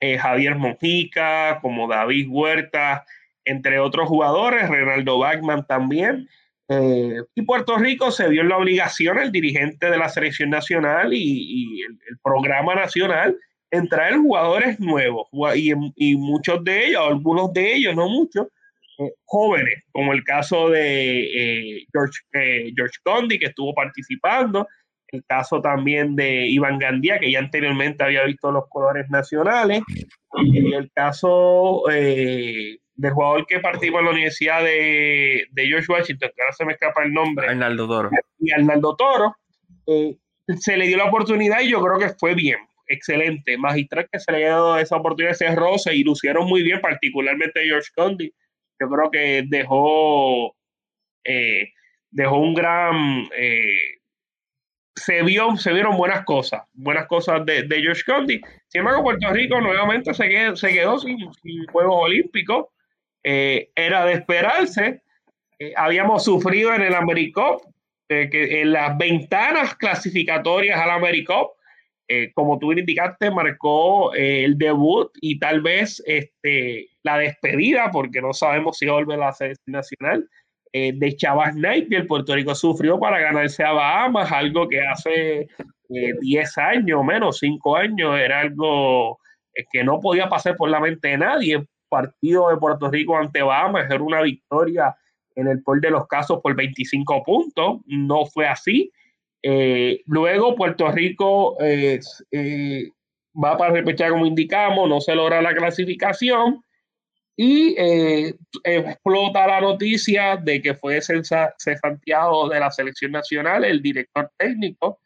Javier 0.00 0.54
Mojica, 0.54 1.58
como 1.60 1.88
David 1.88 2.28
Huerta, 2.30 3.04
entre 3.46 3.78
otros 3.78 4.08
jugadores, 4.08 4.68
Renaldo 4.68 5.18
Bachman 5.18 5.66
también. 5.66 6.28
Eh, 6.68 7.22
y 7.34 7.42
Puerto 7.42 7.76
Rico 7.76 8.10
se 8.10 8.28
vio 8.28 8.42
en 8.42 8.48
la 8.48 8.58
obligación, 8.58 9.18
el 9.18 9.30
dirigente 9.30 9.88
de 9.88 9.98
la 9.98 10.08
selección 10.08 10.50
nacional 10.50 11.14
y, 11.14 11.80
el, 11.82 12.18
programa 12.22 12.74
nacional, 12.74 13.36
en 13.70 13.88
traer 13.88 14.16
jugadores 14.16 14.80
nuevos 14.80 15.28
y, 15.54 16.16
muchos 16.16 16.64
de 16.64 16.88
ellos, 16.88 17.02
algunos 17.06 17.52
de 17.52 17.74
ellos, 17.74 17.94
no 17.94 18.08
muchos, 18.08 18.48
eh, 18.98 19.12
jóvenes, 19.24 19.84
como 19.92 20.12
el 20.12 20.24
caso 20.24 20.70
de 20.70 21.78
eh, 21.78 21.86
George, 21.92 22.72
George 22.74 22.98
Condi, 23.02 23.38
que 23.38 23.46
estuvo 23.46 23.74
participando, 23.74 24.66
el 25.08 25.24
caso 25.24 25.60
también 25.60 26.16
de 26.16 26.46
Iván 26.46 26.78
Gandía, 26.78 27.18
que 27.18 27.30
ya 27.30 27.38
anteriormente 27.38 28.02
había 28.02 28.24
visto 28.24 28.50
los 28.50 28.64
colores 28.68 29.08
nacionales, 29.10 29.82
y 30.42 30.74
el 30.74 30.90
caso 30.92 31.84
del 31.88 33.10
jugador 33.12 33.46
que 33.46 33.60
participó 33.60 34.00
en 34.00 34.06
la 34.06 34.10
Universidad 34.10 34.64
de, 34.64 35.46
George 35.54 35.86
Washington, 35.90 36.30
que 36.34 36.42
ahora 36.42 36.52
se 36.54 36.64
me 36.64 36.72
escapa 36.72 37.04
el 37.04 37.12
nombre. 37.12 37.48
Arnaldo 37.48 37.86
Toro. 37.86 38.10
Y 38.40 38.50
Arnaldo 38.50 38.96
Toro, 38.96 39.36
eh, 39.86 40.16
se 40.58 40.76
le 40.76 40.86
dio 40.86 40.96
la 40.96 41.06
oportunidad 41.06 41.60
y 41.60 41.70
yo 41.70 41.82
creo 41.82 41.98
que 41.98 42.14
fue 42.18 42.34
bien, 42.34 42.58
excelente. 42.88 43.58
Magistral 43.58 44.08
que 44.10 44.18
se 44.18 44.32
le 44.32 44.38
dio 44.38 44.76
esa 44.78 44.96
oportunidad 44.96 45.32
ese 45.32 45.54
roce 45.54 45.94
y 45.94 46.04
lucieron 46.04 46.46
muy 46.46 46.62
bien, 46.62 46.80
particularmente 46.80 47.64
George 47.64 47.88
Condi. 47.94 48.32
Yo 48.80 48.88
creo 48.88 49.10
que 49.10 49.44
dejó, 49.46 50.54
eh, 51.24 51.72
dejó 52.10 52.36
un 52.38 52.54
gran. 52.54 53.28
Eh, 53.36 53.78
se, 54.94 55.22
vio, 55.22 55.56
se 55.56 55.72
vieron 55.72 55.96
buenas 55.96 56.24
cosas, 56.24 56.62
buenas 56.72 57.06
cosas 57.06 57.44
de, 57.44 57.66
George 57.68 58.02
Condi. 58.06 58.40
Sin 58.68 58.80
embargo, 58.80 59.04
Puerto 59.04 59.30
Rico 59.32 59.60
nuevamente 59.60 60.14
se 60.14 60.28
quedó, 60.28 60.56
se 60.56 60.72
quedó 60.72 60.98
sin 60.98 61.18
Juegos 61.70 61.96
Olímpicos. 61.96 62.66
Eh, 63.22 63.70
era 63.74 64.04
de 64.04 64.12
esperarse. 64.12 65.02
Eh, 65.58 65.72
habíamos 65.76 66.24
sufrido 66.24 66.74
en 66.74 66.82
el 66.82 66.94
AmeriCup, 66.94 67.62
que 68.08 68.60
en 68.60 68.72
las 68.72 68.96
ventanas 68.96 69.74
clasificatorias 69.74 70.78
al 70.78 70.90
AmeriCup, 70.90 71.55
como 72.34 72.58
tú 72.58 72.72
indicaste, 72.72 73.30
marcó 73.30 74.12
el 74.14 74.56
debut 74.56 75.10
y 75.20 75.38
tal 75.38 75.60
vez 75.60 76.02
este, 76.06 76.88
la 77.02 77.18
despedida, 77.18 77.90
porque 77.90 78.20
no 78.20 78.32
sabemos 78.32 78.78
si 78.78 78.86
vuelve 78.86 79.14
a 79.14 79.18
la 79.18 79.32
selección 79.32 79.72
nacional, 79.72 80.28
de 80.72 81.16
Chavas 81.16 81.54
Knight, 81.54 81.88
que 81.88 81.96
el 81.96 82.06
Puerto 82.06 82.34
Rico 82.34 82.54
sufrió 82.54 83.00
para 83.00 83.18
ganarse 83.18 83.64
a 83.64 83.72
Bahamas, 83.72 84.30
algo 84.30 84.68
que 84.68 84.80
hace 84.82 85.48
10 85.88 86.58
años, 86.58 87.02
menos 87.02 87.38
5 87.38 87.76
años, 87.76 88.18
era 88.18 88.40
algo 88.40 89.18
que 89.72 89.82
no 89.82 89.98
podía 90.00 90.28
pasar 90.28 90.54
por 90.54 90.68
la 90.68 90.80
mente 90.80 91.08
de 91.08 91.18
nadie 91.18 91.66
partido 91.88 92.48
de 92.48 92.56
Puerto 92.56 92.90
Rico 92.90 93.16
ante 93.16 93.42
Bahamas 93.42 93.90
era 93.90 94.02
una 94.02 94.22
victoria 94.22 94.94
en 95.34 95.48
el 95.48 95.62
por 95.62 95.80
de 95.80 95.90
los 95.90 96.06
casos 96.06 96.40
por 96.42 96.54
25 96.54 97.22
puntos. 97.22 97.80
No 97.86 98.26
fue 98.26 98.46
así. 98.46 98.90
Eh, 99.48 100.02
luego 100.06 100.56
Puerto 100.56 100.90
Rico 100.90 101.56
eh, 101.60 102.00
eh, 102.32 102.90
va 103.32 103.56
para 103.56 103.74
repechar 103.74 104.10
como 104.10 104.26
indicamos, 104.26 104.88
no 104.88 105.00
se 105.00 105.14
logra 105.14 105.40
la 105.40 105.54
clasificación 105.54 106.64
y 107.36 107.76
explota 108.64 109.46
la 109.46 109.60
noticia 109.60 110.36
de 110.36 110.60
que 110.60 110.74
fue 110.74 111.00
cesanteado 111.00 112.48
de 112.48 112.58
la 112.58 112.72
selección 112.72 113.12
nacional 113.12 113.64
el 113.64 113.82
director 113.82 114.32
técnico 114.36 114.98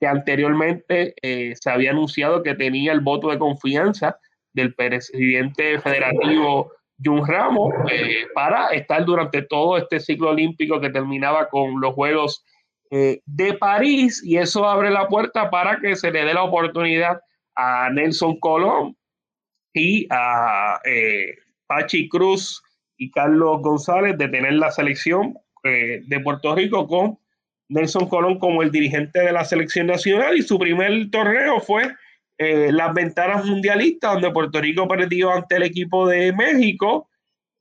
que 0.00 0.06
anteriormente 0.06 1.14
se 1.20 1.70
había 1.70 1.90
anunciado 1.90 2.42
que 2.42 2.54
tenía 2.54 2.92
el 2.92 3.00
voto 3.00 3.30
de 3.30 3.38
confianza 3.38 4.16
del 4.54 4.74
presidente 4.74 5.80
federativo 5.80 6.70
Jun 7.04 7.26
Ramos 7.26 7.74
para 8.32 8.68
estar 8.68 9.04
durante 9.04 9.42
todo 9.42 9.76
este 9.76 9.98
ciclo 9.98 10.30
olímpico 10.30 10.80
que 10.80 10.88
terminaba 10.88 11.48
con 11.48 11.80
los 11.80 11.94
Juegos 11.94 12.44
eh, 12.92 13.20
de 13.26 13.54
París 13.54 14.22
y 14.24 14.36
eso 14.36 14.68
abre 14.68 14.90
la 14.90 15.08
puerta 15.08 15.50
para 15.50 15.80
que 15.80 15.96
se 15.96 16.12
le 16.12 16.24
dé 16.24 16.34
la 16.34 16.44
oportunidad 16.44 17.20
a 17.56 17.90
Nelson 17.90 18.38
Colón 18.38 18.96
y 19.74 20.06
a 20.10 20.80
eh, 20.84 21.34
Pachi 21.66 22.08
Cruz 22.08 22.62
y 22.96 23.10
Carlos 23.10 23.62
González 23.62 24.16
de 24.16 24.28
tener 24.28 24.52
la 24.52 24.70
selección 24.70 25.34
de 25.64 26.20
Puerto 26.24 26.56
Rico 26.56 26.88
con 26.88 27.18
Nelson 27.72 28.08
Colón 28.08 28.38
como 28.38 28.62
el 28.62 28.70
dirigente 28.70 29.20
de 29.20 29.32
la 29.32 29.44
selección 29.44 29.86
nacional. 29.86 30.36
Y 30.36 30.42
su 30.42 30.58
primer 30.58 31.10
torneo 31.10 31.60
fue 31.60 31.90
eh, 32.38 32.70
las 32.72 32.92
ventanas 32.92 33.44
mundialistas, 33.44 34.14
donde 34.14 34.30
Puerto 34.30 34.60
Rico 34.60 34.86
perdió 34.86 35.30
ante 35.30 35.56
el 35.56 35.62
equipo 35.62 36.08
de 36.08 36.32
México, 36.32 37.08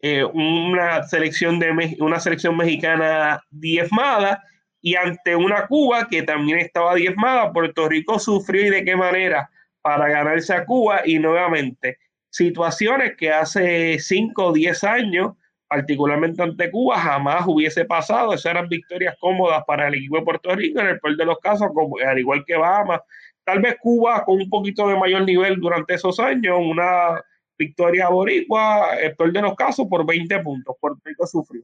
eh, 0.02 0.24
una, 0.24 1.04
selección 1.04 1.60
de, 1.60 1.96
una 2.00 2.20
selección 2.20 2.58
mexicana 2.58 3.44
diezmada, 3.52 4.44
y 4.82 4.96
ante 4.96 5.36
una 5.36 5.68
Cuba 5.68 6.08
que 6.10 6.24
también 6.24 6.60
estaba 6.60 6.96
diezmada, 6.96 7.54
Puerto 7.54 7.88
Rico 7.88 8.20
sufrió 8.20 8.66
y 8.66 8.70
de 8.70 8.84
qué 8.84 8.96
manera 8.96 9.50
para 9.82 10.10
ganarse 10.10 10.54
a 10.54 10.66
Cuba 10.66 11.02
y 11.06 11.20
nuevamente 11.20 11.98
situaciones 12.30 13.16
que 13.18 13.32
hace 13.32 14.00
5 14.00 14.46
o 14.46 14.54
10 14.54 14.84
años, 14.86 15.34
particularmente 15.68 16.42
ante 16.42 16.72
Cuba, 16.72 16.98
jamás 16.98 17.44
hubiese 17.46 17.86
pasado. 17.86 18.34
Esas 18.34 18.52
eran 18.52 18.70
victorias 18.70 19.16
cómodas 19.20 19.64
para 19.66 19.88
el 19.88 19.96
equipo 19.96 20.18
de 20.18 20.24
Puerto 20.24 20.56
Rico, 20.56 20.80
en 20.80 20.88
el 20.88 21.00
peor 21.00 21.18
de 21.18 21.26
los 21.26 21.40
casos, 21.40 21.70
al 22.06 22.20
igual 22.20 22.44
que 22.46 22.56
Bahamas, 22.56 23.02
Tal 23.44 23.60
vez 23.60 23.76
Cuba 23.80 24.24
con 24.24 24.36
un 24.36 24.50
poquito 24.50 24.88
de 24.88 24.98
mayor 24.98 25.24
nivel 25.24 25.60
durante 25.60 25.96
esos 25.96 26.20
años, 26.20 26.60
una 26.60 27.22
victoria 27.58 28.10
boricua, 28.10 28.96
el 29.00 29.16
peor 29.16 29.34
de 29.34 29.42
los 29.42 29.56
casos, 29.56 29.88
por 29.90 30.06
20 30.06 30.40
puntos. 30.40 30.76
Puerto 30.80 31.02
Rico 31.04 31.26
sufrió. 31.26 31.64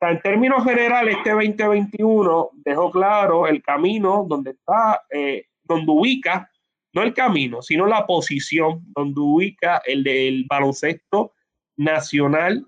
En 0.00 0.20
términos 0.20 0.64
generales, 0.64 1.16
este 1.16 1.30
2021 1.30 2.50
dejó 2.64 2.90
claro 2.90 3.46
el 3.46 3.62
camino 3.62 4.26
donde 4.28 4.50
está, 4.50 5.02
eh, 5.10 5.46
donde 5.62 5.90
ubica, 5.90 6.50
no 6.92 7.02
el 7.02 7.14
camino, 7.14 7.62
sino 7.62 7.86
la 7.86 8.06
posición 8.06 8.82
donde 8.94 9.20
ubica 9.20 9.82
el 9.84 10.04
del 10.04 10.44
baloncesto 10.48 11.32
nacional 11.76 12.66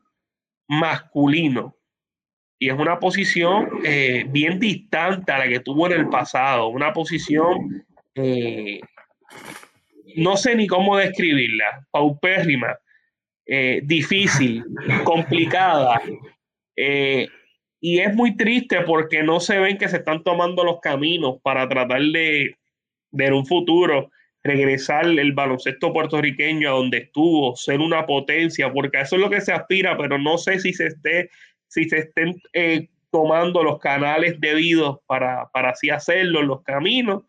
masculino. 0.69 1.75
Y 2.59 2.71
es 2.71 2.79
una 2.79 2.99
posición 2.99 3.69
eh, 3.85 4.25
bien 4.29 4.59
distante 4.59 5.31
a 5.31 5.39
la 5.39 5.49
que 5.49 5.61
tuvo 5.61 5.87
en 5.87 5.93
el 5.93 6.09
pasado, 6.09 6.69
una 6.69 6.93
posición 6.93 7.87
eh, 8.15 8.81
no 10.17 10.37
sé 10.37 10.57
ni 10.57 10.67
cómo 10.67 10.97
describirla, 10.97 11.87
paupérrima, 11.91 12.79
eh, 13.45 13.81
difícil, 13.85 14.65
complicada. 15.05 16.01
Eh, 16.77 17.29
y 17.81 18.01
es 18.01 18.15
muy 18.15 18.37
triste 18.37 18.81
porque 18.83 19.23
no 19.23 19.41
se 19.41 19.59
ven 19.59 19.79
que 19.79 19.89
se 19.89 19.99
están 19.99 20.23
tomando 20.23 20.65
los 20.65 20.81
caminos 20.81 21.37
para 21.43 21.69
tratar 21.69 22.01
de, 22.01 22.57
ver 23.11 23.33
un 23.33 23.47
futuro, 23.47 24.11
regresar 24.43 25.07
el 25.07 25.33
baloncesto 25.33 25.93
puertorriqueño 25.93 26.69
a 26.69 26.77
donde 26.77 26.99
estuvo, 26.99 27.57
ser 27.57 27.81
una 27.81 28.07
potencia, 28.07 28.73
porque 28.73 29.01
eso 29.01 29.17
es 29.17 29.23
lo 29.23 29.31
que 29.31 29.41
se 29.41 29.53
aspira, 29.53 29.97
pero 29.97 30.19
no 30.19 30.39
sé 30.39 30.61
si 30.61 30.73
se 30.73 30.87
esté, 30.87 31.31
si 31.69 31.89
se 31.89 31.99
estén 31.99 32.41
tomando 33.11 33.63
los 33.63 33.79
canales 33.79 34.39
debidos 34.41 34.99
para, 35.07 35.49
para 35.53 35.71
así 35.71 35.91
hacerlo, 35.91 36.43
los 36.43 36.63
caminos. 36.63 37.25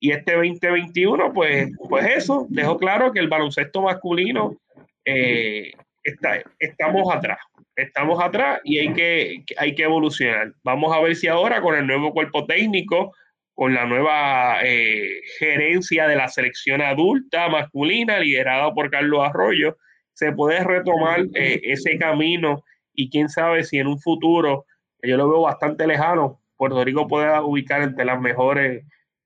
Y 0.00 0.12
este 0.12 0.34
2021, 0.34 1.32
pues, 1.32 1.70
pues 1.88 2.06
eso, 2.16 2.46
dejó 2.50 2.76
claro 2.76 3.12
que 3.12 3.18
el 3.18 3.28
baloncesto 3.28 3.82
masculino 3.82 4.56
eh, 5.04 5.72
está, 6.04 6.42
estamos 6.58 7.12
atrás, 7.12 7.38
estamos 7.78 8.20
atrás 8.22 8.60
y 8.64 8.78
hay 8.78 8.92
que, 8.92 9.44
hay 9.56 9.74
que 9.74 9.84
evolucionar. 9.84 10.52
Vamos 10.64 10.94
a 10.94 11.00
ver 11.00 11.14
si 11.14 11.28
ahora 11.28 11.62
con 11.62 11.76
el 11.76 11.86
nuevo 11.86 12.12
cuerpo 12.12 12.44
técnico, 12.44 13.14
con 13.54 13.72
la 13.72 13.86
nueva 13.86 14.58
eh, 14.64 15.20
gerencia 15.38 16.08
de 16.08 16.16
la 16.16 16.28
selección 16.28 16.82
adulta 16.82 17.48
masculina 17.48 18.18
liderada 18.18 18.72
por 18.74 18.90
Carlos 18.90 19.20
Arroyo, 19.24 19.76
se 20.12 20.32
puede 20.32 20.62
retomar 20.64 21.20
eh, 21.34 21.60
ese 21.62 21.96
camino 21.98 22.64
y 22.92 23.10
quién 23.10 23.28
sabe 23.28 23.62
si 23.62 23.78
en 23.78 23.86
un 23.86 24.00
futuro, 24.00 24.66
yo 25.02 25.16
lo 25.16 25.28
veo 25.28 25.42
bastante 25.42 25.86
lejano, 25.86 26.40
Puerto 26.56 26.84
Rico 26.84 27.06
pueda 27.06 27.42
ubicar 27.42 27.82
entre 27.82 28.04
las 28.04 28.20
mejores 28.20 28.84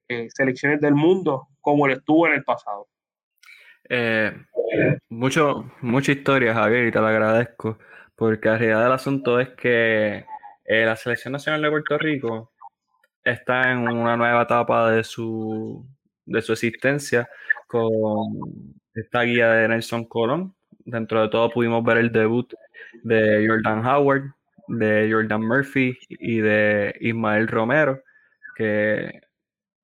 eh, 0.09 0.29
selecciones 0.35 0.81
del 0.81 0.95
mundo 0.95 1.49
como 1.63 1.87
lo 1.87 1.95
estuvo 1.95 2.27
en 2.27 2.35
el 2.35 2.45
pasado. 2.45 2.89
Mucho, 5.09 5.71
mucha 5.81 6.13
historia, 6.13 6.55
Javier, 6.55 6.87
y 6.87 6.91
te 6.91 6.99
lo 6.99 7.07
agradezco, 7.07 7.79
porque 8.17 8.49
la 8.49 8.59
realidad 8.59 8.85
del 8.85 8.93
asunto 8.93 9.41
es 9.41 9.51
que 9.51 10.25
eh, 10.65 10.85
la 10.85 10.97
Selección 10.97 11.33
Nacional 11.33 11.63
de 11.63 11.71
Puerto 11.71 11.99
Rico 11.99 12.53
está 13.25 13.71
en 13.71 13.89
una 13.89 14.17
nueva 14.17 14.43
etapa 14.43 14.91
de 14.91 15.05
su, 15.05 15.87
de 16.25 16.43
su 16.43 16.53
existencia 16.53 17.29
con 17.67 18.75
esta 18.95 19.23
guía 19.23 19.51
de 19.53 19.69
Nelson 19.69 20.05
Colón. 20.05 20.55
Dentro 20.85 21.23
de 21.23 21.29
todo 21.29 21.51
pudimos 21.51 21.85
ver 21.85 21.99
el 21.99 22.13
debut 22.13 22.53
de 23.03 23.47
Jordan 23.49 23.87
Howard, 23.87 24.35
de 24.69 25.09
Jordan 25.11 25.47
Murphy 25.47 25.97
y 26.09 26.39
de 26.39 26.95
Ismael 27.01 27.49
Romero, 27.49 28.03
que 28.57 29.21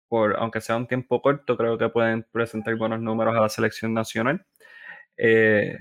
por, 0.09 0.37
aunque 0.39 0.61
sea 0.61 0.77
un 0.77 0.87
tiempo 0.87 1.21
corto, 1.21 1.57
creo 1.57 1.79
que 1.79 1.89
pueden 1.89 2.25
presentar 2.33 2.75
buenos 2.77 3.01
números 3.01 3.37
a 3.37 3.41
la 3.43 3.49
selección 3.49 3.95
nacional. 3.95 4.45
Eh, 5.17 5.77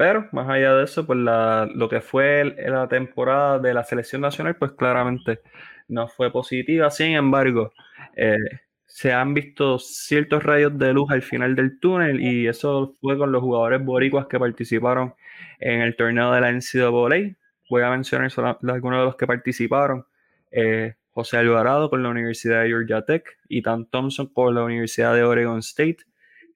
pero 0.00 0.26
más 0.32 0.48
allá 0.48 0.76
de 0.76 0.84
eso, 0.84 1.06
pues 1.06 1.18
lo 1.18 1.88
que 1.90 2.00
fue 2.00 2.42
la 2.56 2.88
temporada 2.88 3.58
de 3.58 3.74
la 3.74 3.84
selección 3.84 4.22
nacional, 4.22 4.56
pues 4.56 4.72
claramente 4.72 5.42
no 5.88 6.08
fue 6.08 6.32
positiva. 6.32 6.90
Sin 6.90 7.08
embargo, 7.08 7.74
eh, 8.16 8.38
se 8.86 9.12
han 9.12 9.34
visto 9.34 9.78
ciertos 9.78 10.42
rayos 10.42 10.78
de 10.78 10.94
luz 10.94 11.10
al 11.10 11.20
final 11.20 11.54
del 11.54 11.78
túnel 11.78 12.18
y 12.18 12.48
eso 12.48 12.96
fue 13.02 13.18
con 13.18 13.30
los 13.30 13.42
jugadores 13.42 13.84
boricuas 13.84 14.26
que 14.26 14.38
participaron 14.38 15.12
en 15.58 15.82
el 15.82 15.94
torneo 15.96 16.32
de 16.32 16.40
la 16.40 16.50
NCAA. 16.50 17.36
Voy 17.68 17.82
a 17.82 17.90
mencionar 17.90 18.30
solo 18.30 18.58
algunos 18.72 19.00
de 19.00 19.04
los 19.04 19.16
que 19.16 19.26
participaron. 19.26 20.06
Eh, 20.50 20.94
José 21.10 21.36
Alvarado 21.36 21.90
por 21.90 22.00
la 22.00 22.08
Universidad 22.08 22.62
de 22.62 22.68
Georgia 22.68 23.02
Tech, 23.02 23.24
Ethan 23.50 23.84
Thompson 23.84 24.32
por 24.32 24.50
la 24.54 24.64
Universidad 24.64 25.14
de 25.14 25.24
Oregon 25.24 25.58
State, 25.58 25.98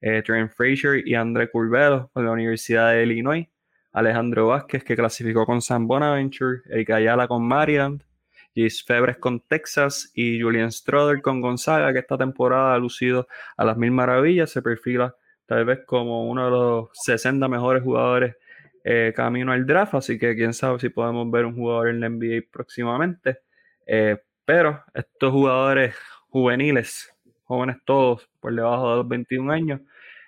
eh, 0.07 0.23
Trent 0.23 0.51
Frazier 0.53 1.07
y 1.09 1.15
André 1.15 1.51
Curvelo 1.51 2.11
por 2.13 2.25
la 2.25 2.33
Universidad 2.33 2.93
de 2.93 3.05
Illinois, 3.05 3.47
Alejandro 3.91 4.49
Vázquez 4.49 4.85
que 4.85 4.97
clasificó 4.97 5.47
con 5.47 5.63
San 5.63 5.87
Bonaventure, 5.87 6.61
Eric 6.69 6.91
Ayala 6.91 7.27
con 7.27 7.43
Maryland, 7.43 8.03
Gis 8.55 8.85
Febres 8.85 9.17
con 9.17 9.41
Texas. 9.41 10.11
Y 10.15 10.43
Julian 10.43 10.71
Stroder 10.71 11.23
con 11.23 11.41
Gonzaga, 11.41 11.91
que 11.95 12.01
esta 12.01 12.19
temporada 12.19 12.75
ha 12.75 12.79
lucido 12.79 13.27
a 13.57 13.65
las 13.65 13.79
mil 13.79 13.93
maravillas, 13.93 14.51
se 14.51 14.61
perfila 14.61 15.17
tal 15.47 15.65
vez 15.65 15.81
como 15.87 16.29
uno 16.29 16.45
de 16.45 16.51
los 16.51 16.89
60 16.93 17.49
mejores 17.49 17.83
jugadores 17.83 18.37
eh, 18.85 19.15
camino 19.17 19.53
al 19.53 19.65
draft, 19.67 19.95
así 19.95 20.19
que 20.19 20.37
quién 20.37 20.53
sabe 20.53 20.79
si 20.81 20.91
podemos 20.91 21.31
ver 21.31 21.47
un 21.47 21.55
jugador 21.57 21.89
en 21.89 22.01
la 22.01 22.11
NBA 22.11 22.43
próximamente. 22.53 23.39
Eh, 23.87 24.19
pero 24.45 24.85
estos 24.93 25.33
jugadores 25.33 25.95
juveniles, 26.29 27.11
jóvenes 27.45 27.79
todos 27.87 28.29
por 28.39 28.55
debajo 28.55 28.91
de 28.91 28.97
los 28.97 29.09
21 29.09 29.51
años, 29.51 29.81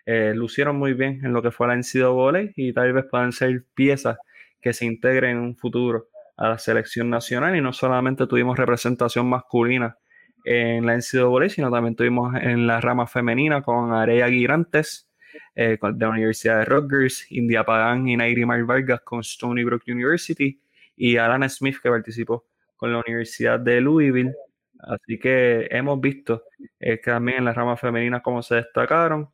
eh, 0.06 0.32
lucieron 0.34 0.76
muy 0.76 0.94
bien 0.94 1.20
en 1.24 1.32
lo 1.32 1.42
que 1.42 1.50
fue 1.50 1.66
la 1.66 1.76
NCAA 1.76 2.52
y 2.54 2.72
tal 2.72 2.92
vez 2.92 3.04
puedan 3.10 3.32
ser 3.32 3.64
piezas 3.74 4.18
que 4.60 4.72
se 4.72 4.86
integren 4.86 5.32
en 5.32 5.38
un 5.38 5.56
futuro 5.56 6.08
a 6.36 6.48
la 6.50 6.58
selección 6.58 7.10
nacional 7.10 7.56
y 7.56 7.60
no 7.60 7.72
solamente 7.72 8.26
tuvimos 8.26 8.56
representación 8.58 9.28
masculina 9.28 9.98
en 10.44 10.86
la 10.86 10.96
NCAA, 10.96 11.48
sino 11.48 11.70
también 11.70 11.96
tuvimos 11.96 12.34
en 12.40 12.66
la 12.66 12.80
rama 12.80 13.06
femenina 13.06 13.62
con 13.62 13.92
Areya 13.92 14.28
Girantes 14.28 15.10
eh, 15.54 15.76
de 15.80 16.06
la 16.06 16.10
Universidad 16.10 16.58
de 16.60 16.64
Rutgers, 16.66 17.26
India 17.30 17.64
Pagan 17.64 18.06
y 18.08 18.16
Nairi 18.16 18.46
Mar 18.46 18.62
Vargas 18.64 19.00
con 19.00 19.20
Stony 19.20 19.64
Brook 19.64 19.82
University 19.88 20.60
y 20.96 21.16
Alana 21.16 21.48
Smith 21.48 21.78
que 21.82 21.90
participó 21.90 22.46
con 22.76 22.92
la 22.92 23.02
Universidad 23.06 23.58
de 23.58 23.80
Louisville. 23.80 24.34
Así 24.78 25.18
que 25.18 25.66
hemos 25.70 26.00
visto 26.00 26.44
eh, 26.78 27.00
que 27.00 27.10
también 27.10 27.38
en 27.38 27.44
la 27.46 27.52
rama 27.52 27.76
femenina 27.76 28.20
cómo 28.20 28.42
se 28.42 28.56
destacaron. 28.56 29.28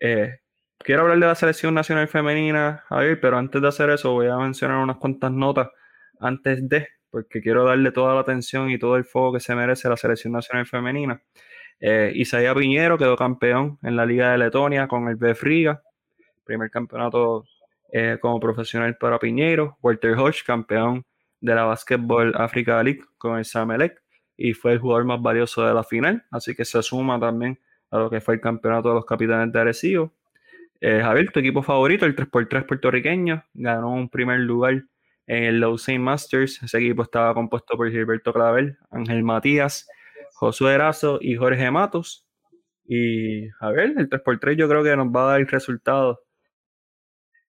Eh, 0.00 0.40
quiero 0.78 1.02
hablar 1.02 1.18
de 1.18 1.26
la 1.26 1.34
selección 1.34 1.74
nacional 1.74 2.08
femenina, 2.08 2.84
Javier, 2.88 3.20
pero 3.20 3.38
antes 3.38 3.60
de 3.60 3.68
hacer 3.68 3.90
eso 3.90 4.12
voy 4.12 4.28
a 4.28 4.36
mencionar 4.36 4.78
unas 4.78 4.96
cuantas 4.96 5.30
notas 5.32 5.68
antes 6.20 6.68
de, 6.68 6.88
porque 7.10 7.40
quiero 7.40 7.64
darle 7.64 7.92
toda 7.92 8.14
la 8.14 8.20
atención 8.20 8.70
y 8.70 8.78
todo 8.78 8.96
el 8.96 9.04
fuego 9.04 9.34
que 9.34 9.40
se 9.40 9.54
merece 9.54 9.88
la 9.88 9.96
selección 9.96 10.32
nacional 10.32 10.66
femenina. 10.66 11.22
Eh, 11.80 12.12
Isaías 12.14 12.54
Piñero 12.54 12.98
quedó 12.98 13.16
campeón 13.16 13.78
en 13.82 13.96
la 13.96 14.06
Liga 14.06 14.32
de 14.32 14.38
Letonia 14.38 14.88
con 14.88 15.08
el 15.08 15.16
BF 15.16 15.42
Riga, 15.42 15.82
primer 16.44 16.70
campeonato 16.70 17.44
eh, 17.92 18.18
como 18.20 18.40
profesional 18.40 18.96
para 18.96 19.18
Piñero. 19.18 19.78
Walter 19.82 20.16
Hodge, 20.16 20.44
campeón 20.44 21.04
de 21.40 21.54
la 21.54 21.64
Basketball 21.64 22.32
Africa 22.36 22.82
League 22.82 23.02
con 23.18 23.38
el 23.38 23.44
Samelec 23.44 24.02
y 24.36 24.52
fue 24.52 24.72
el 24.72 24.78
jugador 24.78 25.04
más 25.04 25.20
valioso 25.20 25.64
de 25.64 25.74
la 25.74 25.84
final, 25.84 26.24
así 26.30 26.54
que 26.54 26.64
se 26.64 26.82
suma 26.82 27.20
también 27.20 27.58
lo 27.98 28.10
que 28.10 28.20
fue 28.20 28.34
el 28.34 28.40
campeonato 28.40 28.88
de 28.88 28.94
los 28.94 29.06
capitanes 29.06 29.52
de 29.52 29.60
Arecibo. 29.60 30.12
Eh, 30.80 31.00
Javier, 31.02 31.30
tu 31.32 31.40
equipo 31.40 31.62
favorito, 31.62 32.04
el 32.06 32.14
3x3 32.14 32.66
puertorriqueño, 32.66 33.44
ganó 33.54 33.92
un 33.92 34.08
primer 34.08 34.40
lugar 34.40 34.84
en 35.26 35.44
el 35.44 35.60
Lausanne 35.60 35.98
Masters. 35.98 36.62
Ese 36.62 36.78
equipo 36.78 37.02
estaba 37.02 37.32
compuesto 37.34 37.76
por 37.76 37.90
Gilberto 37.90 38.32
Clavel, 38.32 38.76
Ángel 38.90 39.22
Matías, 39.22 39.88
Josué 40.34 40.74
Erazo 40.74 41.18
y 41.20 41.36
Jorge 41.36 41.70
Matos. 41.70 42.26
Y 42.86 43.48
Javier, 43.60 43.94
el 43.96 44.10
3x3 44.10 44.56
yo 44.56 44.68
creo 44.68 44.84
que 44.84 44.96
nos 44.96 45.08
va 45.08 45.24
a 45.24 45.38
dar 45.38 45.46
resultados 45.46 46.18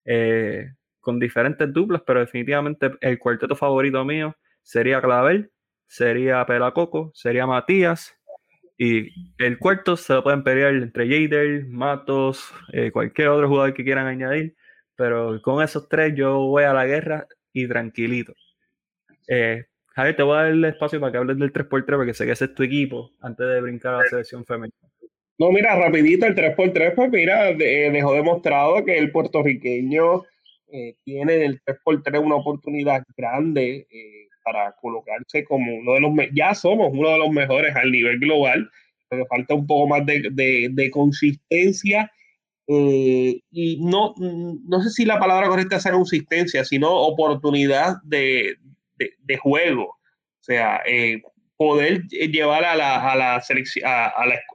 eh, 0.05 0.71
con 1.01 1.19
diferentes 1.19 1.71
duplas, 1.73 2.03
pero 2.05 2.21
definitivamente 2.21 2.91
el 3.01 3.19
cuarteto 3.19 3.55
favorito 3.55 4.05
mío 4.05 4.35
sería 4.61 5.01
Clavel, 5.01 5.51
sería 5.87 6.45
Pelacoco, 6.45 7.11
sería 7.13 7.45
Matías. 7.45 8.14
Y 8.77 9.09
el 9.43 9.57
cuarto 9.57 9.95
se 9.95 10.13
lo 10.13 10.23
pueden 10.23 10.43
pelear 10.43 10.73
entre 10.73 11.07
Jader, 11.07 11.65
Matos, 11.67 12.51
eh, 12.73 12.91
cualquier 12.91 13.29
otro 13.29 13.47
jugador 13.47 13.73
que 13.73 13.83
quieran 13.83 14.07
añadir. 14.07 14.55
Pero 14.95 15.41
con 15.41 15.63
esos 15.63 15.87
tres 15.87 16.13
yo 16.15 16.39
voy 16.39 16.63
a 16.63 16.73
la 16.73 16.85
guerra 16.85 17.27
y 17.53 17.67
tranquilito. 17.67 18.33
Eh, 19.27 19.65
Javier, 19.87 20.15
te 20.15 20.23
voy 20.23 20.37
a 20.37 20.41
dar 20.41 20.51
el 20.51 20.65
espacio 20.65 20.99
para 20.99 21.11
que 21.11 21.17
hables 21.17 21.37
del 21.37 21.53
3x3 21.53 21.85
porque 21.85 22.13
sé 22.13 22.25
que 22.25 22.31
ese 22.33 22.45
es 22.45 22.53
tu 22.53 22.63
equipo 22.63 23.11
antes 23.21 23.47
de 23.47 23.61
brincar 23.61 23.95
a 23.95 23.97
la 23.99 24.05
selección 24.05 24.45
femenina. 24.45 24.75
No, 25.37 25.51
mira, 25.51 25.77
rapidito 25.77 26.25
el 26.25 26.35
3x3, 26.35 26.93
pues 26.95 27.11
mira, 27.11 27.53
dejó 27.53 28.13
demostrado 28.13 28.83
que 28.85 28.97
el 28.97 29.11
puertorriqueño 29.11 30.23
eh, 30.71 30.95
tiene 31.03 31.45
el 31.45 31.61
3x3 31.63 32.23
una 32.23 32.35
oportunidad 32.35 33.03
grande 33.15 33.87
eh, 33.89 34.27
para 34.43 34.75
colocarse 34.81 35.43
como 35.45 35.75
uno 35.75 35.93
de 35.93 35.99
los, 35.99 36.11
ya 36.33 36.53
somos 36.53 36.91
uno 36.91 37.09
de 37.09 37.17
los 37.19 37.31
mejores 37.31 37.75
al 37.75 37.91
nivel 37.91 38.19
global, 38.19 38.69
pero 39.09 39.25
falta 39.27 39.53
un 39.53 39.67
poco 39.67 39.87
más 39.87 40.05
de, 40.05 40.89
consistencia 40.91 42.11
eh, 42.67 43.39
y 43.51 43.79
no, 43.81 44.13
no 44.17 44.81
sé 44.81 44.89
si 44.89 45.05
la 45.05 45.19
palabra 45.19 45.47
correcta 45.47 45.77
es 45.77 45.85
consistencia, 45.85 46.65
sino 46.65 46.91
oportunidad 46.91 47.97
de, 48.03 48.57
de 48.97 49.37
juego. 49.37 49.85
O 49.85 50.43
sea, 50.45 50.81
poder 51.57 52.03
llevar 52.07 52.65
a 52.65 52.75
la, 52.75 53.11
a 53.11 53.15
la 53.15 53.41
selección, 53.41 53.85
a, 53.87 54.11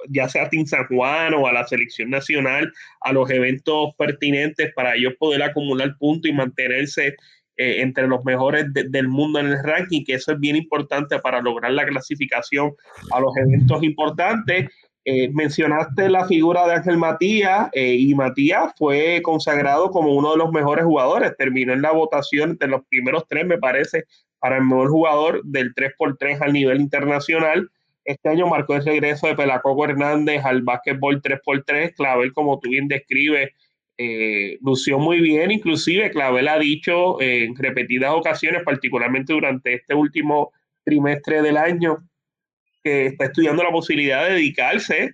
ya 0.09 0.29
sea 0.29 0.45
a 0.45 0.51
Team 0.51 0.67
San 0.67 0.87
Juan 0.87 1.35
o 1.35 1.47
a 1.47 1.53
la 1.53 1.67
selección 1.67 2.11
nacional, 2.11 2.73
a 3.01 3.13
los 3.13 3.31
eventos 3.31 3.95
pertinentes 3.97 4.73
para 4.75 4.95
ellos 4.95 5.15
poder 5.19 5.43
acumular 5.43 5.97
puntos 5.99 6.31
y 6.31 6.35
mantenerse 6.35 7.17
eh, 7.57 7.83
entre 7.83 8.07
los 8.07 8.25
mejores 8.25 8.67
del 8.73 9.07
mundo 9.09 9.39
en 9.39 9.49
el 9.49 9.63
ranking, 9.63 10.03
que 10.05 10.15
eso 10.15 10.33
es 10.33 10.41
bien 10.41 10.57
importante 10.57 11.19
para 11.19 11.43
lograr 11.43 11.73
la 11.73 11.85
clasificación 11.85 12.73
a 13.13 13.21
los 13.21 13.37
eventos 13.37 13.83
importantes. 13.83 14.71
Eh, 15.05 15.31
mencionaste 15.33 16.09
la 16.09 16.27
figura 16.27 16.67
de 16.67 16.75
Ángel 16.75 16.97
Matías 16.97 17.69
eh, 17.73 17.97
y 17.99 18.15
Matías 18.15 18.73
fue 18.79 19.21
consagrado 19.23 19.91
como 19.91 20.15
uno 20.15 20.33
de 20.33 20.39
los 20.39 20.53
mejores 20.53 20.85
jugadores, 20.85 21.37
terminó 21.37 21.73
en 21.73 21.83
la 21.83 21.91
votación 21.91 22.57
de 22.59 22.67
los 22.67 22.83
primeros 22.89 23.25
tres, 23.29 23.47
me 23.47 23.59
parece, 23.59 24.05
para 24.41 24.57
el 24.57 24.65
mejor 24.65 24.91
jugador 24.91 25.45
del 25.45 25.75
3x3 25.75 26.41
al 26.41 26.53
nivel 26.53 26.81
internacional. 26.81 27.71
Este 28.05 28.29
año 28.29 28.47
marcó 28.47 28.75
el 28.75 28.85
regreso 28.85 29.27
de 29.27 29.37
Pelacoco 29.37 29.85
Hernández 29.85 30.45
al 30.45 30.63
básquetbol 30.63 31.23
3x3. 31.23 31.95
Clavel, 31.95 32.33
como 32.33 32.59
tú 32.59 32.71
bien 32.71 32.89
describes, 32.89 33.51
eh, 33.99 34.59
lució 34.63 34.99
muy 34.99 35.21
bien. 35.21 35.51
Inclusive 35.51 36.11
Clavel 36.11 36.49
ha 36.49 36.59
dicho 36.59 37.21
en 37.21 37.55
repetidas 37.55 38.13
ocasiones, 38.13 38.63
particularmente 38.65 39.35
durante 39.35 39.75
este 39.75 39.95
último 39.95 40.53
trimestre 40.85 41.43
del 41.43 41.59
año, 41.59 41.99
que 42.83 43.07
está 43.07 43.27
estudiando 43.27 43.63
la 43.63 43.71
posibilidad 43.71 44.27
de 44.27 44.35
dedicarse 44.35 45.13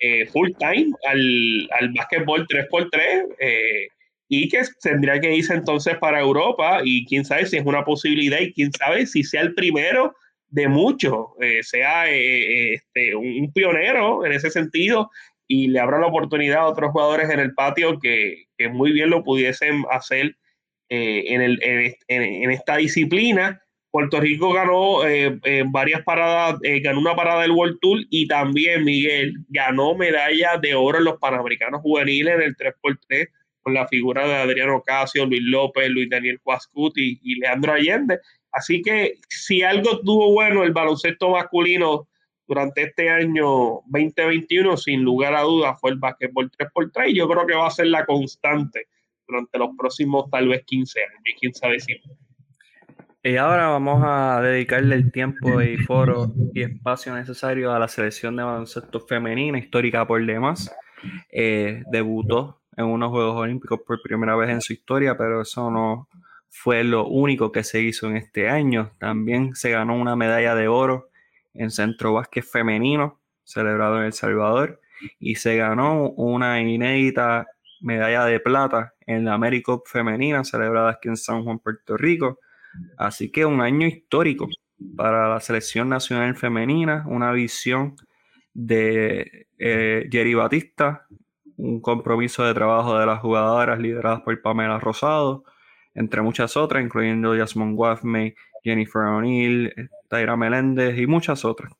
eh, 0.00 0.26
full 0.26 0.50
time 0.58 0.90
al, 1.08 1.68
al 1.78 1.92
básquetbol 1.92 2.46
3x3. 2.48 3.90
Eh, 4.30 4.36
y 4.36 4.48
que 4.48 4.62
tendría 4.82 5.20
que 5.20 5.34
irse 5.34 5.54
entonces 5.54 5.96
para 5.98 6.20
Europa 6.20 6.80
y 6.84 7.06
quién 7.06 7.24
sabe 7.24 7.46
si 7.46 7.56
es 7.56 7.66
una 7.66 7.84
posibilidad 7.84 8.40
y 8.40 8.52
quién 8.52 8.72
sabe 8.72 9.06
si 9.06 9.22
sea 9.22 9.42
el 9.42 9.54
primero 9.54 10.14
de 10.48 10.68
muchos, 10.68 11.26
eh, 11.40 11.62
sea 11.62 12.08
eh, 12.08 12.14
eh, 12.14 12.74
este, 12.74 13.14
un, 13.16 13.52
pionero 13.52 14.24
en 14.24 14.32
ese 14.32 14.50
sentido 14.50 15.10
y 15.48 15.68
le 15.68 15.80
abra 15.80 15.98
la 15.98 16.06
oportunidad 16.06 16.58
a 16.58 16.68
otros 16.68 16.92
jugadores 16.92 17.28
en 17.30 17.40
el 17.40 17.54
patio 17.54 17.98
que, 17.98 18.44
que 18.56 18.68
muy 18.68 18.92
bien 18.92 19.10
lo 19.10 19.24
pudiesen 19.24 19.84
hacer 19.90 20.36
en, 20.88 21.40
el, 21.40 21.58
en, 22.08 22.50
esta 22.52 22.76
disciplina. 22.76 23.60
Puerto 23.90 24.20
Rico 24.20 24.52
ganó 24.52 25.04
eh, 25.06 25.38
varias 25.66 26.02
paradas, 26.02 26.58
eh, 26.62 26.80
ganó 26.80 27.00
una 27.00 27.16
parada 27.16 27.42
del 27.42 27.50
World 27.50 27.78
Tour 27.80 27.98
y 28.10 28.28
también 28.28 28.84
Miguel 28.84 29.34
ganó 29.48 29.96
medalla 29.96 30.56
de 30.60 30.74
oro 30.74 30.98
en 30.98 31.04
los 31.04 31.18
Panamericanos 31.18 31.80
Juveniles 31.80 32.34
en 32.34 32.42
el 32.42 32.56
3x3 32.56 33.28
con 33.64 33.74
la 33.74 33.88
figura 33.88 34.28
de 34.28 34.34
Adriano 34.34 34.82
Casio, 34.82 35.24
Luis 35.24 35.42
López, 35.42 35.88
Luis 35.88 36.08
Daniel 36.10 36.38
Cuascuti 36.40 37.18
y 37.22 37.40
Leandro 37.40 37.72
Allende. 37.72 38.20
Así 38.52 38.82
que 38.82 39.14
si 39.28 39.62
algo 39.62 40.00
tuvo 40.00 40.32
bueno 40.32 40.62
el 40.62 40.72
baloncesto 40.72 41.30
masculino 41.30 42.06
durante 42.46 42.82
este 42.82 43.08
año 43.08 43.80
2021, 43.86 44.76
sin 44.76 45.02
lugar 45.02 45.34
a 45.34 45.40
dudas, 45.40 45.80
fue 45.80 45.92
el 45.92 45.98
básquetbol 45.98 46.50
3x3 46.50 47.08
y 47.08 47.16
yo 47.16 47.26
creo 47.26 47.46
que 47.46 47.54
va 47.54 47.66
a 47.66 47.70
ser 47.70 47.86
la 47.86 48.04
constante 48.04 48.88
durante 49.26 49.58
los 49.58 49.70
próximos 49.78 50.30
tal 50.30 50.48
vez 50.48 50.62
15 50.66 51.00
años, 51.00 51.20
quién 51.40 51.54
sabe 51.54 51.80
si. 51.80 51.94
Y 53.22 53.36
ahora 53.38 53.68
vamos 53.68 54.02
a 54.04 54.42
dedicarle 54.42 54.96
el 54.96 55.10
tiempo 55.10 55.62
y 55.62 55.78
foro 55.78 56.34
y 56.52 56.60
espacio 56.60 57.14
necesario 57.14 57.72
a 57.72 57.78
la 57.78 57.88
selección 57.88 58.36
de 58.36 58.42
baloncesto 58.42 59.00
femenina, 59.00 59.58
histórica 59.58 60.06
por 60.06 60.24
demás. 60.26 60.70
Eh, 61.32 61.82
debutó 61.90 62.63
en 62.76 62.86
unos 62.86 63.10
Juegos 63.10 63.36
Olímpicos 63.36 63.80
por 63.86 64.02
primera 64.02 64.36
vez 64.36 64.50
en 64.50 64.60
su 64.60 64.72
historia, 64.72 65.16
pero 65.16 65.42
eso 65.42 65.70
no 65.70 66.08
fue 66.48 66.84
lo 66.84 67.06
único 67.06 67.50
que 67.50 67.64
se 67.64 67.80
hizo 67.80 68.08
en 68.08 68.16
este 68.16 68.48
año. 68.48 68.92
También 68.98 69.54
se 69.54 69.70
ganó 69.70 69.96
una 69.96 70.16
medalla 70.16 70.54
de 70.54 70.68
oro 70.68 71.08
en 71.52 71.70
centro 71.70 72.14
básquet 72.14 72.44
femenino, 72.44 73.20
celebrado 73.42 73.98
en 73.98 74.06
El 74.06 74.12
Salvador, 74.12 74.80
y 75.18 75.34
se 75.34 75.56
ganó 75.56 76.10
una 76.10 76.60
inédita 76.60 77.46
medalla 77.80 78.24
de 78.24 78.40
plata 78.40 78.94
en 79.06 79.24
la 79.24 79.34
América 79.34 79.78
femenina, 79.84 80.44
celebrada 80.44 80.90
aquí 80.90 81.08
en 81.08 81.16
San 81.16 81.44
Juan, 81.44 81.58
Puerto 81.58 81.96
Rico. 81.96 82.38
Así 82.96 83.30
que 83.30 83.44
un 83.44 83.60
año 83.60 83.86
histórico 83.86 84.48
para 84.96 85.28
la 85.28 85.40
selección 85.40 85.88
nacional 85.88 86.34
femenina, 86.36 87.04
una 87.06 87.32
visión 87.32 87.96
de 88.52 89.48
eh, 89.58 90.08
Jerry 90.10 90.34
Batista, 90.34 91.06
un 91.56 91.80
compromiso 91.80 92.44
de 92.44 92.54
trabajo 92.54 92.98
de 92.98 93.06
las 93.06 93.20
jugadoras 93.20 93.78
lideradas 93.78 94.22
por 94.22 94.40
Pamela 94.42 94.78
Rosado, 94.78 95.44
entre 95.94 96.22
muchas 96.22 96.56
otras, 96.56 96.82
incluyendo 96.82 97.36
Jasmine 97.36 97.74
Waffmey, 97.74 98.34
Jennifer 98.62 99.02
O'Neill, 99.02 99.90
Tyra 100.08 100.36
Meléndez 100.36 100.98
y 100.98 101.06
muchas 101.06 101.44
otras. 101.44 101.72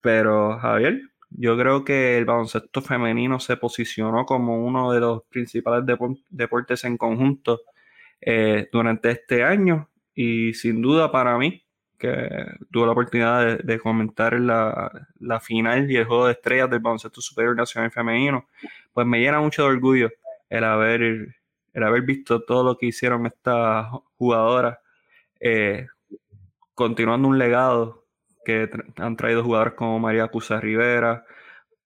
Pero 0.00 0.58
Javier, 0.58 1.00
yo 1.30 1.56
creo 1.56 1.84
que 1.84 2.18
el 2.18 2.24
baloncesto 2.24 2.82
femenino 2.82 3.40
se 3.40 3.56
posicionó 3.56 4.24
como 4.24 4.64
uno 4.64 4.92
de 4.92 5.00
los 5.00 5.22
principales 5.24 5.84
deportes 6.28 6.84
en 6.84 6.96
conjunto 6.96 7.62
eh, 8.20 8.68
durante 8.72 9.10
este 9.10 9.44
año 9.44 9.90
y 10.14 10.54
sin 10.54 10.80
duda 10.80 11.12
para 11.12 11.36
mí, 11.38 11.65
que 11.98 12.28
tuve 12.70 12.86
la 12.86 12.92
oportunidad 12.92 13.58
de, 13.58 13.78
comentar 13.78 14.38
la, 14.38 15.08
la, 15.20 15.40
final 15.40 15.90
y 15.90 15.96
el 15.96 16.04
juego 16.04 16.26
de 16.26 16.32
estrellas 16.32 16.70
del 16.70 16.80
baloncesto 16.80 17.20
superior 17.20 17.56
nacional 17.56 17.90
femenino, 17.90 18.46
pues 18.92 19.06
me 19.06 19.20
llena 19.20 19.40
mucho 19.40 19.62
de 19.62 19.68
orgullo 19.68 20.10
el 20.48 20.64
haber, 20.64 21.02
el 21.02 21.82
haber 21.82 22.02
visto 22.02 22.42
todo 22.42 22.64
lo 22.64 22.78
que 22.78 22.86
hicieron 22.86 23.26
estas 23.26 23.86
jugadoras, 24.18 24.78
eh, 25.40 25.86
continuando 26.74 27.28
un 27.28 27.38
legado 27.38 28.04
que 28.44 28.70
han 28.98 29.16
traído 29.16 29.42
jugadores 29.42 29.74
como 29.74 29.98
María 29.98 30.28
Cusa 30.28 30.60
Rivera, 30.60 31.24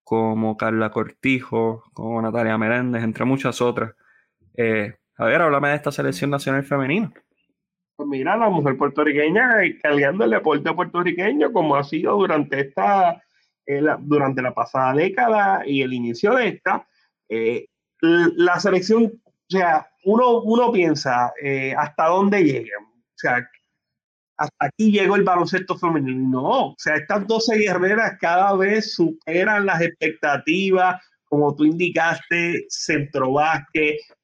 como 0.05 0.57
Carla 0.57 0.91
Cortijo, 0.91 1.85
como 1.95 2.21
Natalia 2.21 2.59
Meléndez, 2.59 3.03
entre 3.03 3.25
muchas 3.25 3.61
otras. 3.61 3.95
Eh, 4.55 4.97
a 5.17 5.25
ver, 5.25 5.41
háblame 5.41 5.69
de 5.69 5.77
esta 5.77 5.93
selección 5.93 6.31
nacional 6.31 6.65
femenina. 6.65 7.13
Pues 8.01 8.09
mira, 8.09 8.35
la 8.35 8.49
mujer 8.49 8.79
puertorriqueña 8.79 9.57
cargando 9.83 10.25
el 10.25 10.31
deporte 10.31 10.73
puertorriqueño 10.73 11.53
como 11.53 11.77
ha 11.77 11.85
sido 11.85 12.17
durante 12.17 12.61
esta, 12.61 13.23
eh, 13.67 13.83
durante 13.99 14.41
la 14.41 14.55
pasada 14.55 14.95
década 14.95 15.63
y 15.67 15.83
el 15.83 15.93
inicio 15.93 16.35
de 16.35 16.49
esta. 16.49 16.89
Eh, 17.29 17.67
la 18.01 18.59
selección, 18.59 19.05
o 19.05 19.45
sea, 19.51 19.87
uno, 20.07 20.41
uno 20.41 20.73
piensa 20.73 21.31
eh, 21.43 21.75
hasta 21.77 22.07
dónde 22.07 22.43
llegan. 22.43 22.85
O 22.85 23.17
sea, 23.17 23.47
hasta 24.39 24.65
aquí 24.65 24.91
llegó 24.91 25.17
el 25.17 25.23
baloncesto 25.23 25.77
femenino. 25.77 26.41
No, 26.41 26.67
o 26.69 26.75
sea, 26.79 26.97
estas 26.97 27.27
12 27.27 27.59
guerreras 27.59 28.17
cada 28.19 28.57
vez 28.57 28.95
superan 28.95 29.67
las 29.67 29.83
expectativas, 29.83 31.05
como 31.27 31.55
tú 31.55 31.67
indicaste, 31.67 32.65
Centro 32.71 33.35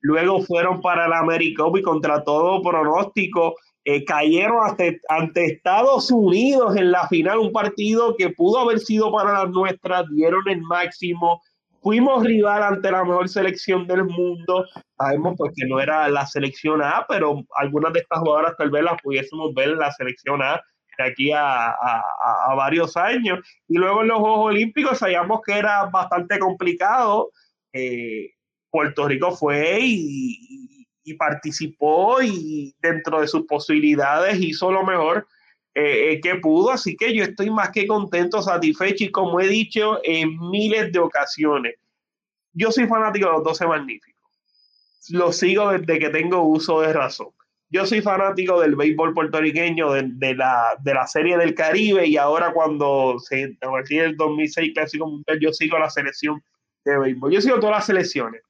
luego 0.01 0.41
fueron 0.41 0.81
para 0.81 1.07
la 1.07 1.19
Americop 1.19 1.77
y 1.77 1.83
contra 1.83 2.25
todo 2.25 2.63
pronóstico 2.63 3.55
eh, 3.89 4.05
cayeron 4.05 4.59
ante, 5.09 5.45
Estados 5.45 6.11
Unidos 6.11 6.75
en 6.77 6.91
la 6.91 7.07
final, 7.07 7.39
un 7.39 7.53
partido 7.53 8.17
que 8.17 8.31
pudo 8.31 8.59
haber 8.59 8.81
sido 8.81 9.13
para 9.13 9.33
las 9.33 9.51
nuestras, 9.51 10.11
dieron 10.11 10.43
el 10.49 10.61
máximo, 10.63 11.41
fuimos 11.81 12.25
rival 12.25 12.65
ante 12.65 12.91
la 12.91 13.05
mejor 13.05 13.29
selección 13.29 13.87
del 13.87 14.03
mundo, 14.03 14.65
sabemos 14.99 15.37
pues 15.39 15.53
que 15.55 15.69
no 15.69 15.79
era 15.79 16.09
la 16.09 16.27
selección 16.27 16.83
A, 16.83 17.07
pero 17.09 17.45
algunas 17.59 17.93
de 17.93 18.01
estas 18.01 18.19
jugadoras 18.19 18.57
tal 18.59 18.71
vez 18.71 18.83
las 18.83 19.01
pudiésemos 19.01 19.55
ver 19.55 19.69
en 19.69 19.79
la 19.79 19.93
selección 19.93 20.43
A 20.43 20.61
de 20.99 21.05
aquí 21.05 21.31
a, 21.33 21.77
varios 22.57 22.97
años. 22.97 23.39
Y 23.69 23.77
luego 23.77 24.03
en 24.03 24.09
los 24.09 24.19
Juegos 24.19 24.47
Olímpicos 24.47 24.99
sabíamos 24.99 25.43
que 25.47 25.59
era 25.59 25.85
bastante 25.85 26.41
complicado. 26.41 27.31
Eh, 27.73 28.31
Puerto 28.69 29.07
Rico 29.07 29.31
fue 29.31 29.79
y, 29.81 30.39
y 30.73 30.76
participó 31.15 32.23
y 32.23 32.75
dentro 32.81 33.21
de 33.21 33.29
sus 33.29 33.47
posibilidades 33.47 34.39
hizo 34.41 34.71
lo 34.71 34.85
mejor 34.85 35.27
eh, 35.75 36.13
eh, 36.13 36.21
que 36.21 36.37
pudo. 36.37 36.71
Así 36.71 36.97
que 36.97 37.15
yo 37.15 37.23
estoy 37.23 37.51
más 37.51 37.71
que 37.71 37.87
contento, 37.87 38.43
satisfecho 38.43 39.05
y 39.05 39.11
como 39.11 39.41
he 39.41 39.47
dicho 39.47 40.01
en 40.05 40.39
miles 40.51 40.93
de 40.93 40.99
ocasiones, 40.99 41.75
yo 42.53 42.73
soy 42.73 42.87
fanático 42.87 43.27
de 43.27 43.33
los 43.33 43.45
12 43.45 43.67
magníficos. 43.67 44.33
Lo 45.11 45.33
sigo 45.33 45.71
desde 45.71 45.99
que 45.99 46.09
tengo 46.09 46.43
uso 46.43 46.81
de 46.81 46.93
razón. 46.93 47.29
Yo 47.69 47.85
soy 47.85 48.01
fanático 48.01 48.61
del 48.61 48.77
béisbol 48.77 49.13
puertorriqueño, 49.13 49.93
de, 49.93 50.35
la, 50.35 50.77
de 50.83 50.95
la 50.95 51.07
Serie 51.07 51.37
del 51.37 51.55
Caribe 51.55 52.07
y 52.07 52.17
ahora 52.17 52.53
cuando 52.53 53.19
se 53.19 53.57
a 53.61 53.71
partir 53.71 54.03
del 54.03 54.17
2006 54.17 54.73
Clásico 54.73 55.07
Mundial, 55.07 55.39
yo 55.41 55.53
sigo 55.53 55.79
la 55.79 55.91
selección 55.91 56.43
de 56.85 56.99
béisbol. 56.99 57.33
Yo 57.33 57.41
sigo 57.41 57.59
todas 57.61 57.77
las 57.77 57.87
selecciones 57.87 58.43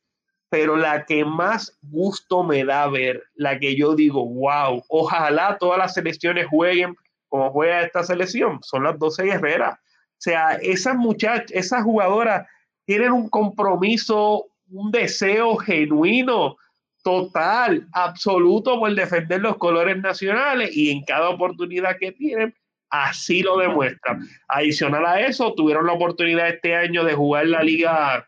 pero 0.48 0.76
la 0.76 1.04
que 1.04 1.24
más 1.24 1.76
gusto 1.82 2.42
me 2.42 2.64
da 2.64 2.86
ver, 2.88 3.22
la 3.34 3.58
que 3.58 3.76
yo 3.76 3.94
digo, 3.94 4.24
wow, 4.24 4.84
ojalá 4.88 5.58
todas 5.58 5.78
las 5.78 5.94
selecciones 5.94 6.46
jueguen 6.46 6.96
como 7.28 7.50
juega 7.50 7.82
esta 7.82 8.04
selección, 8.04 8.60
son 8.62 8.84
las 8.84 8.98
12 8.98 9.24
guerreras. 9.24 9.74
O 9.74 10.18
sea, 10.18 10.54
esas 10.54 10.96
muchachas, 10.96 11.50
esas 11.50 11.82
jugadoras 11.82 12.46
tienen 12.84 13.12
un 13.12 13.28
compromiso, 13.28 14.46
un 14.70 14.90
deseo 14.90 15.56
genuino, 15.56 16.56
total, 17.02 17.86
absoluto 17.92 18.78
por 18.78 18.94
defender 18.94 19.40
los 19.40 19.58
colores 19.58 19.96
nacionales 19.98 20.74
y 20.74 20.90
en 20.90 21.04
cada 21.04 21.28
oportunidad 21.28 21.98
que 22.00 22.12
tienen, 22.12 22.54
así 22.90 23.42
lo 23.42 23.58
demuestran. 23.58 24.26
Adicional 24.48 25.06
a 25.06 25.20
eso, 25.20 25.54
tuvieron 25.54 25.86
la 25.86 25.92
oportunidad 25.92 26.48
este 26.48 26.74
año 26.74 27.04
de 27.04 27.14
jugar 27.14 27.46
la 27.46 27.62
liga 27.62 28.26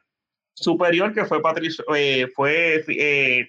superior, 0.63 1.13
que 1.13 1.25
fue, 1.25 1.41
Patricio, 1.41 1.85
eh, 1.95 2.29
fue 2.35 2.85
eh, 2.89 3.49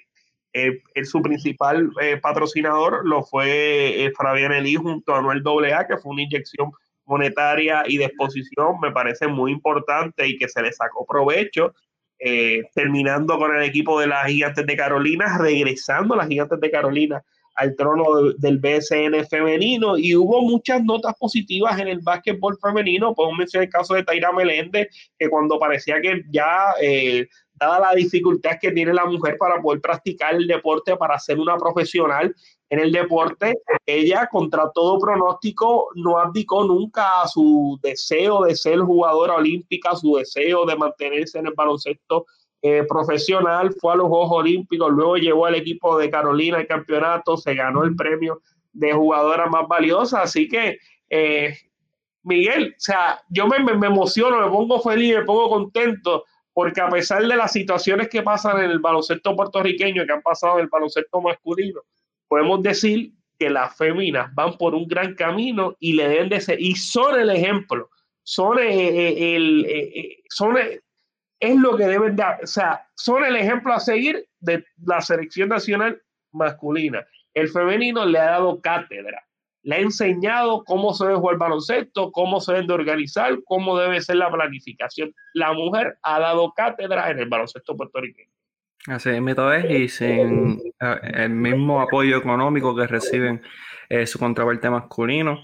eh, 0.54 1.06
su 1.06 1.22
principal 1.22 1.90
patrocinador, 2.22 3.08
lo 3.08 3.24
fue 3.24 4.12
Fabián 4.18 4.52
Elí 4.52 4.76
junto 4.76 5.14
a 5.14 5.20
Anuel 5.20 5.44
AA, 5.46 5.88
que 5.88 5.98
fue 5.98 6.14
una 6.14 6.24
inyección 6.24 6.72
monetaria 7.06 7.84
y 7.88 7.98
de 7.98 8.06
exposición, 8.06 8.80
me 8.82 8.92
parece 8.92 9.28
muy 9.28 9.52
importante 9.52 10.28
y 10.28 10.38
que 10.38 10.48
se 10.48 10.62
le 10.62 10.72
sacó 10.72 11.06
provecho. 11.06 11.74
terminando 12.76 13.38
con 13.38 13.56
el 13.56 13.64
equipo 13.64 14.00
de 14.00 14.08
las 14.08 14.28
Gigantes 14.28 14.66
de 14.66 14.76
Carolina, 14.76 15.38
regresando 15.40 16.14
a 16.14 16.18
las 16.18 16.28
Gigantes 16.28 16.60
de 16.60 16.72
Carolina 16.72 17.24
al 17.60 17.76
trono 17.76 18.32
del 18.38 18.58
BSN 18.58 19.26
femenino 19.30 19.98
y 19.98 20.16
hubo 20.16 20.42
muchas 20.42 20.82
notas 20.82 21.14
positivas 21.20 21.78
en 21.78 21.90
el 21.90 22.00
básquetbol 22.00 22.58
femenino. 22.62 23.14
Podemos 23.14 23.38
mencionar 23.38 23.66
el 23.66 23.72
caso 23.72 23.96
de 23.96 24.04
Taira 24.04 24.32
Meléndez, 24.32 24.88
que 25.18 25.30
cuando 25.30 25.60
parecía 25.60 26.00
que 26.02 26.24
ya, 26.32 26.74
eh, 26.82 27.28
dada 27.56 27.82
la 27.82 27.94
dificultad 27.94 28.58
que 28.62 28.72
tiene 28.72 28.94
la 28.94 29.06
mujer 29.06 29.38
para 29.38 29.62
poder 29.62 29.82
practicar 29.82 30.36
el 30.36 30.48
deporte, 30.48 30.96
para 30.96 31.20
ser 31.20 31.38
una 31.38 31.58
profesional 31.58 32.34
en 32.70 32.80
el 32.80 32.94
deporte, 32.94 33.56
ella 33.86 34.30
contra 34.32 34.72
todo 34.74 34.98
pronóstico 34.98 35.90
no 35.96 36.18
abdicó 36.18 36.64
nunca 36.64 37.24
a 37.24 37.28
su 37.28 37.78
deseo 37.84 38.46
de 38.46 38.56
ser 38.56 38.80
jugadora 38.80 39.36
olímpica, 39.36 39.98
su 39.98 40.16
deseo 40.16 40.66
de 40.66 40.78
mantenerse 40.78 41.40
en 41.40 41.48
el 41.48 41.54
baloncesto 41.54 42.26
eh, 42.62 42.84
profesional, 42.90 43.74
fue 43.80 43.94
a 43.94 43.96
los 43.96 44.08
Juegos 44.10 44.32
Olímpicos, 44.32 44.92
luego 44.92 45.16
llevó 45.16 45.46
al 45.46 45.56
equipo 45.56 45.98
de 45.98 46.10
Carolina 46.10 46.58
al 46.58 46.68
campeonato, 46.68 47.38
se 47.38 47.56
ganó 47.56 47.86
el 47.86 47.96
premio 47.96 48.42
de 48.74 48.92
jugadora 48.92 49.48
más 49.48 49.66
valiosa, 49.66 50.22
así 50.22 50.48
que 50.50 50.78
eh, 51.10 51.56
Miguel, 52.24 52.74
o 52.78 52.80
sea, 52.80 53.22
yo 53.30 53.48
me, 53.48 53.60
me, 53.60 53.88
emociono, 53.88 54.42
me 54.42 54.52
pongo 54.52 54.82
feliz, 54.82 55.16
me 55.16 55.24
pongo 55.24 55.50
contento, 55.50 56.26
porque 56.52 56.82
a 56.82 56.90
pesar 56.90 57.26
de 57.26 57.36
las 57.36 57.54
situaciones 57.54 58.10
que 58.10 58.24
pasan 58.24 58.62
en 58.62 58.72
el 58.72 58.80
baloncesto 58.80 59.38
puertorriqueño, 59.38 60.06
que 60.06 60.12
han 60.12 60.22
pasado 60.22 60.56
en 60.56 60.64
el 60.64 60.70
baloncesto 60.70 61.22
masculino, 61.22 61.80
podemos 62.28 62.62
decir 62.62 63.14
que 63.38 63.50
las 63.50 63.74
féminas 63.78 64.36
van 64.36 64.58
por 64.58 64.76
un 64.76 64.86
gran 64.86 65.16
camino 65.16 65.78
y 65.80 65.94
le 65.94 66.10
den 66.10 66.28
de 66.28 66.42
ser, 66.42 66.60
y 66.60 66.76
son 66.76 67.18
el 67.18 67.30
ejemplo, 67.30 67.90
son 68.22 68.60
eh, 68.60 69.36
el, 69.36 69.66
son 70.28 70.58
es 71.40 71.56
lo 71.56 71.78
que 71.78 71.86
deben 71.86 72.16
dar, 72.16 72.40
o 72.44 72.48
sea, 72.48 72.86
son 72.96 73.24
el 73.24 73.36
ejemplo 73.36 73.74
a 73.74 73.80
seguir 73.80 74.28
de 74.40 74.66
la 74.86 75.02
selección 75.02 75.50
nacional 75.50 76.02
masculina. 76.32 77.06
El 77.34 77.50
femenino 77.50 78.06
le 78.06 78.20
ha 78.20 78.32
dado 78.32 78.60
cátedra, 78.62 79.24
le 79.64 79.76
ha 79.76 79.80
enseñado 79.80 80.64
cómo 80.66 80.94
se 80.94 81.06
debe 81.06 81.18
jugar 81.18 81.34
el 81.34 81.40
baloncesto, 81.40 82.12
cómo 82.12 82.42
se 82.42 82.54
debe 82.54 82.74
organizar, 82.74 83.38
cómo 83.46 83.78
debe 83.78 84.02
ser 84.02 84.18
la 84.18 84.32
planificación. 84.32 85.14
La 85.34 85.54
mujer 85.54 85.98
ha 86.02 86.20
dado 86.20 86.54
cátedra 86.54 87.10
en 87.12 87.20
el 87.20 87.30
baloncesto 87.30 87.76
puertorriqueño. 87.76 88.32
Así 88.88 89.10
es, 89.10 89.70
y 89.70 89.90
sin 89.90 90.62
el 90.82 91.30
mismo 91.30 91.82
apoyo 91.82 92.18
económico 92.18 92.76
que 92.76 92.88
reciben 92.88 93.42
eh, 93.90 94.08
su 94.08 94.18
contraparte 94.18 94.70
masculino, 94.70 95.40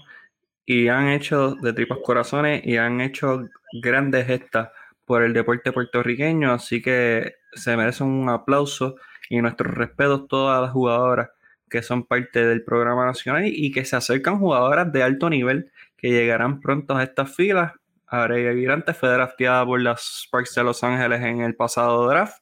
y 0.66 0.88
han 0.88 1.08
hecho 1.08 1.54
de 1.54 1.72
tripas 1.72 1.98
corazones 2.02 2.66
y 2.66 2.76
han 2.76 3.00
hecho 3.00 3.48
grandes 3.80 4.26
gestas 4.26 4.70
por 5.06 5.22
el 5.22 5.32
deporte 5.32 5.72
puertorriqueño, 5.72 6.52
así 6.52 6.82
que 6.82 7.36
se 7.54 7.76
merecen 7.76 8.08
un 8.08 8.28
aplauso 8.28 8.96
y 9.30 9.40
nuestros 9.40 9.74
respetos 9.74 10.28
todas 10.28 10.60
las 10.60 10.72
jugadoras 10.72 11.30
que 11.70 11.82
son 11.82 12.04
parte 12.04 12.44
del 12.44 12.64
programa 12.64 13.06
nacional 13.06 13.44
y 13.46 13.72
que 13.72 13.84
se 13.84 13.96
acercan 13.96 14.38
jugadoras 14.38 14.92
de 14.92 15.02
alto 15.02 15.30
nivel 15.30 15.72
que 15.96 16.10
llegarán 16.10 16.60
pronto 16.60 16.96
a 16.96 17.02
estas 17.02 17.34
filas. 17.34 17.72
Areia 18.06 18.52
Virante 18.52 18.94
fue 18.94 19.08
drafteada 19.08 19.64
por 19.64 19.80
las 19.80 20.22
Sparks 20.26 20.54
de 20.54 20.64
Los 20.64 20.84
Ángeles 20.84 21.22
en 21.22 21.40
el 21.40 21.56
pasado 21.56 22.06
draft 22.08 22.38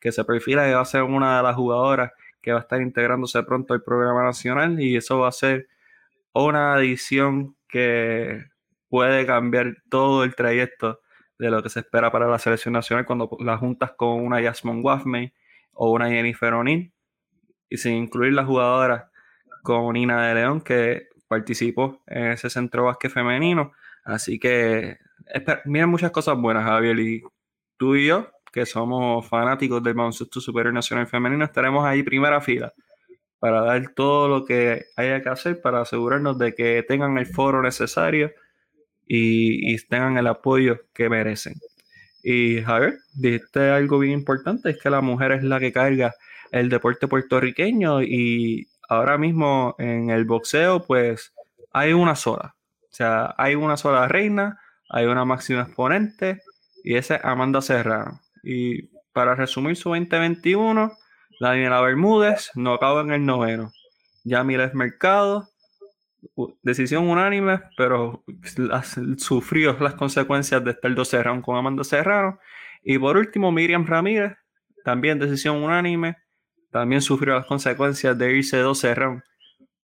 que 0.00 0.12
se 0.12 0.24
perfila 0.24 0.64
que 0.66 0.74
va 0.74 0.82
a 0.82 0.84
ser 0.84 1.02
una 1.02 1.38
de 1.38 1.42
las 1.44 1.56
jugadoras 1.56 2.12
que 2.42 2.52
va 2.52 2.58
a 2.58 2.62
estar 2.62 2.82
integrándose 2.82 3.42
pronto 3.44 3.74
al 3.74 3.82
programa 3.82 4.22
nacional 4.22 4.80
y 4.80 4.96
eso 4.96 5.20
va 5.20 5.28
a 5.28 5.32
ser 5.32 5.68
una 6.34 6.74
adición 6.74 7.56
que 7.68 8.44
puede 8.88 9.24
cambiar 9.24 9.76
todo 9.88 10.24
el 10.24 10.34
trayecto 10.34 11.00
de 11.38 11.50
lo 11.50 11.62
que 11.62 11.68
se 11.68 11.80
espera 11.80 12.10
para 12.10 12.28
la 12.28 12.38
selección 12.38 12.74
nacional 12.74 13.06
cuando 13.06 13.28
la 13.40 13.56
juntas 13.56 13.92
con 13.96 14.24
una 14.24 14.42
Jasmine 14.42 14.80
Waffmey 14.80 15.32
o 15.72 15.90
una 15.92 16.08
Jennifer 16.08 16.52
O'Neill 16.54 16.92
y 17.68 17.76
sin 17.76 17.94
incluir 17.94 18.32
la 18.32 18.44
jugadora 18.44 19.10
con 19.62 19.92
Nina 19.94 20.28
de 20.28 20.34
León 20.34 20.60
que 20.60 21.08
participó 21.26 22.02
en 22.06 22.32
ese 22.32 22.50
centro 22.50 22.84
básquet 22.84 23.10
femenino. 23.10 23.72
Así 24.04 24.38
que 24.38 24.98
miren 25.64 25.88
muchas 25.88 26.10
cosas 26.10 26.36
buenas, 26.36 26.64
Javier, 26.64 26.98
y 27.00 27.22
tú 27.76 27.96
y 27.96 28.06
yo 28.06 28.30
que 28.52 28.66
somos 28.66 29.26
fanáticos 29.26 29.82
del 29.82 29.94
baloncesto 29.94 30.40
superior 30.40 30.72
nacional 30.72 31.08
femenino, 31.08 31.44
estaremos 31.44 31.84
ahí 31.84 32.04
primera 32.04 32.40
fila 32.40 32.72
para 33.40 33.62
dar 33.62 33.88
todo 33.94 34.28
lo 34.28 34.44
que 34.44 34.84
haya 34.96 35.20
que 35.22 35.28
hacer 35.28 35.60
para 35.60 35.80
asegurarnos 35.80 36.38
de 36.38 36.54
que 36.54 36.84
tengan 36.86 37.18
el 37.18 37.26
foro 37.26 37.62
necesario 37.62 38.32
y, 39.06 39.76
tengan 39.86 40.16
el 40.18 40.26
apoyo 40.26 40.80
que 40.92 41.08
merecen. 41.08 41.54
Y 42.22 42.62
Javier, 42.62 42.98
dijiste 43.14 43.70
algo 43.70 43.98
bien 43.98 44.14
importante, 44.14 44.70
es 44.70 44.78
que 44.80 44.90
la 44.90 45.00
mujer 45.00 45.32
es 45.32 45.42
la 45.44 45.60
que 45.60 45.72
carga 45.72 46.14
el 46.52 46.68
deporte 46.68 47.08
puertorriqueño 47.08 48.02
y 48.02 48.68
ahora 48.88 49.18
mismo 49.18 49.74
en 49.78 50.10
el 50.10 50.24
boxeo 50.24 50.84
pues 50.86 51.32
hay 51.72 51.92
una 51.92 52.16
sola. 52.16 52.54
O 52.82 52.96
sea, 52.96 53.34
hay 53.36 53.56
una 53.56 53.76
sola 53.76 54.08
reina, 54.08 54.60
hay 54.88 55.06
una 55.06 55.24
máxima 55.24 55.62
exponente 55.62 56.40
y 56.82 56.96
esa 56.96 57.16
es 57.16 57.24
Amanda 57.24 57.60
Serrano. 57.60 58.20
Y 58.42 58.88
para 59.12 59.34
resumir 59.34 59.76
su 59.76 59.90
2021, 59.90 60.92
Daniela 61.40 61.80
Bermúdez 61.80 62.50
no 62.54 62.74
acaba 62.74 63.00
en 63.00 63.10
el 63.10 63.26
noveno. 63.26 63.72
Yamiles 64.24 64.74
Mercado, 64.74 65.48
decisión 66.62 67.08
unánime, 67.08 67.62
pero 67.76 68.24
sufrió 69.16 69.76
las 69.80 69.94
consecuencias 69.94 70.64
de 70.64 70.72
estar 70.72 70.94
dos 70.94 71.08
Serrano 71.08 71.42
con 71.42 71.56
Amanda 71.56 71.84
Serrano. 71.84 72.38
Y 72.82 72.98
por 72.98 73.16
último, 73.16 73.50
Miriam 73.52 73.86
Ramírez, 73.86 74.36
también 74.84 75.18
decisión 75.18 75.62
unánime, 75.62 76.16
también 76.70 77.00
sufrió 77.00 77.34
las 77.34 77.46
consecuencias 77.46 78.16
de 78.18 78.36
irse 78.36 78.58
dos 78.58 78.78
Serrano 78.78 79.22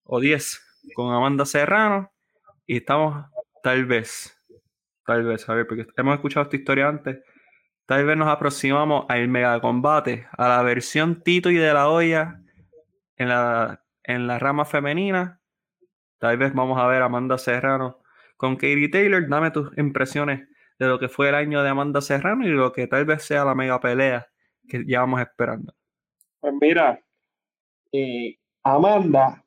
o 0.05 0.20
10 0.20 0.61
con 0.95 1.12
Amanda 1.12 1.47
Serrano. 1.47 2.11
Y 2.66 2.78
estamos 2.78 3.26
tal 3.62 3.86
vez, 3.86 4.36
tal 5.07 5.24
vez, 5.24 5.49
a 5.49 5.55
ver, 5.55 5.66
porque 5.66 5.86
hemos 5.97 6.14
escuchado 6.14 6.45
esta 6.45 6.57
historia 6.57 6.88
antes 6.88 7.18
Tal 7.91 8.05
vez 8.05 8.16
nos 8.16 8.28
aproximamos 8.28 9.05
al 9.09 9.26
mega 9.26 9.61
combate, 9.61 10.28
a 10.38 10.49
la 10.49 10.62
versión 10.62 11.24
Tito 11.24 11.51
y 11.51 11.57
de 11.57 11.74
la 11.74 11.88
olla 11.88 12.41
en 13.16 13.28
la, 13.28 13.82
en 14.05 14.28
la 14.28 14.38
rama 14.38 14.64
femenina. 14.64 15.39
Tal 16.21 16.37
vez 16.37 16.53
vamos 16.53 16.79
a 16.79 16.87
ver 16.87 17.01
a 17.01 17.07
Amanda 17.07 17.39
Serrano 17.39 17.99
con 18.37 18.57
Katie 18.57 18.91
Taylor. 18.91 19.27
Dame 19.27 19.51
tus 19.51 19.77
impresiones 19.79 20.47
de 20.79 20.87
lo 20.87 20.99
que 20.99 21.09
fue 21.09 21.31
el 21.31 21.35
año 21.35 21.62
de 21.62 21.71
Amanda 21.71 22.03
Serrano 22.03 22.47
y 22.47 22.51
lo 22.51 22.73
que 22.73 22.87
tal 22.87 23.07
vez 23.07 23.25
sea 23.25 23.45
la 23.45 23.55
mega 23.55 23.81
pelea 23.81 24.29
que 24.68 24.81
llevamos 24.81 25.21
esperando. 25.23 25.75
Pues 26.41 26.55
mira, 26.61 27.01
eh, 27.93 28.37
Amanda, 28.62 29.43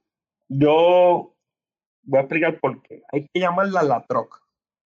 yo 0.49 1.35
voy 2.01 2.17
a 2.17 2.21
explicar 2.21 2.59
por 2.59 2.81
qué. 2.81 3.03
Hay 3.11 3.27
que 3.31 3.39
llamarla 3.39 3.83
la 3.83 4.03
troca. 4.07 4.39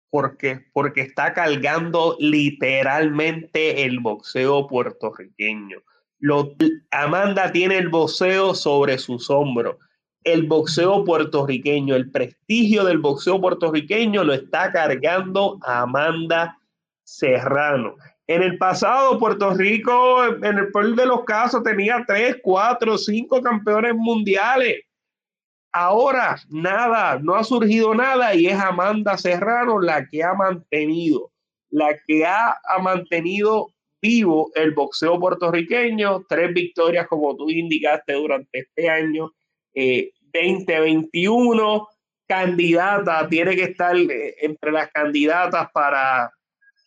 ¿Por 0.10 0.38
qué? 0.38 0.66
Porque 0.74 1.02
está 1.02 1.34
cargando 1.34 2.18
literalmente 2.20 3.84
el 3.84 4.00
boxeo 4.00 4.68
puertorriqueño. 4.68 5.80
Lo, 6.20 6.54
Amanda 6.92 7.52
tiene 7.52 7.78
el 7.78 7.90
boxeo 7.90 8.56
sobre 8.56 8.98
sus 8.98 9.30
hombros. 9.30 9.78
El 10.28 10.44
boxeo 10.44 11.06
puertorriqueño, 11.06 11.96
el 11.96 12.12
prestigio 12.12 12.84
del 12.84 12.98
boxeo 12.98 13.40
puertorriqueño 13.40 14.24
lo 14.26 14.34
está 14.34 14.72
cargando 14.72 15.58
Amanda 15.64 16.58
Serrano. 17.04 17.96
En 18.28 18.44
el 18.44 18.58
pasado, 18.58 19.18
Puerto 19.20 19.54
Rico, 19.54 20.26
en 20.26 20.58
el 20.58 20.72
peor 20.74 20.96
de 20.96 21.06
los 21.06 21.24
casos, 21.24 21.64
tenía 21.64 22.04
tres, 22.06 22.38
cuatro, 22.44 22.98
cinco 22.98 23.42
campeones 23.42 23.96
mundiales 23.96 24.82
Ahora 25.80 26.38
nada, 26.50 27.20
no 27.22 27.36
ha 27.36 27.44
surgido 27.44 27.94
nada 27.94 28.34
y 28.34 28.48
es 28.48 28.60
Amanda 28.60 29.16
Serrano 29.16 29.80
la 29.80 30.08
que 30.08 30.24
ha 30.24 30.34
mantenido, 30.34 31.32
la 31.70 31.96
que 32.08 32.26
ha, 32.26 32.58
mantenido 32.82 33.68
vivo 34.02 34.50
el 34.56 34.74
boxeo 34.74 35.20
puertorriqueño, 35.20 36.26
tres 36.28 36.52
victorias 36.54 37.08
como 37.08 37.36
tú 37.36 37.50
indicaste 37.52 38.14
durante 38.14 38.60
este 38.60 38.90
año 38.90 39.32
2021, 40.34 41.76
eh, 41.76 41.96
candidata, 42.28 43.28
tiene 43.30 43.56
que 43.56 43.64
estar 43.64 43.96
eh, 43.96 44.36
entre 44.42 44.72
las 44.72 44.92
candidatas 44.92 45.70
para 45.74 46.32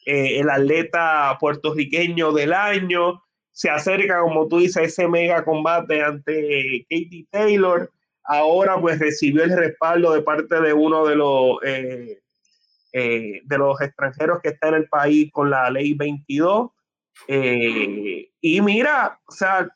eh, 0.06 0.40
el 0.40 0.50
atleta 0.50 1.36
puertorriqueño 1.40 2.32
del 2.32 2.52
año, 2.52 3.22
se 3.52 3.70
acerca, 3.70 4.20
como 4.20 4.48
tú 4.48 4.58
dices, 4.58 4.84
ese 4.84 5.08
mega 5.08 5.44
combate 5.44 6.02
ante 6.02 6.86
Katie 6.88 7.26
Taylor 7.30 7.90
ahora 8.30 8.80
pues 8.80 8.98
recibió 9.00 9.42
el 9.42 9.56
respaldo 9.56 10.12
de 10.12 10.22
parte 10.22 10.60
de 10.60 10.72
uno 10.72 11.04
de 11.04 11.16
los, 11.16 11.56
eh, 11.64 12.20
eh, 12.92 13.40
de 13.44 13.58
los 13.58 13.80
extranjeros 13.80 14.40
que 14.40 14.50
está 14.50 14.68
en 14.68 14.74
el 14.74 14.88
país 14.88 15.30
con 15.32 15.50
la 15.50 15.68
ley 15.68 15.94
22. 15.94 16.70
Eh, 17.26 18.30
y 18.40 18.60
mira, 18.60 19.20
o 19.26 19.32
sea, 19.32 19.68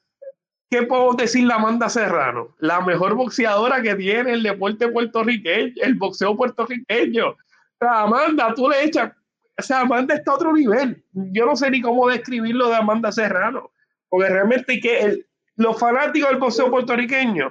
¿qué 0.74 0.82
puedo 0.82 1.12
decir 1.14 1.46
la 1.46 1.54
Amanda 1.54 1.88
Serrano? 1.88 2.48
La 2.58 2.80
mejor 2.80 3.14
boxeadora 3.14 3.80
que 3.80 3.94
tiene 3.94 4.32
el 4.32 4.42
deporte 4.42 4.88
puertorriqueño, 4.88 5.74
el 5.76 5.94
boxeo 5.94 6.36
puertorriqueño. 6.36 7.36
Sea, 7.78 8.00
Amanda, 8.00 8.52
tú 8.56 8.68
le 8.68 8.82
echas, 8.82 9.12
o 9.56 9.62
sea, 9.62 9.82
Amanda 9.82 10.16
está 10.16 10.32
a 10.32 10.34
otro 10.34 10.52
nivel. 10.52 11.04
Yo 11.12 11.46
no 11.46 11.54
sé 11.54 11.70
ni 11.70 11.80
cómo 11.80 12.08
describirlo 12.08 12.70
de 12.70 12.74
Amanda 12.74 13.12
Serrano, 13.12 13.70
porque 14.08 14.28
realmente 14.28 14.80
que 14.80 15.22
los 15.54 15.78
fanáticos 15.78 16.30
del 16.30 16.40
boxeo 16.40 16.70
puertorriqueño, 16.72 17.50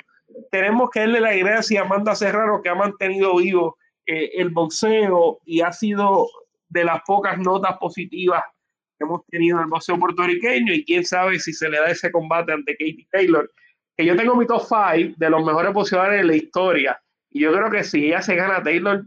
tenemos 0.51 0.89
que 0.89 1.01
darle 1.01 1.21
la 1.21 1.33
gracia 1.33 1.79
a 1.79 1.85
Amanda 1.85 2.15
Serrano 2.15 2.61
que 2.61 2.67
ha 2.67 2.75
mantenido 2.75 3.37
vivo 3.37 3.77
eh, 4.05 4.31
el 4.35 4.49
boxeo 4.49 5.39
y 5.45 5.61
ha 5.61 5.71
sido 5.71 6.27
de 6.67 6.83
las 6.83 7.01
pocas 7.05 7.37
notas 7.37 7.77
positivas 7.77 8.43
hemos 8.99 9.25
tenido 9.27 9.57
en 9.57 9.63
el 9.63 9.69
boxeo 9.69 9.99
puertorriqueño 9.99 10.73
y 10.73 10.85
quién 10.85 11.05
sabe 11.05 11.39
si 11.39 11.53
se 11.53 11.69
le 11.69 11.79
da 11.79 11.87
ese 11.87 12.11
combate 12.11 12.53
ante 12.53 12.73
Katie 12.73 13.07
Taylor, 13.11 13.51
que 13.97 14.05
yo 14.05 14.15
tengo 14.15 14.35
mi 14.35 14.47
top 14.47 14.63
5 14.67 15.15
de 15.17 15.29
los 15.29 15.43
mejores 15.45 15.73
boxeadores 15.73 16.21
de 16.21 16.27
la 16.27 16.35
historia 16.35 16.99
y 17.33 17.41
yo 17.41 17.51
creo 17.51 17.69
que 17.69 17.83
si 17.83 18.05
ella 18.05 18.21
se 18.21 18.35
gana 18.35 18.57
a 18.57 18.63
Taylor, 18.63 19.03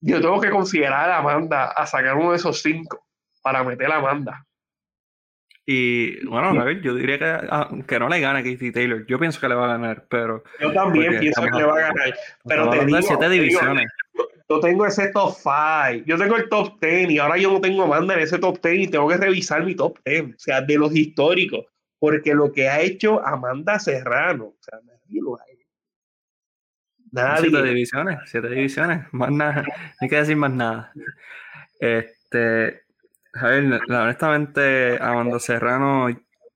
yo 0.00 0.20
tengo 0.20 0.40
que 0.40 0.50
considerar 0.50 1.10
a 1.10 1.18
Amanda 1.18 1.72
a 1.72 1.86
sacar 1.86 2.16
uno 2.16 2.30
de 2.30 2.36
esos 2.36 2.60
cinco 2.60 3.06
para 3.42 3.64
meter 3.64 3.90
a 3.90 3.96
Amanda. 3.96 4.44
Y 5.64 6.24
bueno, 6.26 6.48
a 6.48 6.64
ver, 6.64 6.80
yo 6.80 6.94
diría 6.94 7.18
que, 7.18 7.84
que 7.86 7.98
no 7.98 8.08
le 8.08 8.20
gana 8.20 8.38
a 8.38 8.42
Katie 8.42 8.72
Taylor. 8.72 9.04
Yo 9.06 9.18
pienso 9.18 9.40
que 9.40 9.48
le 9.48 9.54
va 9.54 9.66
a 9.66 9.76
ganar, 9.76 10.06
pero. 10.08 10.42
Yo 10.60 10.72
también 10.72 11.18
pienso 11.18 11.42
que 11.42 11.50
le 11.50 11.64
va 11.64 11.74
a 11.74 11.80
ganar. 11.80 12.14
Pero 12.44 12.70
te 12.70 12.86
digo, 12.86 13.02
siete 13.02 13.28
divisiones. 13.28 13.86
Yo 14.48 14.60
tengo 14.60 14.86
ese 14.86 15.08
top 15.08 15.34
5, 15.34 16.04
yo 16.06 16.16
tengo 16.16 16.36
el 16.36 16.48
top 16.48 16.80
10 16.80 17.10
y 17.10 17.18
ahora 17.18 17.36
yo 17.36 17.52
no 17.52 17.60
tengo 17.60 17.82
Amanda 17.82 18.14
en 18.14 18.20
ese 18.20 18.38
top 18.38 18.60
10 18.62 18.88
y 18.88 18.88
tengo 18.88 19.08
que 19.08 19.16
revisar 19.16 19.64
mi 19.64 19.74
top 19.74 19.98
10, 20.04 20.34
o 20.34 20.38
sea, 20.38 20.60
de 20.62 20.78
los 20.78 20.94
históricos, 20.94 21.66
porque 21.98 22.34
lo 22.34 22.52
que 22.52 22.68
ha 22.68 22.80
hecho 22.80 23.24
Amanda 23.24 23.78
Serrano, 23.78 24.44
o 24.44 24.56
sea, 24.60 24.80
me 24.84 24.92
digo, 25.06 25.38
Siete 27.10 27.62
divisiones, 27.62 28.18
siete 28.26 28.48
divisiones, 28.50 29.06
más 29.12 29.30
nada, 29.30 29.62
no 29.62 29.72
hay 30.00 30.08
que 30.08 30.16
decir 30.16 30.36
más 30.36 30.52
nada. 30.52 30.92
Este, 31.80 32.82
Javier, 33.32 33.80
honestamente, 33.88 34.98
Amanda 35.00 35.38
Serrano 35.38 36.08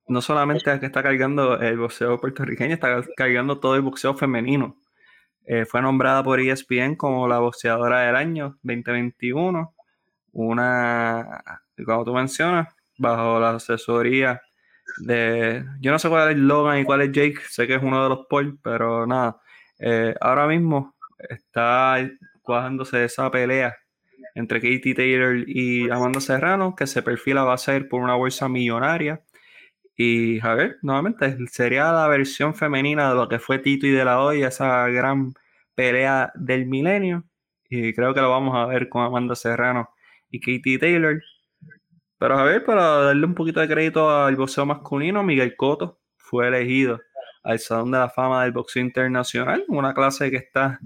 no 0.08 0.20
solamente 0.20 0.70
es 0.70 0.80
que 0.80 0.86
está 0.86 1.02
cargando 1.02 1.58
el 1.60 1.78
boxeo 1.78 2.20
puertorriqueño, 2.20 2.74
está 2.74 3.02
cargando 3.16 3.60
todo 3.60 3.76
el 3.76 3.82
boxeo 3.82 4.14
femenino. 4.14 4.81
Eh, 5.44 5.66
fue 5.66 5.82
nombrada 5.82 6.22
por 6.22 6.40
ESPN 6.40 6.96
como 6.96 7.26
la 7.26 7.38
boxeadora 7.38 8.02
del 8.02 8.16
año 8.16 8.58
2021. 8.62 9.74
Una, 10.32 11.42
como 11.84 12.04
tú 12.04 12.14
mencionas, 12.14 12.68
bajo 12.98 13.40
la 13.40 13.50
asesoría 13.56 14.40
de. 14.98 15.64
Yo 15.80 15.90
no 15.90 15.98
sé 15.98 16.08
cuál 16.08 16.30
es 16.30 16.38
Logan 16.38 16.78
y 16.78 16.84
cuál 16.84 17.02
es 17.02 17.12
Jake, 17.12 17.40
sé 17.48 17.66
que 17.66 17.74
es 17.74 17.82
uno 17.82 18.02
de 18.02 18.08
los 18.08 18.26
Paul, 18.28 18.58
pero 18.62 19.06
nada. 19.06 19.40
Eh, 19.78 20.14
ahora 20.20 20.46
mismo 20.46 20.94
está 21.18 21.96
cuajándose 22.42 23.04
esa 23.04 23.30
pelea 23.30 23.76
entre 24.34 24.60
Katie 24.60 24.94
Taylor 24.94 25.36
y 25.46 25.90
Amanda 25.90 26.20
Serrano, 26.20 26.74
que 26.74 26.86
se 26.86 27.02
perfila 27.02 27.44
va 27.44 27.54
a 27.54 27.58
ser 27.58 27.88
por 27.88 28.00
una 28.00 28.14
bolsa 28.14 28.48
millonaria. 28.48 29.22
Y 29.96 30.40
Javier, 30.40 30.78
nuevamente, 30.82 31.36
sería 31.50 31.92
la 31.92 32.08
versión 32.08 32.54
femenina 32.54 33.10
de 33.10 33.14
lo 33.16 33.28
que 33.28 33.38
fue 33.38 33.58
Tito 33.58 33.86
y 33.86 33.90
de 33.90 34.04
la 34.04 34.20
Hoya, 34.20 34.48
esa 34.48 34.88
gran 34.88 35.34
pelea 35.74 36.32
del 36.34 36.66
milenio. 36.66 37.24
Y 37.68 37.92
creo 37.94 38.14
que 38.14 38.20
lo 38.20 38.30
vamos 38.30 38.54
a 38.56 38.66
ver 38.66 38.88
con 38.88 39.02
Amanda 39.02 39.34
Serrano 39.34 39.90
y 40.30 40.40
Katie 40.40 40.78
Taylor. 40.78 41.22
Pero 42.18 42.38
a 42.38 42.44
ver, 42.44 42.64
para 42.64 42.82
darle 42.82 43.26
un 43.26 43.34
poquito 43.34 43.60
de 43.60 43.68
crédito 43.68 44.10
al 44.10 44.36
boxeo 44.36 44.64
masculino, 44.66 45.22
Miguel 45.22 45.56
Cotto 45.56 46.00
fue 46.16 46.48
elegido 46.48 47.00
al 47.42 47.58
Salón 47.58 47.90
de 47.90 47.98
la 47.98 48.08
Fama 48.08 48.44
del 48.44 48.52
Boxeo 48.52 48.82
Internacional, 48.82 49.64
una 49.68 49.92
clase 49.94 50.30
que 50.30 50.36
está 50.36 50.78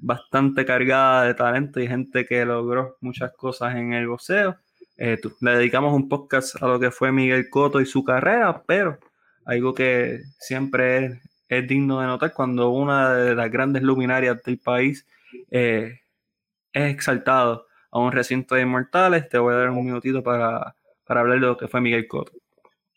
bastante 0.00 0.64
cargada 0.64 1.24
de 1.24 1.34
talento 1.34 1.80
y 1.80 1.86
gente 1.86 2.26
que 2.26 2.44
logró 2.44 2.96
muchas 3.00 3.32
cosas 3.32 3.76
en 3.76 3.92
el 3.92 4.08
boxeo. 4.08 4.58
Eh, 4.96 5.18
le 5.40 5.50
dedicamos 5.52 5.94
un 5.94 6.08
podcast 6.08 6.62
a 6.62 6.66
lo 6.66 6.78
que 6.78 6.90
fue 6.90 7.12
Miguel 7.12 7.48
Cotto 7.48 7.80
y 7.80 7.86
su 7.86 8.04
carrera, 8.04 8.62
pero 8.66 8.98
algo 9.44 9.74
que 9.74 10.20
siempre 10.38 11.20
es, 11.48 11.68
digno 11.68 12.00
de 12.00 12.06
notar 12.06 12.32
cuando 12.32 12.70
una 12.70 13.14
de 13.14 13.34
las 13.34 13.50
grandes 13.50 13.82
luminarias 13.82 14.42
del 14.42 14.58
país 14.58 15.06
eh, 15.50 16.00
es 16.72 16.94
exaltado 16.94 17.66
a 17.90 17.98
un 17.98 18.12
recinto 18.12 18.54
de 18.54 18.62
inmortales. 18.62 19.28
Te 19.28 19.38
voy 19.38 19.54
a 19.54 19.58
dar 19.58 19.70
un 19.70 19.84
minutito 19.84 20.22
para, 20.22 20.76
para 21.04 21.20
hablar 21.20 21.40
de 21.40 21.46
lo 21.46 21.56
que 21.56 21.68
fue 21.68 21.80
Miguel 21.80 22.08
Cotto. 22.08 22.32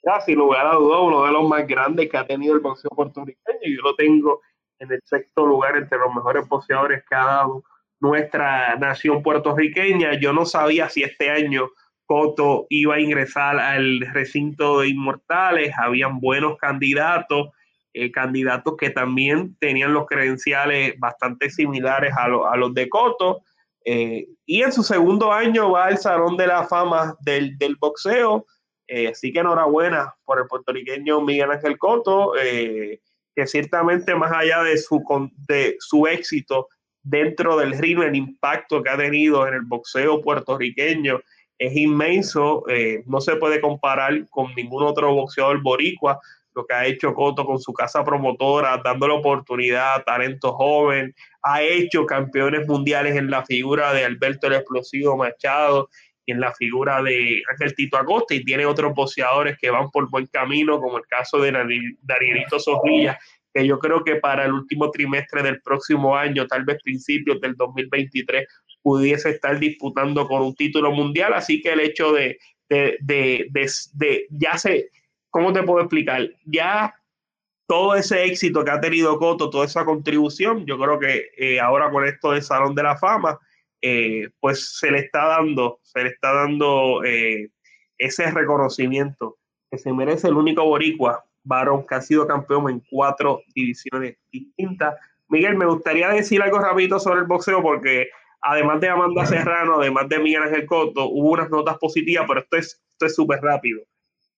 Ya, 0.04 0.22
sin 0.22 0.36
lugar 0.38 0.68
a 0.68 0.76
dudas, 0.76 1.00
uno 1.02 1.26
de 1.26 1.32
los 1.32 1.48
más 1.48 1.66
grandes 1.66 2.10
que 2.10 2.18
ha 2.18 2.28
tenido 2.28 2.54
el 2.54 2.62
boxeo 2.62 2.92
puertorriqueño. 2.92 3.60
Yo 3.64 3.82
lo 3.82 3.96
tengo 3.96 4.42
en 4.80 4.92
el 4.92 5.02
sexto 5.04 5.46
lugar 5.46 5.76
entre 5.78 5.98
los 5.98 6.14
mejores 6.14 6.48
boxeadores 6.48 7.04
que 7.10 7.16
ha 7.16 7.26
dado 7.26 7.64
nuestra 8.00 8.76
nación 8.76 9.24
puertorriqueña. 9.24 10.20
Yo 10.20 10.32
no 10.32 10.46
sabía 10.46 10.90
si 10.90 11.02
este 11.04 11.32
año 11.32 11.70
Coto 12.06 12.68
iba 12.70 12.96
a 12.96 13.00
ingresar 13.00 13.60
al 13.60 14.02
recinto 14.14 14.80
de 14.80 14.90
inmortales. 14.90 15.74
Habían 15.78 16.20
buenos 16.20 16.58
candidatos, 16.58 17.50
eh, 17.94 18.12
candidatos 18.12 18.76
que 18.78 18.90
también 18.90 19.56
tenían 19.60 19.94
los 19.94 20.06
credenciales 20.06 21.00
bastante 21.00 21.50
similares 21.50 22.14
a, 22.18 22.28
los 22.28 22.74
de 22.74 22.90
Coto. 22.90 23.42
Eh, 23.84 24.28
y 24.46 24.62
en 24.62 24.72
su 24.72 24.84
segundo 24.84 25.32
año 25.32 25.72
va 25.72 25.86
al 25.86 25.98
Salón 25.98 26.38
de 26.38 26.48
la 26.48 26.66
Fama 26.66 27.16
del, 27.22 27.58
del 27.58 27.76
boxeo. 27.76 28.46
Eh, 28.88 29.08
así 29.08 29.34
que 29.34 29.40
enhorabuena 29.40 30.14
por 30.26 30.40
el 30.40 30.48
puertorriqueño 30.48 31.22
Miguel 31.22 31.52
Ángel 31.52 31.78
Coto, 31.78 32.34
que 32.34 33.48
ciertamente 33.48 34.14
más 34.14 34.32
allá 34.32 34.62
de 34.64 34.78
su, 34.78 35.04
de 35.48 35.76
su 35.80 36.06
éxito 36.08 36.70
dentro 37.06 37.58
del 37.58 37.78
ring, 37.78 38.02
el 38.02 38.16
impacto 38.16 38.82
que 38.82 38.90
ha 38.90 38.98
tenido 38.98 39.48
en 39.48 39.54
el 39.54 39.62
boxeo 39.62 40.22
puertorriqueño 40.22 41.22
es 41.58 41.76
inmenso, 41.76 42.64
eh, 42.70 43.04
no 43.06 43.22
se 43.22 43.36
puede 43.38 43.62
comparar 43.62 44.28
con 44.30 44.54
ningún 44.56 44.84
otro 44.84 45.14
boxeador 45.14 45.62
boricua, 45.62 46.20
lo 46.54 46.66
que 46.66 46.74
ha 46.74 46.86
hecho 46.86 47.14
Coto 47.14 47.46
con 47.46 47.60
su 47.60 47.74
casa 47.74 48.04
promotora, 48.04 48.82
dándole 48.84 49.14
oportunidad 49.14 49.96
a 49.96 50.04
talento 50.04 50.54
joven, 50.54 51.14
ha 51.44 51.62
hecho 51.62 52.06
campeones 52.06 52.68
mundiales 52.68 53.16
en 53.16 53.30
la 53.30 53.46
figura 53.46 53.94
de 53.94 54.06
Alberto 54.06 54.48
el 54.48 54.54
Explosivo 54.54 55.18
Machado 55.18 55.90
y 56.26 56.32
en 56.32 56.40
la 56.40 56.54
figura 56.54 57.04
de 57.04 57.44
Ángel 57.52 57.76
Tito 57.76 57.98
Acosta 57.98 58.34
y 58.34 58.44
tiene 58.44 58.66
otros 58.66 58.94
boxeadores 58.94 59.58
que 59.60 59.70
van 59.70 59.92
por 59.92 60.10
buen 60.10 60.26
camino, 60.28 60.80
como 60.80 60.98
el 60.98 61.06
caso 61.06 61.40
de 61.40 61.52
Danielito 62.02 62.60
Sojilla, 62.60 63.20
que 63.56 63.66
yo 63.66 63.80
creo 63.80 64.04
que 64.04 64.18
para 64.18 64.46
el 64.46 64.52
último 64.52 64.92
trimestre 64.92 65.42
del 65.42 65.62
próximo 65.62 66.18
año, 66.18 66.46
tal 66.46 66.66
vez 66.66 66.78
principios 66.84 67.40
del 67.40 67.56
2023, 67.56 68.46
pudiese 68.82 69.30
estar 69.30 69.58
disputando 69.58 70.28
con 70.28 70.42
un 70.42 70.54
título 70.54 70.92
mundial. 70.92 71.34
Así 71.34 71.62
que 71.62 71.72
el 71.72 71.80
hecho 71.80 72.12
de, 72.12 72.38
de, 72.68 72.98
de, 73.00 73.50
de, 73.94 74.28
ya 74.30 74.58
se, 74.58 74.92
¿cómo 75.30 75.54
te 75.54 75.64
puedo 75.64 75.80
explicar? 75.80 76.30
Ya 76.44 76.94
todo 77.66 77.96
ese 77.96 78.26
éxito 78.26 78.66
que 78.66 78.72
ha 78.72 78.82
tenido 78.82 79.18
Coto, 79.18 79.50
toda 79.50 79.66
esa 79.66 79.86
contribución, 79.86 80.66
yo 80.66 80.78
creo 80.78 81.00
que 81.00 81.30
eh, 81.38 81.62
ahora 81.62 81.90
con 81.92 82.06
esto 82.06 82.32
del 82.32 82.44
Salón 82.44 82.76
de 82.76 82.84
la 82.84 82.98
Fama, 82.98 83.40
eh, 83.82 84.32
pues 84.42 84.78
se 84.80 84.92
le 84.92 85.00
está 85.00 85.28
dando, 85.28 85.80
se 85.82 86.04
le 86.04 86.10
está 86.10 86.34
dando 86.34 87.06
eh, 87.06 87.52
ese 87.98 88.30
reconocimiento 88.32 89.38
que 89.72 89.78
se 89.78 89.94
merece 89.94 90.28
el 90.28 90.36
único 90.36 90.66
boricua 90.66 91.24
varón 91.46 91.86
que 91.88 91.96
ha 91.96 92.02
sido 92.02 92.28
campeón 92.28 92.70
en 92.70 92.84
cuatro 92.92 93.42
divisiones 93.56 94.18
distintas. 94.32 94.96
Miguel, 95.30 95.56
me 95.56 95.66
gustaría 95.66 96.10
decir 96.10 96.42
algo 96.42 96.60
rapidito 96.60 97.00
sobre 97.00 97.22
el 97.22 97.26
boxeo 97.26 97.62
porque 97.62 98.10
además 98.42 98.82
de 98.82 98.90
Amanda 98.90 99.26
Serrano, 99.26 99.80
además 99.80 100.10
de 100.10 100.20
Miguel 100.20 100.44
Ángel 100.44 100.66
Cotto, 100.66 101.06
hubo 101.06 101.32
unas 101.32 101.50
notas 101.50 101.78
positivas, 101.78 102.26
pero 102.28 102.42
esto 102.42 102.58
es 102.58 102.82
esto 102.96 103.08
es 103.08 103.16
súper 103.16 103.42
rápido. 103.42 103.82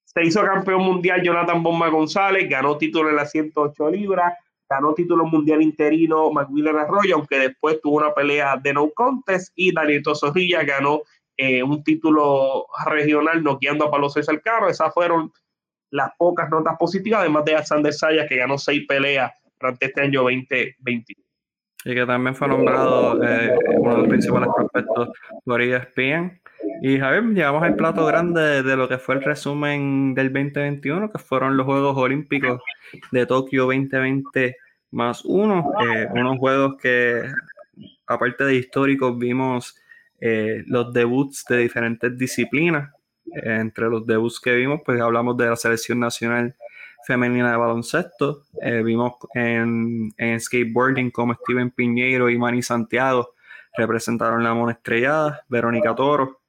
Se 0.04 0.24
hizo 0.24 0.42
campeón 0.44 0.82
mundial 0.82 1.22
Jonathan 1.22 1.62
Bomba 1.62 1.90
González, 1.90 2.50
ganó 2.50 2.76
título 2.78 3.10
en 3.10 3.18
las 3.18 3.30
108 3.30 3.92
libras, 3.92 4.34
ganó 4.68 4.96
título 4.96 5.26
mundial 5.26 5.62
interino 5.62 6.32
Macmillan 6.32 6.78
Arroyo, 6.80 7.16
aunque 7.16 7.38
después 7.38 7.80
tuvo 7.82 7.98
una 7.98 8.16
pelea 8.16 8.58
de 8.58 8.74
no 8.74 8.90
contest, 8.90 9.54
y 9.56 9.72
Daniel 9.72 10.02
Zorrilla 10.16 10.64
ganó 10.64 11.02
eh, 11.38 11.62
un 11.62 11.84
título 11.84 12.66
regional 12.88 13.44
noqueando 13.44 13.86
a 13.86 13.92
Palo 13.92 14.10
César 14.10 14.42
Caro. 14.42 14.70
Esas 14.70 14.92
fueron 14.92 15.32
las 15.92 16.12
pocas 16.18 16.50
notas 16.50 16.76
positivas, 16.78 17.22
además 17.22 17.46
de 17.46 17.56
Alexander 17.56 17.94
Sayas, 17.94 18.28
que 18.28 18.38
ganó 18.38 18.58
seis 18.58 18.86
peleas 18.88 19.32
durante 19.60 19.86
este 19.86 20.02
año 20.02 20.24
2021. 20.24 21.24
Y 21.86 21.96
que 21.96 22.06
también 22.06 22.36
fue 22.36 22.48
nombrado 22.48 23.24
eh, 23.24 23.56
uno 23.78 23.92
de 23.92 23.98
los 24.00 24.08
principales 24.10 24.50
prospectos 24.56 25.10
por 25.46 25.62
ESPN. 25.62 26.42
Y 26.82 27.00
Javier, 27.00 27.24
llegamos 27.24 27.64
al 27.64 27.76
plato 27.76 28.06
grande 28.06 28.64
de 28.64 28.76
lo 28.76 28.88
que 28.88 28.98
fue 28.98 29.16
el 29.16 29.24
resumen 29.24 30.14
del 30.14 30.34
2021, 30.34 31.12
que 31.12 31.20
fueron 31.20 31.56
los 31.56 31.66
Juegos 31.66 31.96
Olímpicos 31.98 32.62
de 33.12 33.26
Tokio 33.26 33.64
2020 33.64 34.58
más 34.92 35.24
uno. 35.26 35.72
Eh, 35.86 36.08
unos 36.12 36.38
juegos 36.38 36.76
que, 36.82 37.24
aparte 38.06 38.44
de 38.44 38.56
históricos, 38.56 39.18
vimos 39.18 39.78
eh, 40.20 40.64
los 40.68 40.94
debuts 40.94 41.46
de 41.48 41.58
diferentes 41.58 42.18
disciplinas. 42.18 42.92
Entre 43.34 43.90
los 43.90 44.06
debuts 44.06 44.40
que 44.40 44.56
vimos, 44.56 44.82
pues 44.86 45.02
hablamos 45.02 45.38
de 45.38 45.48
la 45.48 45.56
selección 45.56 46.00
nacional 46.00 46.56
femenina 47.06 47.52
de 47.52 47.58
baloncesto. 47.58 48.44
Eh, 48.62 48.84
vimos 48.84 49.14
en, 49.34 50.12
skateboarding 50.40 51.12
como 51.12 51.34
Steven 51.34 51.72
Piñeiro 51.72 52.30
y 52.30 52.38
Manny 52.38 52.62
Santiago 52.62 53.34
representaron 53.76 54.44
la 54.44 54.54
mona 54.54 54.74
estrellada. 54.74 55.44
Verónica 55.48 55.96
Toro 55.96 56.42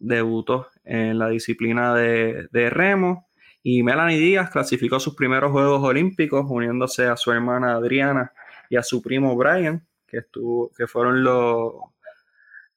debutó 0.00 0.68
en 0.84 1.18
la 1.18 1.28
disciplina 1.28 1.94
de, 1.94 2.70
remo. 2.70 3.26
Y 3.62 3.82
Melanie 3.82 4.18
Díaz 4.18 4.50
clasificó 4.50 5.00
sus 5.00 5.16
primeros 5.16 5.50
Juegos 5.50 5.82
Olímpicos 5.82 6.46
uniéndose 6.48 7.06
a 7.06 7.16
su 7.16 7.32
hermana 7.32 7.74
Adriana 7.74 8.32
y 8.70 8.76
a 8.76 8.82
su 8.82 9.02
primo 9.02 9.36
Brian, 9.36 9.84
que, 10.06 10.18
estuvo, 10.18 10.70
que 10.76 10.86
fueron 10.86 11.24
los, 11.24 11.72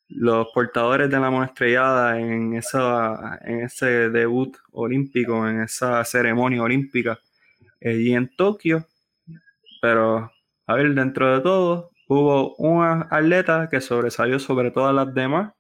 los 0.10 0.48
portadores 0.54 1.10
de 1.10 1.20
la 1.20 1.30
mona 1.30 1.46
estrellada 1.46 2.20
en, 2.20 2.54
esa, 2.56 3.40
en 3.44 3.62
ese 3.62 4.10
debut 4.10 4.58
olímpico, 4.72 5.48
en 5.48 5.62
esa 5.62 6.04
ceremonia 6.04 6.64
olímpica 6.64 7.20
y 7.82 8.14
en 8.14 8.28
Tokio, 8.36 8.86
pero 9.82 10.32
a 10.68 10.76
ver, 10.76 10.94
dentro 10.94 11.36
de 11.36 11.42
todo, 11.42 11.92
hubo 12.08 12.56
una 12.58 13.08
atleta 13.10 13.70
que 13.70 13.82
sobresalió 13.82 14.40
sobre 14.40 14.72
todas 14.72 14.94
las 14.94 15.14
demás, 15.14 15.54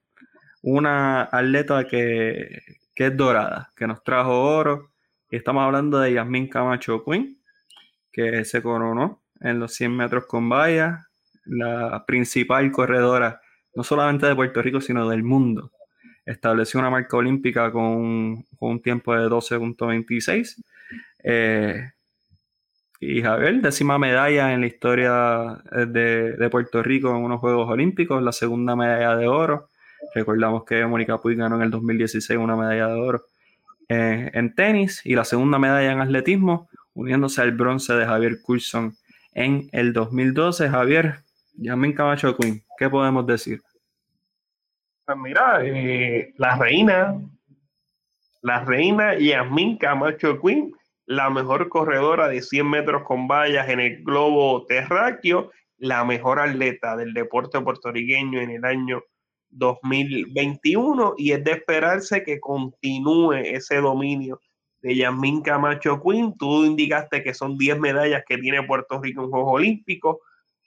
una 0.61 1.23
atleta 1.23 1.85
que, 1.87 2.61
es 2.95 3.17
dorada, 3.17 3.71
que 3.75 3.87
nos 3.87 4.03
trajo 4.03 4.39
oro, 4.41 4.91
y 5.31 5.37
estamos 5.37 5.63
hablando 5.63 5.99
de 5.99 6.13
Yasmin 6.13 6.49
Camacho 6.49 7.03
Quinn, 7.03 7.39
que 8.11 8.43
se 8.45 8.61
coronó 8.61 9.21
en 9.39 9.59
los 9.59 9.73
100 9.73 9.95
metros 9.95 10.25
con 10.25 10.49
valla, 10.49 11.07
la 11.45 12.05
principal 12.05 12.71
corredora, 12.71 13.41
no 13.75 13.83
solamente 13.83 14.25
de 14.25 14.35
Puerto 14.35 14.61
Rico, 14.61 14.81
sino 14.81 15.07
del 15.09 15.23
mundo. 15.23 15.71
Estableció 16.25 16.79
una 16.79 16.89
marca 16.89 17.17
olímpica 17.17 17.71
con, 17.71 18.45
un 18.59 18.81
tiempo 18.81 19.15
de 19.15 19.27
12.26. 19.27 20.63
Eh, 21.23 21.91
Y 23.01 23.21
Javier, 23.21 23.61
décima 23.61 23.97
medalla 23.97 24.53
en 24.53 24.61
la 24.61 24.67
historia 24.67 25.63
eh, 25.71 25.85
de, 25.85 26.49
Puerto 26.49 26.83
Rico 26.83 27.09
en 27.11 27.23
unos 27.23 27.39
Juegos 27.39 27.69
Olímpicos, 27.69 28.21
la 28.21 28.33
segunda 28.33 28.75
medalla 28.75 29.15
de 29.15 29.27
oro. 29.27 29.69
Recordamos 30.13 30.65
que 30.65 30.85
Mónica 30.85 31.19
Puig 31.19 31.37
ganó 31.37 31.55
en 31.55 31.61
el 31.61 31.71
2016 31.71 32.37
una 32.37 32.55
medalla 32.57 32.87
de 32.87 32.99
oro 32.99 33.25
eh, 33.87 34.29
en 34.33 34.53
tenis 34.53 35.01
y 35.05 35.15
la 35.15 35.23
segunda 35.23 35.59
medalla 35.59 35.91
en 35.91 36.01
atletismo, 36.01 36.69
uniéndose 36.93 37.41
al 37.41 37.53
bronce 37.53 37.93
de 37.93 38.05
Javier 38.05 38.41
Coulson 38.41 38.95
en 39.33 39.69
el 39.71 39.93
2012. 39.93 40.69
Javier, 40.69 41.19
Yasmin 41.61 41.93
Camacho 41.93 42.35
Queen, 42.35 42.63
¿qué 42.77 42.89
podemos 42.89 43.25
decir? 43.25 43.61
Pues 45.05 45.17
mira, 45.17 45.59
eh, 45.63 46.33
la 46.37 46.57
reina, 46.57 47.19
la 48.41 48.63
reina 48.63 49.17
Yasmin 49.17 49.77
Camacho 49.77 50.39
Queen 50.39 50.73
la 51.09 51.31
mejor 51.31 51.69
corredora 51.69 52.27
de 52.27 52.39
100 52.39 52.69
metros 52.69 53.01
con 53.03 53.27
vallas 53.27 53.67
en 53.67 53.79
el 53.79 54.03
globo 54.03 54.63
terráqueo, 54.67 55.49
la 55.79 56.05
mejor 56.05 56.39
atleta 56.39 56.95
del 56.95 57.15
deporte 57.15 57.59
puertorriqueño 57.59 58.39
en 58.39 58.51
el 58.51 58.63
año 58.63 59.01
2021 59.49 61.15
y 61.17 61.31
es 61.31 61.43
de 61.43 61.53
esperarse 61.53 62.21
que 62.21 62.39
continúe 62.39 63.33
ese 63.33 63.77
dominio 63.77 64.39
de 64.83 64.97
Yasmín 64.97 65.41
Camacho 65.41 65.99
Quinn. 65.99 66.37
Tú 66.37 66.63
indicaste 66.63 67.23
que 67.23 67.33
son 67.33 67.57
10 67.57 67.79
medallas 67.79 68.21
que 68.27 68.37
tiene 68.37 68.61
Puerto 68.61 69.01
Rico 69.01 69.23
en 69.23 69.31
Juegos 69.31 69.53
Olímpicos. 69.53 70.17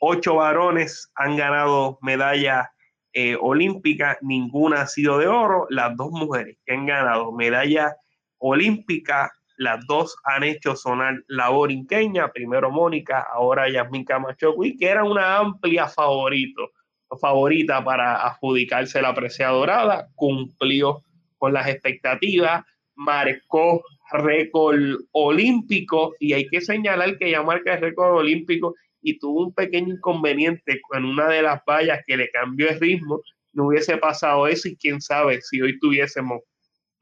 Ocho 0.05 0.35
varones 0.35 1.13
han 1.15 1.37
ganado 1.37 1.97
medallas 2.03 2.67
eh, 3.13 3.37
olímpicas, 3.41 4.19
ninguna 4.21 4.81
ha 4.81 4.87
sido 4.89 5.17
de 5.19 5.29
oro. 5.29 5.69
Las 5.71 5.97
dos 5.97 6.11
mujeres 6.11 6.59
que 6.67 6.73
han 6.73 6.87
ganado 6.87 7.31
medallas 7.31 7.95
olímpicas 8.39 9.31
las 9.59 9.87
dos 9.87 10.17
han 10.25 10.43
hecho 10.43 10.75
sonar 10.75 11.23
la 11.29 11.51
borinqueña, 11.51 12.33
primero 12.33 12.69
Mónica, 12.73 13.21
ahora 13.33 13.71
Yasmin 13.71 14.05
Camacho, 14.05 14.57
que 14.77 14.89
era 14.89 15.05
una 15.05 15.39
amplia 15.39 15.87
favorito, 15.87 16.73
favorita 17.21 17.85
para 17.85 18.27
adjudicarse 18.27 19.01
la 19.01 19.15
presea 19.15 19.51
dorada, 19.51 20.09
cumplió 20.17 21.05
con 21.39 21.53
las 21.53 21.69
expectativas, 21.69 22.65
marcó 22.97 23.85
récord 24.11 24.97
olímpico 25.13 26.17
y 26.19 26.33
hay 26.33 26.49
que 26.49 26.61
señalar 26.61 27.17
que 27.19 27.31
ya 27.31 27.43
marca 27.45 27.75
el 27.75 27.83
récord 27.83 28.17
olímpico 28.17 28.75
y 29.03 29.19
tuvo 29.19 29.47
un 29.47 29.55
pequeño 29.55 29.95
inconveniente 29.95 30.81
con 30.89 31.05
una 31.05 31.29
de 31.29 31.43
las 31.43 31.61
vallas 31.69 32.01
que 32.07 32.17
le 32.17 32.31
cambió 32.31 32.71
el 32.71 32.81
ritmo, 32.81 33.21
no 33.53 33.67
hubiese 33.67 33.99
pasado 33.99 34.47
eso 34.47 34.69
y 34.69 34.77
quién 34.77 35.01
sabe 35.01 35.41
si 35.43 35.61
hoy 35.61 35.79
tuviésemos 35.79 36.41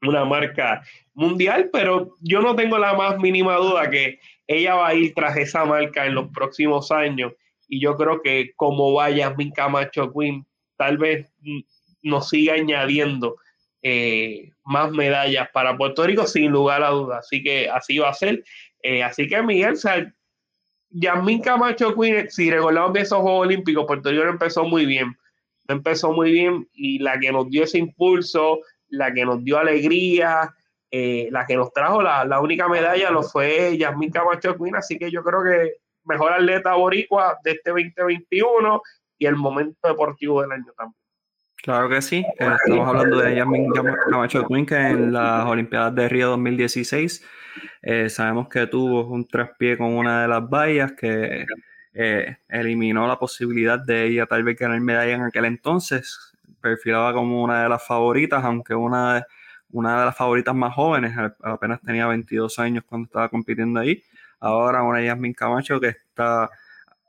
una 0.01 0.25
marca 0.25 0.81
mundial, 1.13 1.69
pero 1.71 2.15
yo 2.21 2.41
no 2.41 2.55
tengo 2.55 2.77
la 2.77 2.93
más 2.93 3.19
mínima 3.19 3.55
duda 3.57 3.89
que 3.89 4.19
ella 4.47 4.75
va 4.75 4.89
a 4.89 4.95
ir 4.95 5.13
tras 5.13 5.37
esa 5.37 5.63
marca 5.63 6.05
en 6.05 6.15
los 6.15 6.29
próximos 6.29 6.91
años 6.91 7.33
y 7.67 7.79
yo 7.79 7.95
creo 7.95 8.21
que 8.21 8.51
como 8.55 8.93
vaya 8.93 9.33
mi 9.37 9.51
Camacho 9.53 10.11
Queen, 10.11 10.45
tal 10.75 10.97
vez 10.97 11.31
nos 12.01 12.29
siga 12.29 12.55
añadiendo 12.55 13.37
eh, 13.83 14.49
más 14.65 14.91
medallas 14.91 15.49
para 15.53 15.77
Puerto 15.77 16.05
Rico 16.05 16.27
sin 16.27 16.51
lugar 16.51 16.83
a 16.83 16.89
dudas, 16.89 17.19
así 17.19 17.41
que 17.43 17.69
así 17.69 17.97
va 17.97 18.09
a 18.09 18.13
ser. 18.13 18.43
Eh, 18.83 19.03
así 19.03 19.27
que 19.27 19.41
Miguel, 19.41 19.77
Yasmin 20.91 21.41
Camacho 21.41 21.95
Queen, 21.95 22.29
si 22.29 22.51
recordamos 22.51 22.93
de 22.93 23.01
esos 23.01 23.19
Juegos 23.19 23.47
Olímpicos, 23.47 23.85
Puerto 23.85 24.09
Rico 24.09 24.23
empezó 24.23 24.63
muy 24.65 24.85
bien, 24.85 25.17
empezó 25.67 26.11
muy 26.11 26.31
bien 26.31 26.67
y 26.73 26.99
la 26.99 27.19
que 27.19 27.31
nos 27.31 27.49
dio 27.49 27.63
ese 27.63 27.77
impulso, 27.77 28.59
la 28.89 29.13
que 29.13 29.25
nos 29.25 29.43
dio 29.43 29.57
alegría, 29.57 30.53
eh, 30.91 31.29
la 31.31 31.45
que 31.45 31.55
nos 31.55 31.71
trajo 31.71 32.01
la, 32.01 32.41
única 32.41 32.67
medalla 32.67 33.09
lo 33.11 33.23
fue 33.23 33.77
Yasmin 33.77 34.11
Camacho 34.11 34.57
Queen, 34.57 34.75
así 34.75 34.99
que 34.99 35.09
yo 35.09 35.23
creo 35.23 35.43
que 35.43 35.75
mejor 36.03 36.33
atleta 36.33 36.73
boricua 36.73 37.37
de 37.43 37.51
este 37.51 37.69
2021 37.69 38.81
y 39.17 39.25
el 39.25 39.35
momento 39.35 39.87
deportivo 39.87 40.41
del 40.41 40.51
año 40.51 40.73
también. 40.77 40.97
Claro 41.63 41.87
que 41.89 42.01
sí, 42.01 42.25
eh, 42.39 42.55
estamos 42.65 42.87
hablando 42.87 43.19
de 43.19 43.35
Yasmin 43.35 43.71
Camacho 44.09 44.45
Queen 44.47 44.65
que 44.65 44.75
en 44.75 45.13
las 45.13 45.45
Olimpiadas 45.45 45.95
de 45.95 46.09
Río 46.09 46.29
2016 46.29 47.23
eh, 47.81 48.09
sabemos 48.09 48.47
que 48.49 48.67
tuvo 48.67 49.07
un 49.07 49.27
traspié 49.27 49.77
con 49.77 49.95
una 49.95 50.23
de 50.23 50.27
las 50.27 50.47
vallas 50.47 50.93
que 50.93 51.45
eliminó 52.47 53.07
la 53.07 53.19
posibilidad 53.19 53.77
de 53.77 54.05
ella 54.07 54.25
tal 54.25 54.43
vez 54.43 54.57
ganar 54.57 54.79
medalla 54.79 55.13
en 55.13 55.23
aquel 55.23 55.45
entonces, 55.45 56.31
perfilaba 56.61 57.13
como 57.13 57.43
una 57.43 57.63
de 57.63 57.69
las 57.69 57.85
favoritas, 57.85 58.43
aunque 58.43 58.73
una 58.75 59.15
de, 59.15 59.23
una 59.71 59.99
de 59.99 60.05
las 60.05 60.15
favoritas 60.15 60.55
más 60.55 60.73
jóvenes, 60.73 61.13
apenas 61.41 61.81
tenía 61.81 62.07
22 62.07 62.59
años 62.59 62.83
cuando 62.87 63.05
estaba 63.05 63.29
compitiendo 63.29 63.79
ahí. 63.79 64.03
Ahora 64.39 64.83
una 64.83 65.01
Yasmin 65.01 65.33
Camacho 65.33 65.79
que 65.79 65.89
está, 65.89 66.49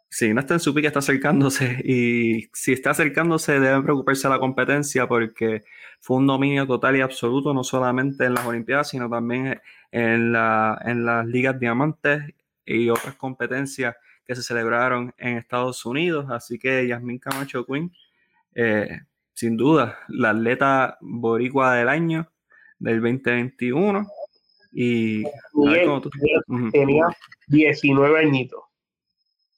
si 0.09 0.33
no 0.35 0.41
está 0.41 0.55
en 0.55 0.61
su 0.61 0.75
pique, 0.75 0.87
está 0.87 1.01
acercándose 1.01 1.81
y 1.85 2.49
si 2.53 2.73
está 2.73 2.91
acercándose 2.91 3.59
debe 3.61 3.83
preocuparse 3.83 4.29
de 4.29 4.35
la 4.35 4.41
competencia 4.41 5.07
porque 5.07 5.65
fue 6.01 6.19
un 6.19 6.27
dominio 6.27 6.67
total 6.67 6.97
y 6.97 7.01
absoluto, 7.01 7.55
no 7.55 7.65
solamente 7.65 8.25
en 8.25 8.35
las 8.35 8.47
Olimpiadas, 8.47 8.91
sino 8.91 9.09
también 9.09 9.61
en, 9.93 10.33
la, 10.33 10.81
en 10.85 11.05
las 11.05 11.27
ligas 11.27 11.61
diamantes 11.61 12.23
y 12.65 12.89
otras 12.89 13.15
competencias 13.15 13.95
que 14.27 14.35
se 14.35 14.43
celebraron 14.43 15.15
en 15.19 15.37
Estados 15.37 15.85
Unidos. 15.85 16.27
Así 16.31 16.59
que 16.59 16.89
Yasmin 16.89 17.19
Camacho 17.19 17.65
Queen, 17.67 17.93
eh, 18.55 19.01
sin 19.35 19.57
duda, 19.57 19.99
la 20.09 20.31
atleta 20.31 20.99
boricua 21.01 21.75
del 21.75 21.89
año 21.89 22.29
del 22.79 23.01
2021. 23.01 24.07
Y 24.73 25.25
tenía 26.73 27.05
19 27.49 28.19
añitos. 28.19 28.65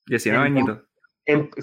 19 0.06 0.44
añitos. 0.44 0.80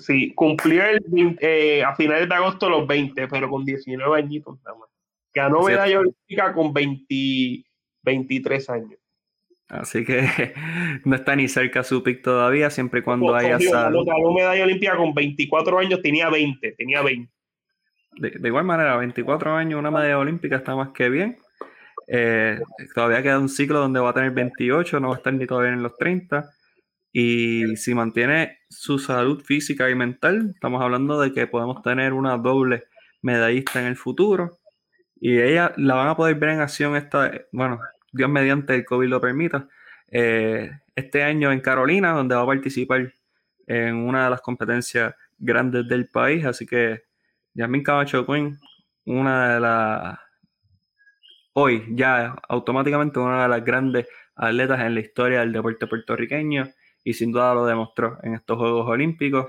sí, 0.02 0.34
cumplió 0.34 0.84
el, 0.86 1.38
eh, 1.42 1.84
a 1.84 1.94
finales 1.96 2.30
de 2.30 2.36
agosto 2.36 2.70
los 2.70 2.88
20, 2.88 3.28
pero 3.28 3.50
con 3.50 3.66
19 3.66 4.18
añitos 4.18 4.58
nada 4.64 4.78
más. 4.78 4.90
Ganó 5.34 5.64
medalla 5.64 6.00
olímpica 6.00 6.54
con 6.54 6.74
20, 6.74 7.66
23 8.04 8.70
años. 8.70 9.00
Así 9.68 10.04
que 10.04 10.22
no 11.06 11.16
está 11.16 11.36
ni 11.36 11.48
cerca 11.48 11.84
su 11.84 12.04
pick 12.04 12.22
todavía, 12.22 12.70
siempre 12.70 13.00
y 13.00 13.04
cuando 13.04 13.34
haya 13.34 13.60
salud. 13.60 14.06
Ganó 14.06 14.34
medalla 14.34 14.64
olímpica 14.64 14.98
con 14.98 15.14
24 15.14 15.80
años, 15.80 16.02
tenía 16.02 16.30
20, 16.30 16.72
tenía 16.74 17.02
20. 17.02 17.32
De, 18.18 18.30
de, 18.32 18.48
igual 18.48 18.66
manera, 18.66 18.98
24 18.98 19.56
años, 19.56 19.80
una 19.80 19.90
medalla 19.90 20.20
olímpica 20.20 20.58
está 20.58 20.76
más 20.76 20.90
que 20.90 21.10
bien. 21.10 21.38
Eh, 22.08 22.60
todavía 22.94 23.24
queda 23.24 23.40
un 23.40 23.48
ciclo 23.48 23.80
donde 23.80 24.02
va 24.02 24.10
a 24.10 24.14
tener 24.14 24.32
28, 24.32 25.00
no 25.00 25.10
va 25.10 25.16
a 25.16 25.18
estar 25.18 25.34
ni 25.34 25.48
todavía 25.48 25.72
en 25.72 25.84
los 25.84 25.96
30. 25.98 26.50
Y 27.14 27.76
si 27.78 27.94
mantiene 27.94 28.60
su 28.70 29.00
salud 29.00 29.42
física 29.42 29.90
y 29.90 29.96
mental, 29.96 30.52
estamos 30.54 30.82
hablando 30.82 31.20
de 31.20 31.32
que 31.32 31.48
podemos 31.48 31.82
tener 31.82 32.12
una 32.12 32.38
doble 32.38 32.84
medallista 33.22 33.80
en 33.80 33.88
el 33.88 33.96
futuro. 33.96 34.60
Y 35.22 35.40
ella 35.40 35.72
la 35.78 35.96
van 35.96 36.10
a 36.10 36.16
poder 36.18 36.36
ver 36.36 36.50
en 36.50 36.62
acción 36.62 36.96
esta, 36.96 37.32
bueno, 37.52 37.80
Dios 38.12 38.30
mediante 38.30 38.76
el 38.76 38.84
COVID 38.84 39.08
lo 39.08 39.22
permita, 39.22 39.68
eh, 40.10 40.72
este 40.96 41.24
año 41.24 41.52
en 41.52 41.62
Carolina, 41.62 42.12
donde 42.12 42.36
va 42.36 42.42
a 42.42 42.48
participar 42.48 43.14
en 43.68 43.96
una 43.96 44.26
de 44.26 44.30
las 44.32 44.42
competencias 44.42 45.14
grandes 45.38 45.88
del 45.88 46.10
país. 46.10 46.44
Así 46.44 46.66
que 46.66 47.04
Yasmin 47.54 47.84
Camacho 47.84 48.26
Quinn, 48.26 48.60
una 49.06 49.54
de 49.54 49.60
las 49.60 50.20
hoy 51.54 51.86
ya 51.90 52.36
automáticamente 52.48 53.20
una 53.20 53.44
de 53.44 53.50
las 53.50 53.64
grandes 53.64 54.08
atletas 54.36 54.80
en 54.80 54.96
la 54.96 55.02
historia 55.02 55.42
del 55.42 55.52
deporte 55.52 55.86
puertorriqueño 55.86 56.70
y 57.04 57.14
sin 57.14 57.32
duda 57.32 57.54
lo 57.54 57.66
demostró 57.66 58.18
en 58.24 58.36
estos 58.36 58.58
Juegos 58.58 58.88
Olímpicos. 58.88 59.48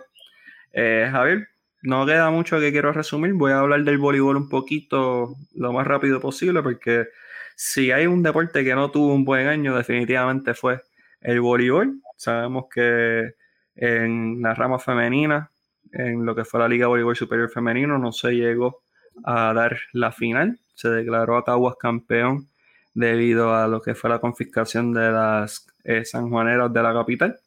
Eh, 0.72 1.08
Javier, 1.10 1.48
no 1.82 2.06
queda 2.06 2.30
mucho 2.30 2.58
que 2.60 2.72
quiero 2.72 2.92
resumir, 2.92 3.34
voy 3.34 3.52
a 3.52 3.58
hablar 3.60 3.84
del 3.84 3.98
voleibol 3.98 4.36
un 4.36 4.48
poquito 4.48 5.34
lo 5.54 5.72
más 5.72 5.86
rápido 5.86 6.20
posible 6.20 6.62
porque 6.62 7.08
si 7.56 7.90
hay 7.90 8.06
un 8.06 8.22
deporte 8.22 8.64
que 8.64 8.74
no 8.74 8.90
tuvo 8.90 9.14
un 9.14 9.24
buen 9.24 9.46
año 9.46 9.76
definitivamente 9.76 10.54
fue 10.54 10.80
el 11.20 11.40
voleibol. 11.40 12.00
Sabemos 12.16 12.66
que 12.72 13.34
en 13.76 14.42
la 14.42 14.54
rama 14.54 14.78
femenina, 14.78 15.50
en 15.92 16.24
lo 16.24 16.34
que 16.34 16.44
fue 16.44 16.60
la 16.60 16.68
Liga 16.68 16.86
Voleibol 16.86 17.16
Superior 17.16 17.50
Femenino, 17.50 17.98
no 17.98 18.12
se 18.12 18.32
llegó 18.32 18.82
a 19.24 19.52
dar 19.52 19.78
la 19.92 20.12
final 20.12 20.58
se 20.74 20.88
declaró 20.88 21.36
a 21.36 21.44
Caguas 21.44 21.76
campeón 21.78 22.48
debido 22.94 23.54
a 23.54 23.68
lo 23.68 23.80
que 23.80 23.94
fue 23.94 24.10
la 24.10 24.18
confiscación 24.18 24.92
de 24.92 25.10
las 25.10 25.66
eh, 25.84 26.04
sanjuaneras 26.04 26.72
de 26.72 26.82
la 26.82 26.92
capital. 26.92 27.38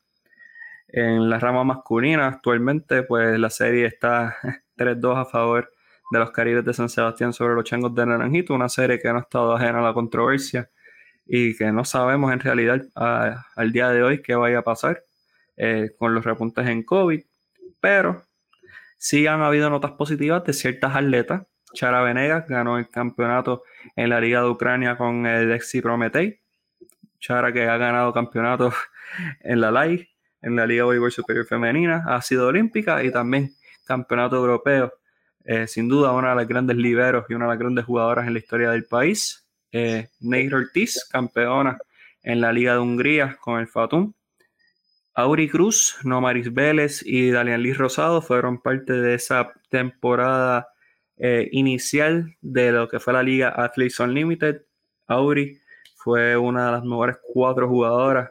En 0.88 1.30
la 1.30 1.40
rama 1.40 1.64
masculina, 1.64 2.28
actualmente, 2.28 3.04
pues 3.04 3.40
la 3.40 3.50
serie 3.50 3.86
está 3.86 4.38
3-2 4.78 5.22
a 5.22 5.26
favor 5.26 5.72
de 6.12 6.20
los 6.20 6.32
Caribes 6.32 6.66
de 6.66 6.74
San 6.74 6.90
Sebastián 6.90 7.34
sobre 7.34 7.56
los 7.56 7.64
Changos 7.64 7.94
de 7.96 8.06
Naranjito, 8.06 8.54
una 8.54 8.70
serie 8.70 9.00
que 9.00 9.10
no 9.10 9.18
ha 9.18 9.22
estado 9.22 9.56
ajena 9.56 9.80
a 9.80 9.82
la 9.82 9.94
controversia 9.94 10.70
y 11.26 11.56
que 11.58 11.72
no 11.72 11.84
sabemos 11.84 12.32
en 12.32 12.40
realidad 12.40 12.82
al 12.94 13.72
día 13.72 13.90
de 13.90 14.04
hoy 14.04 14.22
qué 14.22 14.36
vaya 14.36 14.60
a 14.60 14.64
pasar 14.64 15.04
eh, 15.58 15.92
con 15.98 16.14
los 16.14 16.24
repuntes 16.24 16.68
en 16.68 16.84
COVID, 16.84 17.24
pero 17.80 18.24
sí 18.98 19.26
han 19.26 19.42
habido 19.42 19.70
notas 19.70 19.92
positivas 19.92 20.44
de 20.44 20.54
ciertas 20.54 20.96
atletas. 20.96 21.44
Chara 21.74 22.02
Venegas 22.02 22.48
ganó 22.48 22.78
el 22.78 22.90
campeonato 22.90 23.64
en 23.96 24.10
la 24.10 24.22
Liga 24.22 24.42
de 24.42 24.50
Ucrania 24.50 24.98
con 24.98 25.26
el 25.26 25.52
Exi 25.52 25.82
Prometei. 25.82 26.42
Chara 27.20 27.52
que 27.52 27.68
ha 27.68 27.78
ganado 27.78 28.14
campeonatos 28.14 28.74
en 29.42 29.62
la 29.62 29.72
LAI, 29.72 30.15
en 30.46 30.56
la 30.56 30.68
Liga 30.68 30.84
Voleibol 30.84 31.12
Superior 31.12 31.46
Femenina, 31.46 32.04
ha 32.08 32.22
sido 32.22 32.48
olímpica 32.48 33.04
y 33.04 33.12
también 33.12 33.56
campeonato 33.84 34.36
europeo. 34.36 34.94
Eh, 35.44 35.68
sin 35.68 35.90
duda, 35.90 36.12
una 36.12 36.30
de 36.30 36.36
las 36.36 36.48
grandes 36.48 36.78
liberos 36.78 37.26
y 37.30 37.34
una 37.34 37.46
de 37.46 37.50
las 37.50 37.60
grandes 37.60 37.86
jugadoras 37.86 38.28
en 38.28 38.34
la 38.34 38.40
historia 38.40 38.70
del 38.72 38.86
país. 38.86 39.48
Eh, 39.72 40.08
Ortiz, 40.54 41.04
campeona 41.12 41.78
en 42.24 42.42
la 42.42 42.54
Liga 42.54 42.74
de 42.74 42.80
Hungría 42.80 43.38
con 43.42 43.60
el 43.60 43.68
Fatum. 43.68 44.14
Auri 45.16 45.50
Cruz, 45.50 45.98
Nomaris 46.04 46.54
Vélez 46.54 47.02
y 47.04 47.32
Dalian 47.32 47.64
Liz 47.64 47.78
Rosado 47.78 48.22
fueron 48.22 48.62
parte 48.62 48.94
de 48.94 49.16
esa 49.16 49.52
temporada 49.70 50.68
eh, 51.18 51.50
inicial 51.54 52.36
de 52.42 52.72
lo 52.72 52.88
que 52.88 53.00
fue 53.00 53.14
la 53.14 53.24
Liga 53.24 53.50
Athletes 53.50 54.00
Unlimited. 54.00 54.62
Auri 55.08 55.60
fue 55.96 56.38
una 56.38 56.68
de 56.68 56.72
las 56.74 56.84
mejores 56.84 57.18
cuatro 57.34 57.68
jugadoras 57.68 58.30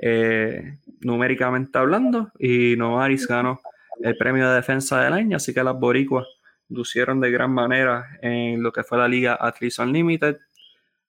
eh, 0.00 0.78
numéricamente 1.00 1.78
hablando 1.78 2.30
y 2.38 2.76
Nomaris 2.76 3.26
ganó 3.26 3.60
el 4.00 4.16
premio 4.16 4.48
de 4.48 4.56
defensa 4.56 5.02
del 5.02 5.12
año, 5.12 5.36
así 5.36 5.54
que 5.54 5.62
las 5.62 5.78
boricuas 5.78 6.26
lucieron 6.68 7.20
de 7.20 7.30
gran 7.30 7.52
manera 7.52 8.18
en 8.22 8.62
lo 8.62 8.72
que 8.72 8.84
fue 8.84 8.98
la 8.98 9.08
Liga 9.08 9.34
Athletes 9.40 9.78
Unlimited. 9.78 10.38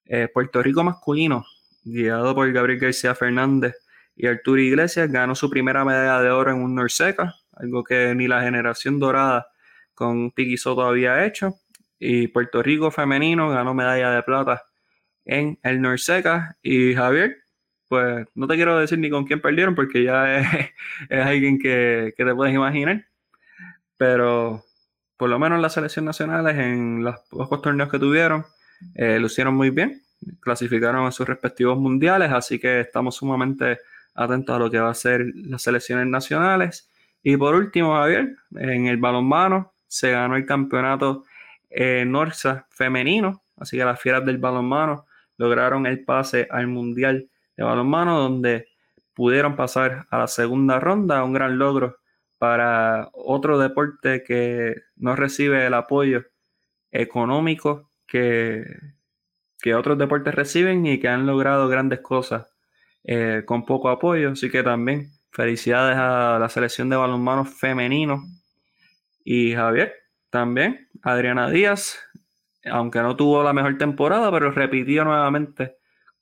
Eh, 0.04 0.28
Puerto 0.32 0.62
Rico 0.62 0.84
masculino, 0.84 1.44
guiado 1.82 2.34
por 2.34 2.50
Gabriel 2.52 2.78
García 2.78 3.14
Fernández 3.14 3.74
y 4.14 4.26
Arturo 4.26 4.60
Iglesias, 4.60 5.10
ganó 5.10 5.34
su 5.34 5.50
primera 5.50 5.84
medalla 5.84 6.20
de 6.20 6.30
oro 6.30 6.52
en 6.52 6.62
un 6.62 6.74
Norseca, 6.74 7.34
algo 7.52 7.82
que 7.82 8.14
ni 8.14 8.28
la 8.28 8.42
generación 8.42 8.98
dorada 8.98 9.48
con 9.94 10.32
Soto 10.56 10.82
había 10.82 11.24
hecho. 11.24 11.58
Y 11.98 12.28
Puerto 12.28 12.62
Rico 12.62 12.90
femenino 12.90 13.48
ganó 13.48 13.74
medalla 13.74 14.10
de 14.10 14.22
plata 14.22 14.64
en 15.24 15.58
el 15.62 15.80
Norseca. 15.80 16.56
Y 16.62 16.94
Javier, 16.94 17.38
pues 17.88 18.26
no 18.34 18.46
te 18.46 18.56
quiero 18.56 18.78
decir 18.78 18.98
ni 18.98 19.10
con 19.10 19.24
quién 19.24 19.40
perdieron 19.40 19.74
porque 19.74 20.02
ya 20.04 20.40
es, 21.08 21.24
alguien 21.24 21.58
que, 21.58 22.14
te 22.16 22.34
puedes 22.34 22.54
imaginar. 22.54 23.06
Pero 23.96 24.64
por 25.16 25.30
lo 25.30 25.38
menos 25.38 25.60
las 25.60 25.74
selecciones 25.74 26.06
nacionales 26.06 26.56
en 26.56 27.02
los 27.04 27.16
pocos 27.30 27.62
torneos 27.62 27.90
que 27.90 27.98
tuvieron, 27.98 28.44
eh, 28.94 29.18
lo 29.18 29.26
hicieron 29.26 29.54
muy 29.54 29.70
bien. 29.70 30.02
Clasificaron 30.40 31.06
a 31.06 31.12
sus 31.12 31.26
respectivos 31.26 31.78
mundiales, 31.78 32.32
así 32.32 32.58
que 32.58 32.80
estamos 32.80 33.16
sumamente 33.16 33.78
atentos 34.14 34.56
a 34.56 34.58
lo 34.58 34.70
que 34.70 34.78
va 34.78 34.90
a 34.90 34.94
ser 34.94 35.26
las 35.34 35.62
selecciones 35.62 36.06
nacionales. 36.06 36.90
Y 37.22 37.36
por 37.36 37.54
último, 37.54 37.94
Javier, 37.94 38.36
en 38.56 38.86
el 38.86 38.96
balonmano, 38.98 39.72
se 39.88 40.10
ganó 40.10 40.36
el 40.36 40.46
campeonato 40.46 41.24
eh, 41.70 42.04
Norsa 42.06 42.66
femenino, 42.70 43.42
así 43.56 43.76
que 43.76 43.84
las 43.84 44.00
fieras 44.00 44.24
del 44.24 44.38
balonmano 44.38 45.06
lograron 45.36 45.86
el 45.86 46.04
pase 46.04 46.46
al 46.50 46.66
Mundial 46.66 47.28
de 47.56 47.64
Balonmano, 47.64 48.18
donde 48.18 48.68
pudieron 49.14 49.56
pasar 49.56 50.06
a 50.10 50.18
la 50.18 50.26
segunda 50.26 50.78
ronda, 50.78 51.24
un 51.24 51.32
gran 51.32 51.58
logro 51.58 51.96
para 52.38 53.08
otro 53.12 53.58
deporte 53.58 54.22
que 54.22 54.74
no 54.96 55.16
recibe 55.16 55.66
el 55.66 55.74
apoyo 55.74 56.24
económico 56.90 57.90
que, 58.06 58.64
que 59.60 59.74
otros 59.74 59.98
deportes 59.98 60.34
reciben 60.34 60.84
y 60.86 61.00
que 61.00 61.08
han 61.08 61.26
logrado 61.26 61.68
grandes 61.68 62.00
cosas 62.00 62.46
eh, 63.04 63.42
con 63.46 63.64
poco 63.64 63.88
apoyo. 63.88 64.32
Así 64.32 64.50
que 64.50 64.62
también 64.62 65.10
felicidades 65.30 65.96
a 65.96 66.38
la 66.38 66.48
selección 66.48 66.88
de 66.90 66.96
balonmano 66.96 67.44
femenino 67.44 68.22
y 69.24 69.54
Javier, 69.54 69.94
también, 70.30 70.88
Adriana 71.02 71.50
Díaz, 71.50 71.98
aunque 72.64 73.00
no 73.00 73.16
tuvo 73.16 73.42
la 73.42 73.52
mejor 73.52 73.78
temporada, 73.78 74.30
pero 74.30 74.50
repitió 74.50 75.04
nuevamente 75.04 75.76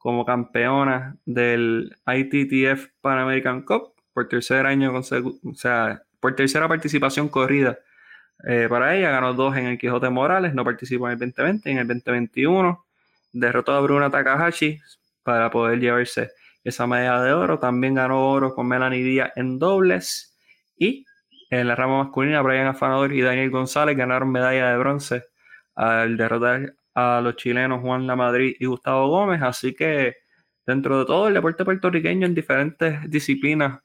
como 0.05 0.26
campeona 0.26 1.16
del 1.24 1.96
ITTF 2.07 2.88
Pan 3.00 3.20
American 3.20 3.62
Cup 3.62 3.94
por 4.12 4.28
tercer 4.28 4.66
año 4.66 4.92
consecutivo, 4.92 5.50
o 5.50 5.55
sea, 5.55 6.02
por 6.20 6.36
tercera 6.36 6.68
participación 6.68 7.30
corrida 7.30 7.78
eh, 8.46 8.66
para 8.68 8.94
ella. 8.94 9.09
Ganó 9.09 9.32
dos 9.32 9.57
en 9.57 9.64
el 9.64 9.78
Quijote 9.78 10.11
Morales, 10.11 10.52
no 10.52 10.62
participó 10.62 11.09
en 11.09 11.14
el 11.14 11.18
2020, 11.20 11.70
en 11.70 11.78
el 11.78 11.88
2021 11.88 12.84
derrotó 13.32 13.72
a 13.72 13.80
Bruna 13.80 14.11
Takahashi 14.11 14.78
para 15.22 15.50
poder 15.50 15.80
llevarse 15.80 16.32
esa 16.64 16.86
medalla 16.86 17.22
de 17.22 17.32
oro. 17.32 17.59
También 17.59 17.94
ganó 17.94 18.28
oro 18.28 18.55
con 18.55 18.68
Melanie 18.68 19.02
Díaz 19.02 19.32
en 19.36 19.59
dobles 19.59 20.36
y 20.76 21.07
en 21.48 21.66
la 21.66 21.76
rama 21.76 22.05
masculina, 22.05 22.42
Brian 22.42 22.66
Afanador 22.66 23.11
y 23.14 23.22
Daniel 23.22 23.48
González 23.48 23.96
ganaron 23.96 24.30
medalla 24.30 24.70
de 24.70 24.76
bronce 24.76 25.22
al 25.74 26.18
derrotar 26.18 26.74
a 26.95 27.20
los 27.22 27.36
chilenos 27.36 27.80
Juan 27.80 28.07
Lamadrid 28.07 28.57
y 28.59 28.66
Gustavo 28.66 29.09
Gómez. 29.09 29.42
Así 29.42 29.74
que 29.74 30.16
dentro 30.66 31.01
de 31.01 31.07
todo 31.07 31.28
el 31.28 31.34
deporte 31.34 31.64
puertorriqueño 31.64 32.26
en 32.26 32.34
diferentes 32.34 33.11
disciplinas 33.11 33.80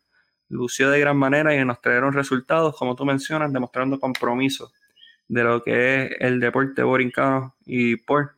lució 0.49 0.89
de 0.89 0.99
gran 0.99 1.17
manera 1.17 1.55
y 1.55 1.63
nos 1.63 1.81
trajeron 1.81 2.13
resultados, 2.13 2.75
como 2.75 2.95
tú 2.95 3.05
mencionas, 3.05 3.53
demostrando 3.53 3.99
compromiso 3.99 4.71
de 5.27 5.43
lo 5.43 5.61
que 5.63 6.05
es 6.05 6.11
el 6.19 6.39
deporte 6.39 6.81
borincano 6.83 7.55
y 7.65 7.97
por 7.97 8.35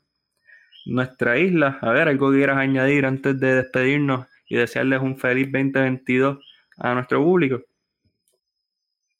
nuestra 0.86 1.38
isla. 1.38 1.80
A 1.82 1.92
ver, 1.92 2.10
algo 2.10 2.32
que 2.32 2.38
quieras 2.38 2.58
añadir 2.58 3.06
antes 3.06 3.40
de 3.40 3.56
despedirnos 3.56 4.28
y 4.48 4.58
desearles 4.58 5.02
un 5.02 5.18
feliz 5.18 5.50
2022 5.52 6.40
a 6.78 6.94
nuestro 6.94 7.24
público. 7.24 7.62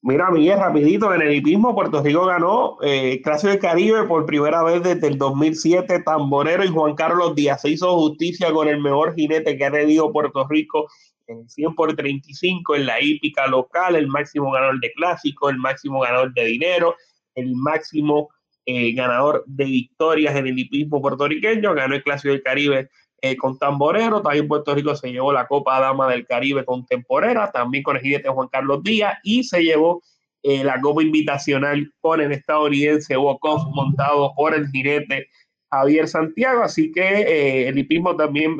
Mira, 0.04 0.32
Miguel, 0.32 0.58
rapidito, 0.58 1.14
en 1.14 1.22
el 1.22 1.36
hipismo 1.36 1.76
Puerto 1.76 2.02
Rico 2.02 2.26
ganó 2.26 2.78
eh, 2.82 3.22
del 3.44 3.60
Caribe 3.60 4.04
por 4.06 4.26
primera 4.26 4.64
vez 4.64 4.82
desde 4.82 5.08
el 5.08 5.20
2007. 5.20 6.02
Tamborero 6.04 6.66
y 6.66 6.70
Juan 6.70 6.96
Carlos 6.96 7.36
Díaz 7.36 7.62
se 7.62 7.70
hizo 7.70 7.96
justicia 8.00 8.52
con 8.52 8.68
el 8.68 8.82
mejor 8.82 9.14
jinete 9.14 9.56
que 9.56 9.66
ha 9.66 9.72
tenido 9.72 10.12
Puerto 10.12 10.48
Rico 10.48 10.88
en 11.28 11.48
100 11.48 11.76
por 11.76 11.96
35 11.96 12.76
en 12.76 12.88
la 12.88 13.00
hípica 13.00 13.46
local, 13.46 13.96
el 13.96 14.08
máximo 14.08 14.52
ganador 14.52 14.80
de 14.80 14.92
clásico, 14.94 15.52
el 15.52 15.58
máximo 15.58 16.00
ganador 16.00 16.34
de 16.34 16.46
dinero, 16.46 16.96
el 17.36 17.56
máximo 17.56 18.30
eh, 18.66 18.94
ganador 18.94 19.44
de 19.46 19.66
victorias 19.66 20.36
en 20.36 20.48
el 20.48 20.58
hipismo 20.58 21.00
puertorriqueño. 21.00 21.76
Ganó 21.76 21.94
el 21.94 22.04
Clásico 22.04 22.34
del 22.34 22.42
Caribe 22.42 22.90
eh, 23.24 23.38
con 23.38 23.60
Tamborero. 23.60 24.22
También 24.22 24.48
Puerto 24.48 24.74
Rico 24.74 24.96
se 24.96 25.12
llevó 25.12 25.32
la 25.32 25.48
Copa 25.48 25.80
Dama 25.80 26.10
del 26.10 26.26
Caribe 26.26 26.66
contemporánea, 26.66 27.52
también 27.52 27.84
con 27.84 27.96
el 27.96 28.02
jinete 28.02 28.30
Juan 28.30 28.48
Carlos 28.48 28.82
Díaz, 28.84 29.20
y 29.24 29.44
se 29.44 29.64
llevó 29.64 30.02
eh, 30.42 30.64
la 30.64 30.82
Copa 30.82 31.04
Invitacional 31.04 31.94
con 32.02 32.20
el 32.20 32.32
estadounidense 32.32 33.16
Wokoff 33.16 33.64
montado 33.76 34.34
por 34.36 34.56
el 34.56 34.68
jinete 34.70 35.30
Javier 35.70 36.08
Santiago. 36.08 36.64
Así 36.64 36.92
que 36.92 37.02
eh, 37.02 37.68
el 37.68 37.78
hipismo 37.78 38.16
también 38.16 38.58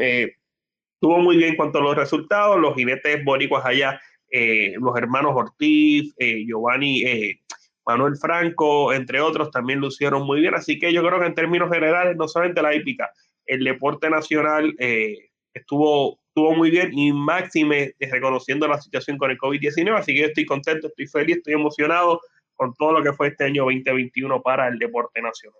tuvo 1.00 1.18
muy 1.18 1.38
bien 1.38 1.50
en 1.50 1.56
cuanto 1.56 1.80
a 1.80 1.82
los 1.82 1.96
resultados. 1.96 2.60
Los 2.60 2.76
jinetes 2.76 3.26
boricuas 3.26 3.66
allá, 3.66 4.00
los 4.80 4.96
hermanos 4.96 5.34
Ortiz, 5.36 6.14
Giovanni. 6.20 7.04
Manuel 7.84 8.16
Franco, 8.16 8.94
entre 8.94 9.22
otros, 9.22 9.50
también 9.50 9.80
lucieron 9.80 10.24
muy 10.24 10.40
bien. 10.40 10.54
Así 10.54 10.78
que 10.78 10.94
yo 10.94 11.02
creo 11.02 11.20
que 11.20 11.26
en 11.26 11.34
términos 11.36 11.72
generales, 11.72 12.16
no 12.16 12.28
solamente 12.28 12.62
la 12.62 12.76
hípica, 12.76 13.10
el 13.46 13.64
deporte 13.64 14.10
nacional 14.10 14.74
eh, 14.80 15.30
estuvo, 15.54 16.20
estuvo 16.28 16.56
muy 16.56 16.70
bien 16.70 16.92
y 16.94 17.12
máxime 17.12 17.94
reconociendo 18.00 18.68
la 18.68 18.82
situación 18.82 19.18
con 19.18 19.32
el 19.32 19.38
COVID-19. 19.38 19.98
Así 19.98 20.14
que 20.14 20.22
yo 20.22 20.28
estoy 20.28 20.46
contento, 20.46 20.88
estoy 20.88 21.08
feliz, 21.08 21.38
estoy 21.38 21.54
emocionado 21.54 22.22
con 22.56 22.74
todo 22.76 22.94
lo 22.94 23.04
que 23.04 23.14
fue 23.14 23.30
este 23.30 23.46
año 23.46 23.64
2021 23.64 24.42
para 24.42 24.68
el 24.68 24.78
deporte 24.78 25.22
nacional. 25.22 25.60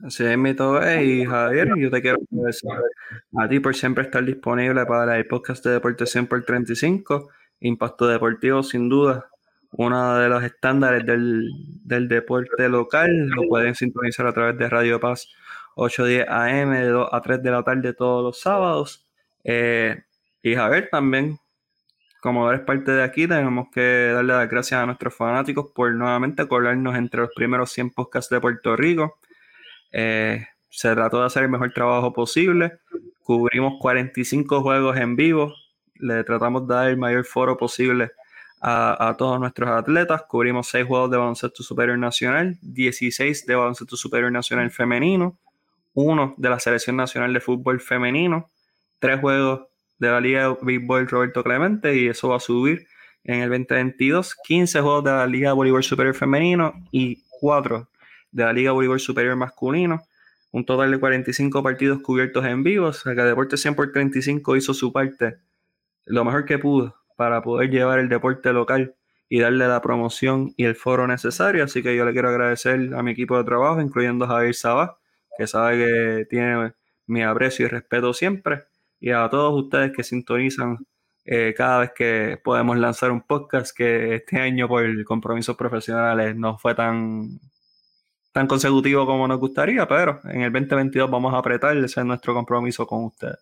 Así 0.00 0.24
es, 0.24 0.36
mi 0.36 0.54
todo 0.54 0.80
y 1.00 1.24
Javier, 1.24 1.68
yo 1.78 1.90
te 1.90 2.02
quiero 2.02 2.18
agradecer 2.30 2.70
a 3.38 3.48
ti 3.48 3.60
por 3.60 3.74
siempre 3.76 4.04
estar 4.04 4.24
disponible 4.24 4.84
para 4.86 5.16
el 5.16 5.26
podcast 5.26 5.64
de 5.64 5.72
Deporte 5.72 6.04
100 6.04 6.26
por 6.26 6.44
35. 6.44 7.30
Impacto 7.60 8.06
Deportivo, 8.08 8.62
sin 8.62 8.88
duda, 8.88 9.30
uno 9.70 10.18
de 10.18 10.28
los 10.28 10.42
estándares 10.42 11.06
del, 11.06 11.48
del 11.84 12.08
deporte 12.08 12.68
local. 12.68 13.28
Lo 13.28 13.48
pueden 13.48 13.74
sintonizar 13.74 14.26
a 14.26 14.32
través 14.32 14.58
de 14.58 14.68
Radio 14.68 15.00
Paz 15.00 15.28
8.10 15.76 16.26
AM 16.28 16.70
de 16.72 16.88
2 16.88 17.08
a 17.10 17.20
3 17.20 17.42
de 17.42 17.50
la 17.50 17.62
tarde 17.62 17.92
todos 17.92 18.22
los 18.22 18.40
sábados. 18.40 19.06
Eh, 19.42 20.02
y 20.42 20.54
Javier 20.54 20.88
también, 20.90 21.38
como 22.20 22.50
eres 22.50 22.62
parte 22.64 22.92
de 22.92 23.02
aquí, 23.02 23.26
tenemos 23.26 23.68
que 23.72 24.10
darle 24.14 24.34
las 24.34 24.48
gracias 24.48 24.80
a 24.80 24.86
nuestros 24.86 25.14
fanáticos 25.14 25.70
por 25.74 25.92
nuevamente 25.94 26.46
colarnos 26.46 26.96
entre 26.96 27.20
los 27.22 27.30
primeros 27.34 27.70
100 27.72 27.90
podcasts 27.90 28.30
de 28.30 28.40
Puerto 28.40 28.76
Rico. 28.76 29.18
Eh, 29.92 30.46
se 30.68 30.92
trató 30.92 31.20
de 31.20 31.26
hacer 31.26 31.44
el 31.44 31.50
mejor 31.50 31.72
trabajo 31.72 32.12
posible. 32.12 32.78
Cubrimos 33.22 33.74
45 33.80 34.60
juegos 34.62 34.96
en 34.96 35.16
vivo. 35.16 35.54
Le 35.96 36.24
tratamos 36.24 36.66
de 36.66 36.74
dar 36.74 36.88
el 36.88 36.96
mayor 36.96 37.24
foro 37.24 37.56
posible 37.56 38.10
a, 38.60 39.08
a, 39.08 39.16
todos 39.16 39.38
nuestros 39.38 39.70
atletas. 39.70 40.22
Cubrimos 40.28 40.68
6 40.68 40.86
juegos 40.86 41.10
de 41.10 41.16
baloncesto 41.16 41.62
superior 41.62 41.98
nacional, 41.98 42.58
16 42.60 43.46
de 43.46 43.54
baloncesto 43.54 43.96
superior 43.96 44.32
nacional 44.32 44.70
femenino, 44.70 45.38
uno 45.94 46.34
de 46.36 46.50
la 46.50 46.60
Selección 46.60 46.96
Nacional 46.96 47.32
de 47.32 47.40
Fútbol 47.40 47.80
Femenino, 47.80 48.50
tres 48.98 49.20
juegos 49.20 49.66
de 49.98 50.10
la 50.10 50.20
Liga 50.20 50.48
de 50.48 50.56
Béisbol 50.60 51.08
Roberto 51.08 51.42
Clemente 51.42 51.96
y 51.96 52.08
eso 52.08 52.28
va 52.28 52.36
a 52.36 52.40
subir 52.40 52.86
en 53.24 53.40
el 53.40 53.48
2022, 53.48 54.36
15 54.44 54.80
juegos 54.80 55.04
de 55.04 55.10
la 55.10 55.26
Liga 55.26 55.54
de 55.54 55.82
Superior 55.82 56.14
Femenino 56.14 56.74
y 56.90 57.22
cuatro 57.40 57.88
de 58.30 58.44
la 58.44 58.52
Liga 58.52 58.72
de 58.72 58.98
Superior 58.98 59.36
Masculino. 59.36 60.02
un 60.52 60.64
total 60.64 60.90
de 60.90 60.98
45 60.98 61.62
partidos 61.62 62.00
cubiertos 62.00 62.44
en 62.44 62.62
vivo. 62.62 62.88
O 62.88 62.92
sea 62.92 63.14
que 63.14 63.22
Deporte 63.22 63.56
100 63.56 63.74
por 63.74 63.92
35 63.92 64.56
hizo 64.56 64.74
su 64.74 64.92
parte 64.92 65.38
lo 66.04 66.24
mejor 66.24 66.44
que 66.44 66.58
pudo 66.58 66.94
para 67.16 67.42
poder 67.42 67.70
llevar 67.70 67.98
el 67.98 68.08
deporte 68.08 68.52
local 68.52 68.94
y 69.28 69.40
darle 69.40 69.66
la 69.66 69.80
promoción 69.80 70.52
y 70.56 70.64
el 70.64 70.76
foro 70.76 71.06
necesario. 71.06 71.64
Así 71.64 71.82
que 71.82 71.96
yo 71.96 72.04
le 72.04 72.12
quiero 72.12 72.28
agradecer 72.28 72.94
a 72.94 73.02
mi 73.02 73.12
equipo 73.12 73.36
de 73.38 73.44
trabajo, 73.44 73.80
incluyendo 73.80 74.26
a 74.26 74.28
Javier 74.28 74.54
Sabá, 74.54 74.98
que 75.36 75.46
sabe 75.46 75.78
que 75.78 76.26
tiene 76.26 76.72
mi 77.06 77.22
aprecio 77.22 77.66
y 77.66 77.68
respeto 77.68 78.12
siempre, 78.14 78.64
y 79.00 79.10
a 79.10 79.28
todos 79.28 79.62
ustedes 79.62 79.92
que 79.94 80.02
sintonizan 80.02 80.78
eh, 81.24 81.54
cada 81.56 81.80
vez 81.80 81.92
que 81.94 82.38
podemos 82.42 82.76
lanzar 82.78 83.10
un 83.10 83.22
podcast, 83.22 83.76
que 83.76 84.16
este 84.16 84.38
año 84.38 84.68
por 84.68 85.04
compromisos 85.04 85.56
profesionales 85.56 86.36
no 86.36 86.58
fue 86.58 86.74
tan, 86.74 87.40
tan 88.32 88.46
consecutivo 88.46 89.06
como 89.06 89.26
nos 89.26 89.38
gustaría, 89.40 89.86
pero 89.86 90.20
en 90.24 90.42
el 90.42 90.52
2022 90.52 91.10
vamos 91.10 91.32
a 91.34 91.38
apretar, 91.38 91.76
ese 91.76 92.00
es 92.00 92.06
nuestro 92.06 92.34
compromiso 92.34 92.86
con 92.86 93.04
ustedes. 93.04 93.38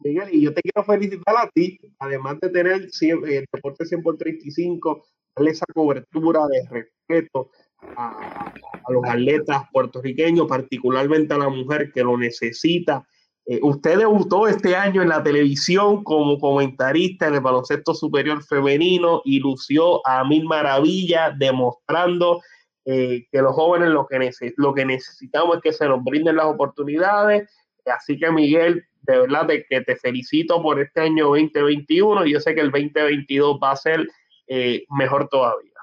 Miguel, 0.00 0.28
y 0.32 0.42
yo 0.42 0.52
te 0.52 0.60
quiero 0.62 0.84
felicitar 0.84 1.36
a 1.36 1.48
ti, 1.48 1.78
además 1.98 2.38
de 2.40 2.50
tener 2.50 2.88
el 3.00 3.46
deporte 3.52 3.86
100 3.86 4.02
por 4.02 4.16
35, 4.18 5.06
darle 5.34 5.50
esa 5.52 5.66
cobertura 5.72 6.46
de 6.48 6.68
respeto 6.68 7.50
a, 7.96 8.52
los 8.88 9.04
atletas 9.04 9.62
puertorriqueños, 9.72 10.46
particularmente 10.46 11.34
a 11.34 11.38
la 11.38 11.48
mujer 11.48 11.92
que 11.92 12.02
lo 12.02 12.16
necesita. 12.16 13.06
Eh, 13.46 13.60
usted 13.62 13.98
debutó 13.98 14.48
este 14.48 14.74
año 14.74 15.02
en 15.02 15.08
la 15.08 15.22
televisión 15.22 16.02
como 16.02 16.38
comentarista 16.38 17.28
en 17.28 17.34
el 17.34 17.40
baloncesto 17.40 17.94
superior 17.94 18.42
femenino 18.42 19.22
y 19.24 19.38
lució 19.38 20.06
a 20.06 20.24
mil 20.24 20.44
maravillas, 20.44 21.38
demostrando 21.38 22.42
eh, 22.84 23.26
que 23.32 23.42
los 23.42 23.52
jóvenes 23.54 23.90
lo 23.90 24.06
que, 24.06 24.84
necesitamos 24.84 25.56
es 25.56 25.62
que 25.62 25.72
se 25.72 25.88
nos 25.88 26.02
brinden 26.02 26.36
las 26.36 26.46
oportunidades. 26.46 27.48
Así 27.84 28.18
que 28.18 28.30
Miguel, 28.30 28.84
de 29.02 29.18
verdad 29.18 29.46
de 29.46 29.64
que 29.68 29.80
te 29.80 29.96
felicito 29.96 30.60
por 30.62 30.80
este 30.80 31.00
año 31.00 31.26
2021 31.26 32.26
y 32.26 32.32
yo 32.32 32.40
sé 32.40 32.54
que 32.54 32.60
el 32.60 32.70
2022 32.70 33.58
va 33.62 33.72
a 33.72 33.76
ser 33.76 34.06
eh, 34.48 34.84
mejor 34.90 35.28
todavía. 35.28 35.75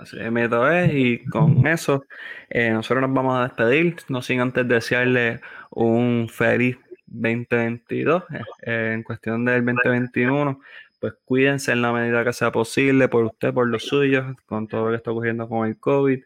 Así 0.00 0.16
es, 0.18 0.94
y 0.94 1.24
con 1.26 1.66
eso 1.66 2.04
eh, 2.48 2.70
nosotros 2.70 3.02
nos 3.02 3.12
vamos 3.12 3.38
a 3.38 3.42
despedir, 3.44 3.96
no 4.08 4.22
sin 4.22 4.40
antes 4.40 4.66
desearle 4.66 5.40
un 5.70 6.28
feliz 6.30 6.76
2022 7.06 8.22
eh, 8.62 8.92
en 8.94 9.02
cuestión 9.02 9.44
del 9.44 9.64
2021 9.64 10.60
pues 11.00 11.14
cuídense 11.24 11.72
en 11.72 11.82
la 11.82 11.92
medida 11.92 12.24
que 12.24 12.32
sea 12.32 12.50
posible 12.50 13.08
por 13.08 13.24
usted, 13.24 13.54
por 13.54 13.68
los 13.68 13.84
suyos, 13.84 14.36
con 14.46 14.66
todo 14.66 14.86
lo 14.86 14.90
que 14.90 14.96
está 14.96 15.12
ocurriendo 15.12 15.48
con 15.48 15.68
el 15.68 15.78
COVID. 15.78 16.20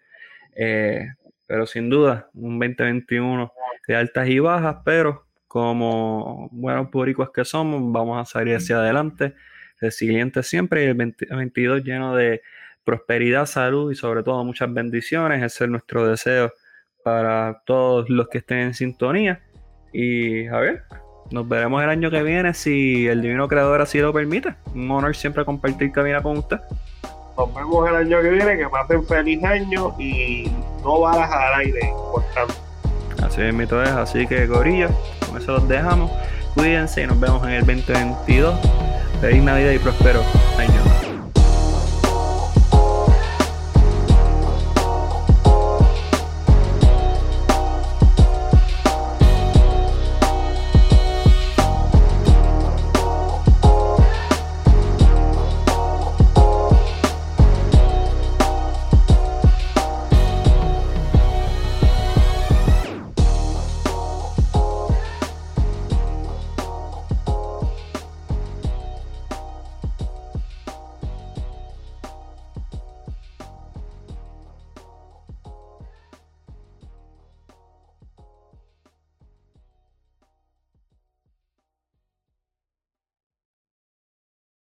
pero 1.46 1.66
sin 1.66 1.90
duda, 1.90 2.30
un 2.34 2.58
2021 2.58 3.52
de 3.86 3.96
altas 3.96 4.28
y 4.28 4.38
bajas, 4.38 4.78
pero 4.84 5.26
como 5.46 6.48
buenos 6.52 6.88
públicos 6.88 7.30
que 7.30 7.44
somos, 7.44 7.82
vamos 7.92 8.18
a 8.18 8.24
salir 8.24 8.56
hacia 8.56 8.78
adelante, 8.78 9.34
resilientes 9.78 10.46
siempre 10.46 10.84
y 10.84 10.86
el 10.86 10.96
2022 10.96 11.84
lleno 11.84 12.16
de 12.16 12.40
prosperidad, 12.84 13.46
salud 13.46 13.92
y 13.92 13.94
sobre 13.94 14.22
todo 14.22 14.44
muchas 14.44 14.72
bendiciones. 14.72 15.42
Ese 15.42 15.64
es 15.64 15.70
nuestro 15.70 16.06
deseo 16.06 16.52
para 17.04 17.62
todos 17.64 18.08
los 18.08 18.28
que 18.28 18.38
estén 18.38 18.58
en 18.58 18.74
sintonía. 18.74 19.40
Y 19.92 20.46
a 20.46 20.58
ver, 20.58 20.84
nos 21.30 21.48
veremos 21.48 21.82
el 21.82 21.90
año 21.90 22.10
que 22.10 22.22
viene 22.22 22.54
si 22.54 23.06
el 23.06 23.22
Divino 23.22 23.48
Creador 23.48 23.80
así 23.80 23.98
lo 23.98 24.12
permite. 24.12 24.54
Un 24.74 24.90
honor 24.90 25.16
siempre 25.16 25.44
compartir 25.44 25.92
cabina 25.92 26.22
con 26.22 26.38
usted. 26.38 26.58
Nos 27.36 27.54
vemos 27.54 27.88
el 27.88 27.96
año 27.96 28.20
que 28.20 28.30
viene, 28.30 28.58
que 28.58 28.68
pasen 28.68 29.06
feliz 29.06 29.42
año 29.42 29.94
y 29.98 30.50
no 30.82 31.00
balas 31.00 31.30
al 31.30 31.60
aire, 31.60 31.80
importante. 31.88 32.54
Así 33.22 33.40
es, 33.40 33.54
mito 33.54 33.82
es, 33.82 33.88
así 33.88 34.26
que 34.26 34.46
Corillo 34.46 34.88
con 35.26 35.40
eso 35.40 35.52
los 35.52 35.68
dejamos. 35.68 36.10
Cuídense 36.54 37.02
y 37.02 37.06
nos 37.06 37.18
vemos 37.18 37.42
en 37.44 37.50
el 37.50 37.66
2022. 37.66 38.54
Feliz 39.20 39.42
Navidad 39.42 39.70
y 39.70 39.78
próspero 39.78 40.20
año. 40.58 40.91